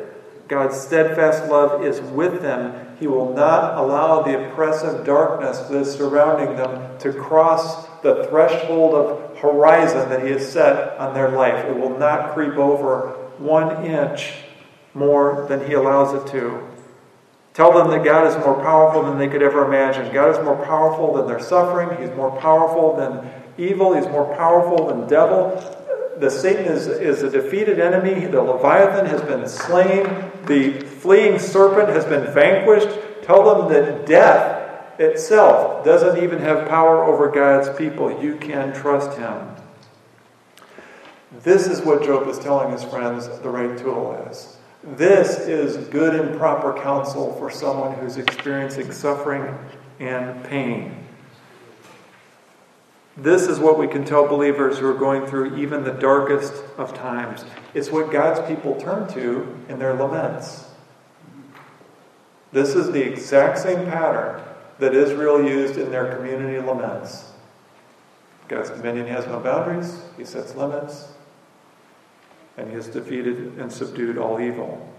God's 0.47 0.79
steadfast 0.79 1.49
love 1.49 1.83
is 1.83 1.99
with 2.01 2.41
them. 2.41 2.95
He 2.99 3.07
will 3.07 3.33
not 3.33 3.77
allow 3.77 4.21
the 4.21 4.47
oppressive 4.47 5.05
darkness 5.05 5.59
that 5.59 5.77
is 5.77 5.93
surrounding 5.93 6.55
them 6.55 6.97
to 6.99 7.13
cross 7.13 7.87
the 8.01 8.25
threshold 8.25 8.95
of 8.95 9.37
horizon 9.37 10.09
that 10.09 10.23
He 10.23 10.31
has 10.31 10.51
set 10.51 10.97
on 10.97 11.13
their 11.13 11.29
life. 11.29 11.65
It 11.65 11.77
will 11.77 11.97
not 11.97 12.33
creep 12.33 12.53
over 12.53 13.09
one 13.37 13.85
inch 13.85 14.33
more 14.93 15.45
than 15.49 15.67
He 15.67 15.73
allows 15.73 16.13
it 16.13 16.31
to. 16.31 16.65
Tell 17.53 17.73
them 17.73 17.89
that 17.89 18.05
God 18.05 18.27
is 18.27 18.35
more 18.45 18.55
powerful 18.61 19.03
than 19.03 19.17
they 19.17 19.27
could 19.27 19.41
ever 19.41 19.65
imagine. 19.65 20.13
God 20.13 20.29
is 20.29 20.43
more 20.45 20.63
powerful 20.65 21.15
than 21.15 21.27
their 21.27 21.39
suffering. 21.39 21.99
He's 21.99 22.15
more 22.15 22.39
powerful 22.39 22.95
than 22.95 23.29
evil. 23.57 23.93
He's 23.95 24.07
more 24.07 24.35
powerful 24.35 24.87
than 24.87 25.07
devil. 25.07 25.76
The 26.19 26.29
Satan 26.29 26.65
is, 26.65 26.87
is 26.87 27.21
a 27.21 27.29
defeated 27.29 27.79
enemy. 27.79 28.25
The 28.25 28.41
Leviathan 28.41 29.05
has 29.05 29.21
been 29.21 29.47
slain. 29.47 30.03
The 30.45 30.79
fleeing 30.79 31.37
serpent 31.37 31.89
has 31.89 32.05
been 32.05 32.33
vanquished. 32.33 32.89
Tell 33.21 33.43
them 33.43 33.71
that 33.71 34.05
death 34.05 34.99
itself 34.99 35.85
doesn't 35.85 36.23
even 36.23 36.39
have 36.39 36.67
power 36.67 37.03
over 37.03 37.29
God's 37.29 37.69
people. 37.77 38.21
You 38.21 38.35
can 38.37 38.73
trust 38.73 39.17
him. 39.17 39.55
This 41.43 41.67
is 41.67 41.81
what 41.81 42.03
Job 42.03 42.27
is 42.27 42.39
telling 42.39 42.71
his 42.71 42.83
friends 42.83 43.27
the 43.39 43.49
right 43.49 43.77
tool 43.77 44.25
is. 44.29 44.57
This 44.83 45.39
is 45.39 45.87
good 45.89 46.15
and 46.15 46.37
proper 46.37 46.73
counsel 46.81 47.33
for 47.33 47.51
someone 47.51 47.93
who's 47.95 48.17
experiencing 48.17 48.91
suffering 48.91 49.55
and 49.99 50.43
pain. 50.45 51.06
This 53.17 53.47
is 53.47 53.59
what 53.59 53.79
we 53.79 53.87
can 53.87 54.05
tell 54.05 54.27
believers 54.27 54.77
who 54.77 54.87
are 54.87 54.93
going 54.93 55.25
through 55.25 55.57
even 55.57 55.83
the 55.83 55.91
darkest 55.91 56.53
of 56.77 56.93
times. 56.93 57.45
It's 57.73 57.89
what 57.89 58.11
God's 58.11 58.47
people 58.47 58.79
turn 58.79 59.07
to 59.13 59.57
in 59.67 59.79
their 59.79 59.95
laments. 59.95 60.65
This 62.51 62.75
is 62.75 62.91
the 62.91 63.01
exact 63.01 63.57
same 63.57 63.85
pattern 63.85 64.41
that 64.77 64.93
Israel 64.93 65.43
used 65.43 65.77
in 65.77 65.89
their 65.89 66.15
community 66.15 66.59
laments. 66.59 67.31
God's 68.47 68.69
dominion 68.69 69.07
has 69.07 69.25
no 69.25 69.39
boundaries, 69.39 70.03
He 70.15 70.23
sets 70.23 70.55
limits, 70.55 71.11
and 72.55 72.69
he 72.69 72.75
has 72.75 72.87
defeated 72.87 73.57
and 73.57 73.71
subdued 73.71 74.17
all 74.17 74.39
evil. 74.39 74.93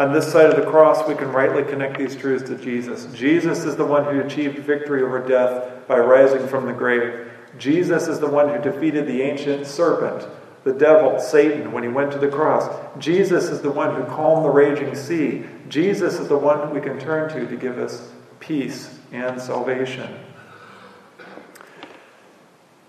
On 0.00 0.14
this 0.14 0.32
side 0.32 0.46
of 0.46 0.56
the 0.56 0.70
cross, 0.70 1.06
we 1.06 1.14
can 1.14 1.30
rightly 1.30 1.62
connect 1.62 1.98
these 1.98 2.16
truths 2.16 2.48
to 2.48 2.56
Jesus. 2.56 3.04
Jesus 3.12 3.66
is 3.66 3.76
the 3.76 3.84
one 3.84 4.02
who 4.04 4.22
achieved 4.22 4.60
victory 4.60 5.02
over 5.02 5.18
death 5.18 5.86
by 5.86 5.98
rising 5.98 6.48
from 6.48 6.64
the 6.64 6.72
grave. 6.72 7.30
Jesus 7.58 8.08
is 8.08 8.18
the 8.18 8.26
one 8.26 8.48
who 8.48 8.62
defeated 8.62 9.06
the 9.06 9.20
ancient 9.20 9.66
serpent, 9.66 10.26
the 10.64 10.72
devil, 10.72 11.20
Satan, 11.20 11.72
when 11.72 11.82
he 11.82 11.90
went 11.90 12.12
to 12.12 12.18
the 12.18 12.28
cross. 12.28 12.74
Jesus 12.98 13.50
is 13.50 13.60
the 13.60 13.70
one 13.70 13.94
who 13.94 14.04
calmed 14.04 14.46
the 14.46 14.48
raging 14.48 14.94
sea. 14.94 15.44
Jesus 15.68 16.18
is 16.18 16.28
the 16.28 16.38
one 16.38 16.72
we 16.72 16.80
can 16.80 16.98
turn 16.98 17.28
to 17.34 17.46
to 17.46 17.56
give 17.58 17.76
us 17.76 18.10
peace 18.38 18.98
and 19.12 19.38
salvation. 19.38 20.18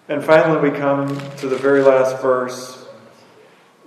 And 0.08 0.24
finally, 0.24 0.72
we 0.72 0.78
come 0.78 1.10
to 1.40 1.50
the 1.50 1.58
very 1.58 1.82
last 1.82 2.22
verse. 2.22 2.81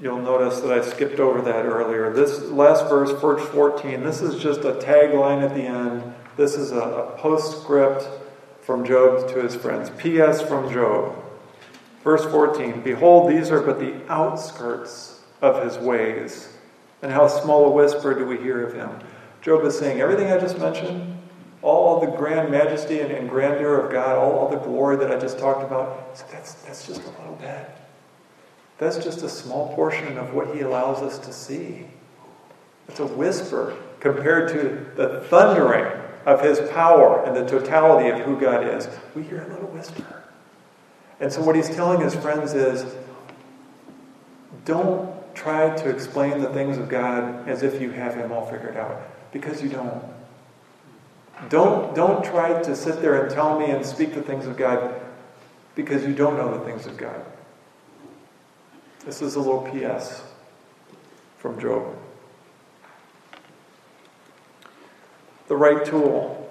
You'll 0.01 0.21
notice 0.21 0.61
that 0.61 0.73
I 0.73 0.81
skipped 0.81 1.21
over 1.21 1.41
that 1.43 1.65
earlier. 1.65 2.13
This 2.13 2.43
last 2.43 2.89
verse, 2.89 3.13
verse 3.21 3.47
14, 3.51 4.03
this 4.03 4.21
is 4.21 4.43
just 4.43 4.61
a 4.61 4.73
tagline 4.73 5.43
at 5.43 5.55
the 5.55 5.63
end. 5.63 6.15
This 6.37 6.57
is 6.57 6.73
a, 6.73 6.81
a 6.81 7.19
postscript 7.19 8.09
from 8.61 8.85
Job 8.85 9.29
to 9.29 9.43
his 9.43 9.55
friends. 9.55 9.91
P.S. 9.97 10.43
from 10.43 10.73
Job. 10.73 11.15
Verse 12.03 12.25
14 12.25 12.81
Behold, 12.81 13.31
these 13.31 13.51
are 13.51 13.61
but 13.61 13.79
the 13.79 13.95
outskirts 14.13 15.21
of 15.41 15.65
his 15.65 15.79
ways. 15.79 16.49
And 17.03 17.13
how 17.13 17.29
small 17.29 17.67
a 17.67 17.71
whisper 17.71 18.15
do 18.15 18.27
we 18.27 18.39
hear 18.39 18.67
of 18.67 18.75
him? 18.75 18.91
Job 19.43 19.65
is 19.65 19.79
saying, 19.79 20.01
Everything 20.01 20.33
I 20.33 20.39
just 20.39 20.59
mentioned, 20.59 21.19
all 21.63 22.01
the 22.01 22.17
grand 22.17 22.51
majesty 22.51 23.01
and, 23.01 23.13
and 23.13 23.29
grandeur 23.29 23.79
of 23.79 23.93
God, 23.93 24.17
all, 24.17 24.33
all, 24.33 24.49
the 24.51 24.57
glory 24.57 24.97
that 24.97 25.11
I 25.11 25.19
just 25.19 25.39
talked 25.39 25.63
about, 25.63 26.15
that's, 26.31 26.55
that's 26.55 26.87
just 26.87 27.03
a 27.03 27.11
little 27.11 27.37
bit. 27.41 27.71
That's 28.79 28.99
just 28.99 29.23
a 29.23 29.29
small 29.29 29.75
portion 29.75 30.19
of 30.19 30.35
what 30.35 30.55
He 30.55 30.63
allows 30.63 31.03
us 31.03 31.19
to 31.21 31.33
see. 31.33 31.87
It's 32.89 33.01
a 33.01 33.07
whisper 33.07 33.77
compared 34.01 34.49
to 34.51 34.91
the 34.97 35.21
thundering 35.29 36.01
of 36.27 36.43
His 36.43 36.61
power 36.71 37.25
and 37.25 37.37
the 37.37 37.47
totality 37.49 38.09
of 38.11 38.21
who 38.27 38.39
God 38.39 38.67
is. 38.67 38.89
We 39.15 39.23
hear 39.23 39.43
a 39.43 39.49
little 39.49 39.69
whisper. 39.69 40.25
And 41.21 41.33
so, 41.33 41.43
what 41.43 41.57
He's 41.57 41.71
telling 41.71 42.01
His 42.01 42.15
friends 42.15 42.55
is 42.55 42.95
don't 44.65 45.13
try 45.35 45.75
to 45.77 45.89
explain 45.91 46.41
the 46.41 46.49
things 46.51 46.79
of 46.79 46.89
God 46.89 47.49
as 47.49 47.63
if 47.63 47.81
you 47.81 47.91
have 47.91 48.15
Him 48.15 48.33
all 48.33 48.47
figured 48.47 48.77
out, 48.77 49.03
because 49.33 49.63
you 49.63 49.69
don't. 49.69 50.03
Don't, 51.49 51.97
don't 51.97 52.25
try 52.25 52.63
to 52.63 52.77
sit 52.77 53.03
there 53.03 53.25
and 53.25 53.35
tell 53.35 53.59
me 53.59 53.67
and 53.67 53.85
speak 53.85 54.15
the 54.15 54.23
things 54.23 54.47
of 54.47 54.57
God 54.57 55.01
because 55.75 56.07
you 56.07 56.15
don't 56.15 56.37
know 56.37 56.57
the 56.57 56.65
things 56.65 56.87
of 56.87 56.97
God. 56.97 57.21
This 59.05 59.21
is 59.21 59.35
a 59.35 59.39
little 59.39 59.61
PS 59.71 60.23
from 61.37 61.61
Job. 61.61 61.95
The 65.47 65.57
right 65.57 65.85
tool. 65.85 66.51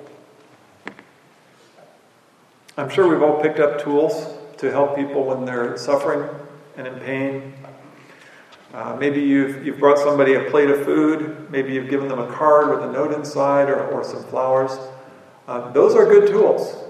I'm 2.78 2.90
sure 2.90 3.08
we've 3.08 3.24
all 3.24 3.42
picked 3.42 3.60
up 3.60 3.82
tools 3.84 4.38
to 4.58 4.70
help 4.70 4.96
people 4.96 5.24
when 5.24 5.46
they're 5.46 5.76
suffering 5.78 6.30
and 6.78 6.86
in 6.86 7.00
pain. 7.00 7.54
Uh, 8.72 8.98
maybe 9.00 9.20
you've, 9.20 9.66
you've 9.66 9.80
brought 9.80 9.98
somebody 9.98 10.36
a 10.36 10.50
plate 10.52 10.70
of 10.70 10.86
food. 10.86 11.50
Maybe 11.50 11.74
you've 11.74 11.90
given 11.90 12.08
them 12.08 12.20
a 12.20 12.32
card 12.32 12.70
with 12.70 12.88
a 12.88 12.92
note 12.92 13.14
inside 13.14 13.68
or, 13.68 13.84
or 13.88 14.04
some 14.04 14.24
flowers. 14.26 14.78
Uh, 15.48 15.72
those 15.72 15.96
are 15.96 16.06
good 16.06 16.28
tools. 16.28 16.83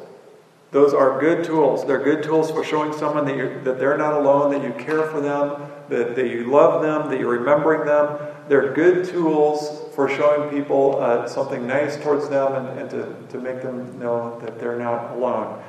Those 0.73 0.95
are 0.95 1.19
good 1.19 1.45
tools. 1.45 1.85
They're 1.85 2.03
good 2.03 2.23
tools 2.23 2.49
for 2.49 2.63
showing 2.63 2.93
someone 2.93 3.25
that, 3.25 3.37
you 3.37 3.61
that 3.63 3.77
they're 3.77 3.95
not 3.95 4.13
alone, 4.19 4.51
that 4.51 4.63
you 4.63 4.73
care 4.83 5.07
for 5.07 5.21
them, 5.21 5.71
that, 5.89 6.15
that 6.15 6.27
you 6.29 6.49
love 6.49 6.81
them, 6.81 7.11
that 7.11 7.19
you're 7.19 7.37
remembering 7.37 7.85
them. 7.85 8.17
They're 8.49 8.73
good 8.73 9.05
tools 9.05 9.93
for 9.93 10.09
showing 10.09 10.49
people 10.49 10.99
uh, 10.99 11.27
something 11.27 11.67
nice 11.67 11.97
towards 11.97 12.27
them 12.27 12.55
and, 12.55 12.79
and 12.79 12.89
to, 12.89 13.15
to 13.29 13.37
make 13.39 13.61
them 13.61 13.99
know 13.99 14.39
that 14.39 14.59
they're 14.59 14.79
not 14.79 15.15
alone. 15.15 15.63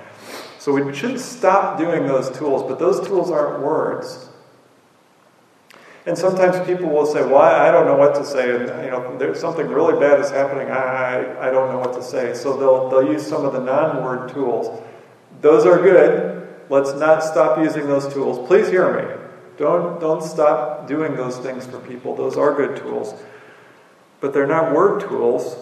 So 0.59 0.73
we 0.73 0.95
shouldn't 0.95 1.21
stop 1.21 1.79
doing 1.79 2.07
those 2.07 2.31
tools, 2.31 2.63
but 2.63 2.79
those 2.79 3.07
tools 3.07 3.31
aren't 3.31 3.63
words. 3.63 4.31
And 6.07 6.17
sometimes 6.17 6.67
people 6.67 6.89
will 6.89 7.07
say, 7.07 7.23
"Well, 7.23 7.37
I 7.37 7.71
don't 7.71 7.87
know 7.87 7.97
what 7.97 8.15
to 8.17 8.25
say," 8.27 8.55
and 8.55 8.85
you 8.85 8.91
know, 8.91 9.17
there's 9.17 9.41
something 9.41 9.67
really 9.69 9.99
bad 9.99 10.21
is 10.21 10.31
happening. 10.31 10.71
I, 10.71 10.77
I, 10.77 11.49
I 11.49 11.51
don't 11.51 11.71
know 11.73 11.79
what 11.79 11.95
to 11.95 12.03
say. 12.03 12.35
So 12.35 12.57
they'll 12.59 12.91
they'll 12.91 13.11
use 13.11 13.27
some 13.27 13.47
of 13.47 13.55
the 13.55 13.61
non-word 13.61 14.31
tools. 14.31 14.83
Those 15.45 15.67
are 15.67 15.77
good. 15.77 16.49
Let's 16.71 16.95
not 16.95 17.23
stop 17.23 17.59
using 17.59 17.87
those 17.87 18.11
tools. 18.11 18.47
Please 18.49 18.69
hear 18.69 18.97
me. 18.97 19.23
Don't 19.59 20.01
don't 20.01 20.23
stop 20.23 20.89
doing 20.89 21.17
those 21.17 21.37
things 21.37 21.67
for 21.67 21.79
people. 21.81 22.17
Those 22.17 22.39
are 22.39 22.55
good 22.55 22.79
tools, 22.79 23.13
but 24.23 24.33
they're 24.33 24.47
not 24.47 24.75
word 24.75 25.03
tools. 25.03 25.55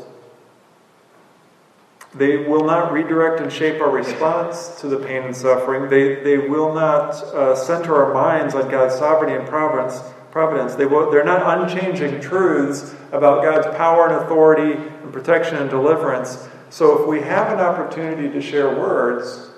They 2.14 2.36
will 2.36 2.64
not 2.64 2.92
redirect 2.92 3.40
and 3.40 3.52
shape 3.52 3.80
our 3.80 3.90
response 3.90 4.80
to 4.82 4.86
the 4.86 4.98
pain 4.98 5.24
and 5.24 5.36
suffering. 5.36 5.90
They, 5.90 6.22
they 6.22 6.38
will 6.38 6.72
not 6.72 7.14
uh, 7.14 7.56
center 7.56 8.04
our 8.04 8.14
minds 8.14 8.54
on 8.54 8.70
God's 8.70 8.94
sovereignty 8.94 9.34
and 9.34 9.48
providence 9.48 10.00
providence. 10.30 10.76
They 10.76 10.86
will, 10.86 11.10
they're 11.10 11.24
not 11.24 11.58
unchanging 11.58 12.20
truths 12.20 12.94
about 13.10 13.42
God's 13.42 13.66
power 13.76 14.06
and 14.06 14.24
authority 14.24 14.74
and 15.02 15.12
protection 15.12 15.56
and 15.56 15.68
deliverance. 15.68 16.48
So 16.70 17.02
if 17.02 17.08
we 17.08 17.20
have 17.22 17.52
an 17.52 17.58
opportunity 17.58 18.30
to 18.30 18.40
share 18.40 18.68
words, 18.68 19.48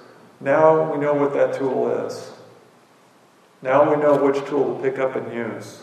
now 0.40 0.92
we 0.92 0.98
know 0.98 1.14
what 1.14 1.32
that 1.34 1.54
tool 1.54 1.90
is. 2.06 2.32
Now 3.62 3.94
we 3.94 4.00
know 4.00 4.22
which 4.22 4.44
tool 4.46 4.76
to 4.76 4.82
pick 4.82 4.98
up 4.98 5.16
and 5.16 5.32
use. 5.32 5.82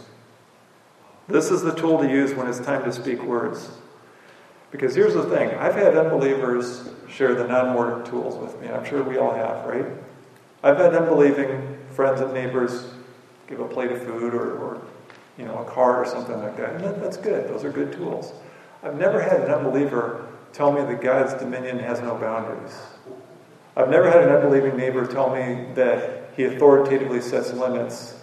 This 1.27 1.49
is 1.49 1.61
the 1.61 1.73
tool 1.73 1.97
to 1.99 2.09
use 2.09 2.33
when 2.33 2.47
it's 2.47 2.59
time 2.59 2.83
to 2.83 2.91
speak 2.91 3.23
words. 3.23 3.71
Because 4.71 4.95
here's 4.95 5.13
the 5.13 5.23
thing 5.23 5.49
I've 5.57 5.75
had 5.75 5.97
unbelievers 5.97 6.89
share 7.09 7.35
the 7.35 7.47
non 7.47 7.75
word 7.75 8.05
tools 8.05 8.37
with 8.37 8.59
me. 8.61 8.69
I'm 8.69 8.85
sure 8.85 9.03
we 9.03 9.17
all 9.17 9.33
have, 9.33 9.65
right? 9.65 9.85
I've 10.63 10.77
had 10.77 10.93
unbelieving 10.93 11.77
friends 11.91 12.21
and 12.21 12.33
neighbors 12.33 12.93
give 13.47 13.59
a 13.59 13.67
plate 13.67 13.91
of 13.91 14.03
food 14.03 14.33
or, 14.33 14.57
or 14.57 14.81
you 15.37 15.45
know, 15.45 15.57
a 15.59 15.65
card 15.65 16.05
or 16.05 16.09
something 16.09 16.37
like 16.39 16.55
that. 16.57 16.75
And 16.75 16.83
that, 16.83 17.01
that's 17.01 17.17
good. 17.17 17.49
Those 17.49 17.63
are 17.63 17.71
good 17.71 17.91
tools. 17.91 18.33
I've 18.83 18.97
never 18.97 19.21
had 19.21 19.41
an 19.41 19.51
unbeliever 19.51 20.27
tell 20.53 20.71
me 20.71 20.81
that 20.81 21.01
God's 21.01 21.33
dominion 21.33 21.79
has 21.79 21.99
no 22.01 22.15
boundaries. 22.15 22.75
I've 23.75 23.89
never 23.89 24.09
had 24.09 24.23
an 24.23 24.29
unbelieving 24.29 24.75
neighbor 24.75 25.05
tell 25.05 25.33
me 25.33 25.73
that 25.75 26.31
he 26.35 26.43
authoritatively 26.45 27.21
sets 27.21 27.53
limits 27.53 28.21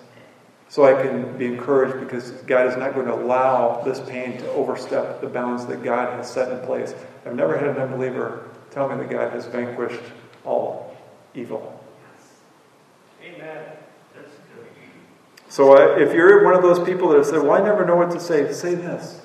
so 0.69 0.85
I 0.85 1.03
can 1.03 1.39
be 1.39 1.47
encouraged 1.47 1.99
because 2.01 2.31
God 2.43 2.67
is 2.67 2.77
not 2.77 2.95
going 2.95 3.07
to 3.07 3.15
allow 3.15 3.83
this 3.83 4.01
pain 4.01 4.37
to 4.39 4.51
overstep 4.51 5.23
the 5.23 5.27
bounds 5.27 5.67
that 5.67 5.83
God 5.83 6.13
has 6.15 6.31
set 6.31 6.53
in 6.53 6.65
place. 6.67 6.95
I've 7.25 7.35
never 7.35 7.57
had 7.57 7.69
an 7.69 7.79
unbeliever 7.79 8.51
tell 8.71 8.89
me 8.89 8.97
that 8.97 9.11
God 9.11 9.33
has 9.33 9.47
vanquished 9.47 10.03
all 10.45 10.97
evil. 11.35 11.83
Amen. 13.23 13.65
So 15.49 15.77
if 15.99 16.13
you're 16.13 16.45
one 16.45 16.55
of 16.55 16.63
those 16.63 16.79
people 16.87 17.09
that 17.09 17.17
have 17.17 17.27
said, 17.27 17.43
Well, 17.43 17.53
I 17.53 17.65
never 17.65 17.85
know 17.85 17.97
what 17.97 18.11
to 18.11 18.21
say, 18.21 18.53
say 18.53 18.75
this. 18.75 19.23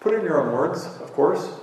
Put 0.00 0.14
it 0.14 0.20
in 0.20 0.24
your 0.24 0.40
own 0.40 0.52
words, 0.52 0.86
of 1.00 1.12
course. 1.12 1.60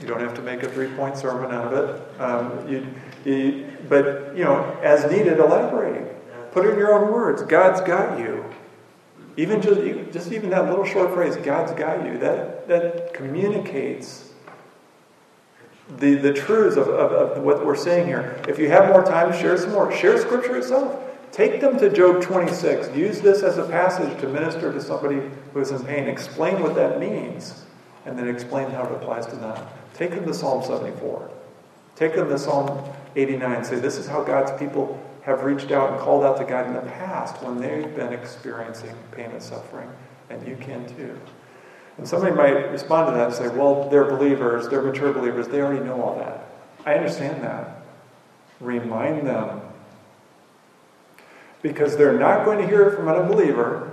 You 0.00 0.06
don't 0.06 0.20
have 0.20 0.34
to 0.34 0.42
make 0.42 0.62
a 0.62 0.68
three 0.68 0.88
point 0.88 1.16
sermon 1.16 1.50
out 1.50 1.72
of 1.72 1.88
it. 1.88 2.20
Um, 2.20 2.68
you, 2.68 2.86
you, 3.24 3.76
but, 3.88 4.36
you 4.36 4.44
know, 4.44 4.62
as 4.82 5.10
needed, 5.10 5.38
elaborate. 5.38 6.14
Put 6.52 6.66
it 6.66 6.72
in 6.74 6.78
your 6.78 6.92
own 6.92 7.12
words. 7.12 7.42
God's 7.42 7.80
got 7.80 8.18
you. 8.18 8.44
Even 9.36 9.60
just, 9.62 10.12
just 10.12 10.32
even 10.32 10.50
that 10.50 10.68
little 10.68 10.84
short 10.84 11.14
phrase, 11.14 11.36
God's 11.36 11.72
got 11.72 12.04
you, 12.04 12.18
that, 12.18 12.66
that 12.68 13.14
communicates 13.14 14.32
the, 15.96 16.16
the 16.16 16.32
truths 16.32 16.76
of, 16.76 16.88
of, 16.88 17.12
of 17.12 17.42
what 17.42 17.64
we're 17.64 17.76
saying 17.76 18.06
here. 18.06 18.40
If 18.48 18.58
you 18.58 18.68
have 18.68 18.88
more 18.88 19.04
time, 19.04 19.32
share 19.32 19.56
some 19.56 19.72
more. 19.72 19.92
Share 19.92 20.18
Scripture 20.18 20.56
itself. 20.58 21.04
Take 21.32 21.60
them 21.60 21.78
to 21.78 21.90
Job 21.90 22.22
26. 22.22 22.96
Use 22.96 23.20
this 23.20 23.42
as 23.42 23.58
a 23.58 23.64
passage 23.64 24.18
to 24.20 24.28
minister 24.28 24.72
to 24.72 24.80
somebody 24.80 25.20
who 25.52 25.60
is 25.60 25.70
in 25.70 25.84
pain. 25.84 26.08
Explain 26.08 26.62
what 26.62 26.74
that 26.74 26.98
means, 26.98 27.64
and 28.06 28.18
then 28.18 28.28
explain 28.28 28.70
how 28.70 28.84
it 28.84 28.92
applies 28.92 29.26
to 29.26 29.36
them. 29.36 29.66
Take 29.94 30.10
them 30.10 30.24
to 30.26 30.34
Psalm 30.34 30.64
74. 30.64 31.30
Take 31.96 32.14
them 32.14 32.28
to 32.28 32.38
Psalm 32.38 32.84
89. 33.16 33.64
Say, 33.64 33.80
this 33.80 33.96
is 33.96 34.06
how 34.06 34.22
God's 34.22 34.52
people 34.58 35.02
have 35.22 35.44
reached 35.44 35.72
out 35.72 35.92
and 35.92 36.00
called 36.00 36.24
out 36.24 36.38
to 36.38 36.44
God 36.44 36.66
in 36.66 36.72
the 36.72 36.80
past 36.80 37.42
when 37.42 37.60
they've 37.60 37.94
been 37.94 38.12
experiencing 38.12 38.94
pain 39.12 39.30
and 39.30 39.42
suffering, 39.42 39.90
and 40.30 40.46
you 40.46 40.56
can 40.56 40.88
too. 40.96 41.18
And 41.98 42.06
somebody 42.06 42.34
might 42.34 42.70
respond 42.70 43.08
to 43.08 43.12
that 43.18 43.26
and 43.26 43.34
say, 43.34 43.48
well, 43.48 43.90
they're 43.90 44.04
believers, 44.04 44.68
they're 44.68 44.82
mature 44.82 45.12
believers, 45.12 45.48
they 45.48 45.60
already 45.60 45.84
know 45.84 46.00
all 46.00 46.16
that. 46.18 46.46
I 46.86 46.94
understand 46.94 47.42
that. 47.42 47.82
Remind 48.60 49.26
them. 49.26 49.60
Because 51.60 51.96
they're 51.96 52.18
not 52.18 52.44
going 52.44 52.58
to 52.58 52.66
hear 52.66 52.88
it 52.88 52.96
from 52.96 53.08
an 53.08 53.16
unbeliever 53.16 53.87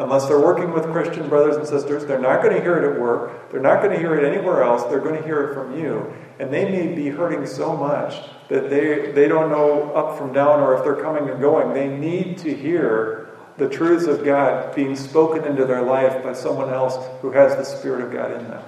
unless 0.00 0.26
they're 0.26 0.40
working 0.40 0.72
with 0.72 0.84
Christian 0.90 1.28
brothers 1.28 1.56
and 1.56 1.66
sisters. 1.66 2.06
They're 2.06 2.18
not 2.18 2.42
going 2.42 2.56
to 2.56 2.62
hear 2.62 2.78
it 2.78 2.90
at 2.90 2.98
work. 2.98 3.50
They're 3.50 3.60
not 3.60 3.82
going 3.82 3.92
to 3.92 3.98
hear 3.98 4.14
it 4.14 4.24
anywhere 4.24 4.62
else. 4.62 4.82
They're 4.84 5.00
going 5.00 5.20
to 5.20 5.22
hear 5.22 5.48
it 5.48 5.54
from 5.54 5.78
you. 5.78 6.12
And 6.38 6.50
they 6.50 6.64
may 6.64 6.94
be 6.94 7.08
hurting 7.08 7.46
so 7.46 7.76
much 7.76 8.14
that 8.48 8.70
they, 8.70 9.12
they 9.12 9.28
don't 9.28 9.50
know 9.50 9.92
up 9.92 10.16
from 10.16 10.32
down 10.32 10.60
or 10.60 10.74
if 10.74 10.84
they're 10.84 11.02
coming 11.02 11.28
and 11.28 11.38
going. 11.38 11.74
They 11.74 11.86
need 11.86 12.38
to 12.38 12.54
hear 12.54 13.28
the 13.58 13.68
truths 13.68 14.06
of 14.06 14.24
God 14.24 14.74
being 14.74 14.96
spoken 14.96 15.44
into 15.44 15.66
their 15.66 15.82
life 15.82 16.24
by 16.24 16.32
someone 16.32 16.70
else 16.70 16.96
who 17.20 17.30
has 17.32 17.54
the 17.56 17.64
Spirit 17.64 18.02
of 18.02 18.10
God 18.10 18.32
in 18.32 18.48
them. 18.48 18.64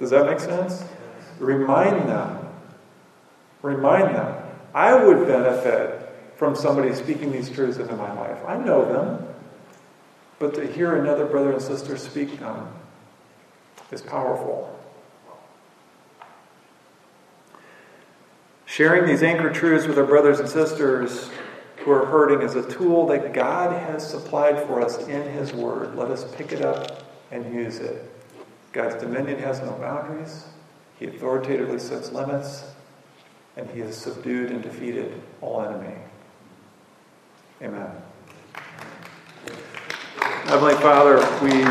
Does 0.00 0.10
that 0.10 0.26
make 0.26 0.40
sense? 0.40 0.82
Remind 1.38 2.08
them. 2.08 2.48
Remind 3.62 4.16
them. 4.16 4.34
I 4.74 4.94
would 4.94 5.28
benefit 5.28 6.08
from 6.36 6.56
somebody 6.56 6.92
speaking 6.94 7.30
these 7.30 7.48
truths 7.48 7.78
into 7.78 7.94
my 7.94 8.12
life. 8.14 8.38
I 8.48 8.56
know 8.56 8.84
them. 8.84 9.29
But 10.40 10.54
to 10.54 10.66
hear 10.66 10.96
another 10.96 11.26
brother 11.26 11.52
and 11.52 11.62
sister 11.62 11.96
speak 11.98 12.40
them 12.40 12.66
is 13.92 14.00
powerful. 14.00 14.74
Sharing 18.64 19.06
these 19.06 19.22
anchor 19.22 19.52
truths 19.52 19.86
with 19.86 19.98
our 19.98 20.06
brothers 20.06 20.40
and 20.40 20.48
sisters 20.48 21.30
who 21.78 21.90
are 21.90 22.06
hurting 22.06 22.40
is 22.40 22.54
a 22.54 22.68
tool 22.70 23.06
that 23.08 23.34
God 23.34 23.72
has 23.82 24.08
supplied 24.08 24.66
for 24.66 24.80
us 24.80 25.06
in 25.08 25.30
His 25.30 25.52
Word. 25.52 25.94
Let 25.94 26.10
us 26.10 26.24
pick 26.34 26.52
it 26.52 26.62
up 26.62 27.04
and 27.30 27.54
use 27.54 27.76
it. 27.76 28.10
God's 28.72 28.94
dominion 28.94 29.38
has 29.40 29.60
no 29.60 29.72
boundaries, 29.72 30.46
He 30.98 31.06
authoritatively 31.06 31.78
sets 31.78 32.12
limits, 32.12 32.64
and 33.56 33.68
He 33.70 33.80
has 33.80 33.94
subdued 33.94 34.50
and 34.50 34.62
defeated 34.62 35.20
all 35.42 35.60
enemy. 35.60 35.96
Amen. 37.60 37.90
Heavenly 40.50 40.74
Father, 40.74 41.18
we 41.44 41.62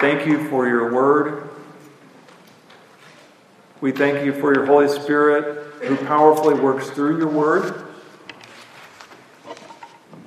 thank 0.00 0.26
you 0.26 0.50
for 0.50 0.68
your 0.68 0.92
word. 0.92 1.48
We 3.80 3.90
thank 3.90 4.22
you 4.22 4.34
for 4.34 4.52
your 4.52 4.66
Holy 4.66 4.86
Spirit 4.86 5.82
who 5.82 5.96
powerfully 6.04 6.60
works 6.60 6.90
through 6.90 7.16
your 7.16 7.28
word 7.28 7.86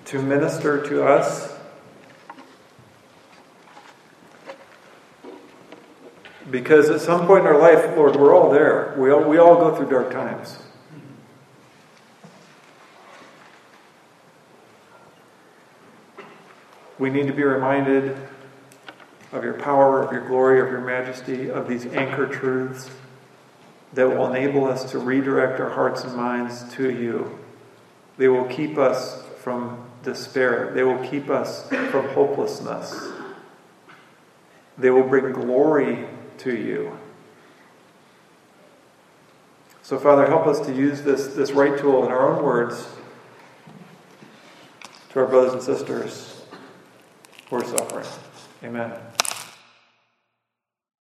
to 0.05 0.19
minister 0.19 0.83
to 0.87 1.05
us. 1.05 1.55
Because 6.49 6.89
at 6.89 7.01
some 7.01 7.27
point 7.27 7.41
in 7.41 7.53
our 7.53 7.59
life, 7.59 7.95
Lord, 7.95 8.15
we're 8.15 8.35
all 8.35 8.49
there. 8.49 8.95
We 8.97 9.11
all, 9.11 9.29
we 9.29 9.37
all 9.37 9.57
go 9.57 9.75
through 9.75 9.91
dark 9.91 10.09
times. 10.09 10.57
We 16.99 17.09
need 17.09 17.27
to 17.27 17.33
be 17.33 17.43
reminded 17.43 18.17
of 19.31 19.43
your 19.43 19.53
power, 19.53 20.03
of 20.03 20.11
your 20.11 20.27
glory, 20.27 20.59
of 20.59 20.67
your 20.67 20.81
majesty, 20.81 21.49
of 21.49 21.69
these 21.69 21.85
anchor 21.85 22.27
truths 22.27 22.89
that 23.93 24.05
will 24.05 24.27
enable 24.33 24.65
us 24.65 24.91
to 24.91 24.99
redirect 24.99 25.61
our 25.61 25.69
hearts 25.69 26.03
and 26.03 26.15
minds 26.15 26.71
to 26.73 26.91
you. 26.91 27.39
They 28.17 28.27
will 28.27 28.45
keep 28.45 28.77
us 28.77 29.23
from 29.41 29.85
despair, 30.03 30.71
they 30.73 30.83
will 30.83 31.01
keep 31.07 31.29
us 31.29 31.67
from 31.69 32.09
hopelessness. 32.09 33.11
They 34.77 34.89
will 34.89 35.03
bring 35.03 35.31
glory 35.31 36.05
to 36.39 36.55
you. 36.55 36.97
So, 39.83 39.97
Father, 39.97 40.27
help 40.27 40.47
us 40.47 40.59
to 40.67 40.73
use 40.73 41.01
this, 41.01 41.27
this 41.27 41.51
right 41.51 41.77
tool 41.77 42.05
in 42.05 42.11
our 42.11 42.29
own 42.29 42.43
words 42.43 42.87
to 45.09 45.19
our 45.19 45.25
brothers 45.25 45.53
and 45.53 45.63
sisters 45.63 46.38
are 47.57 47.63
suffering. 47.65 48.07
Amen. 48.63 48.91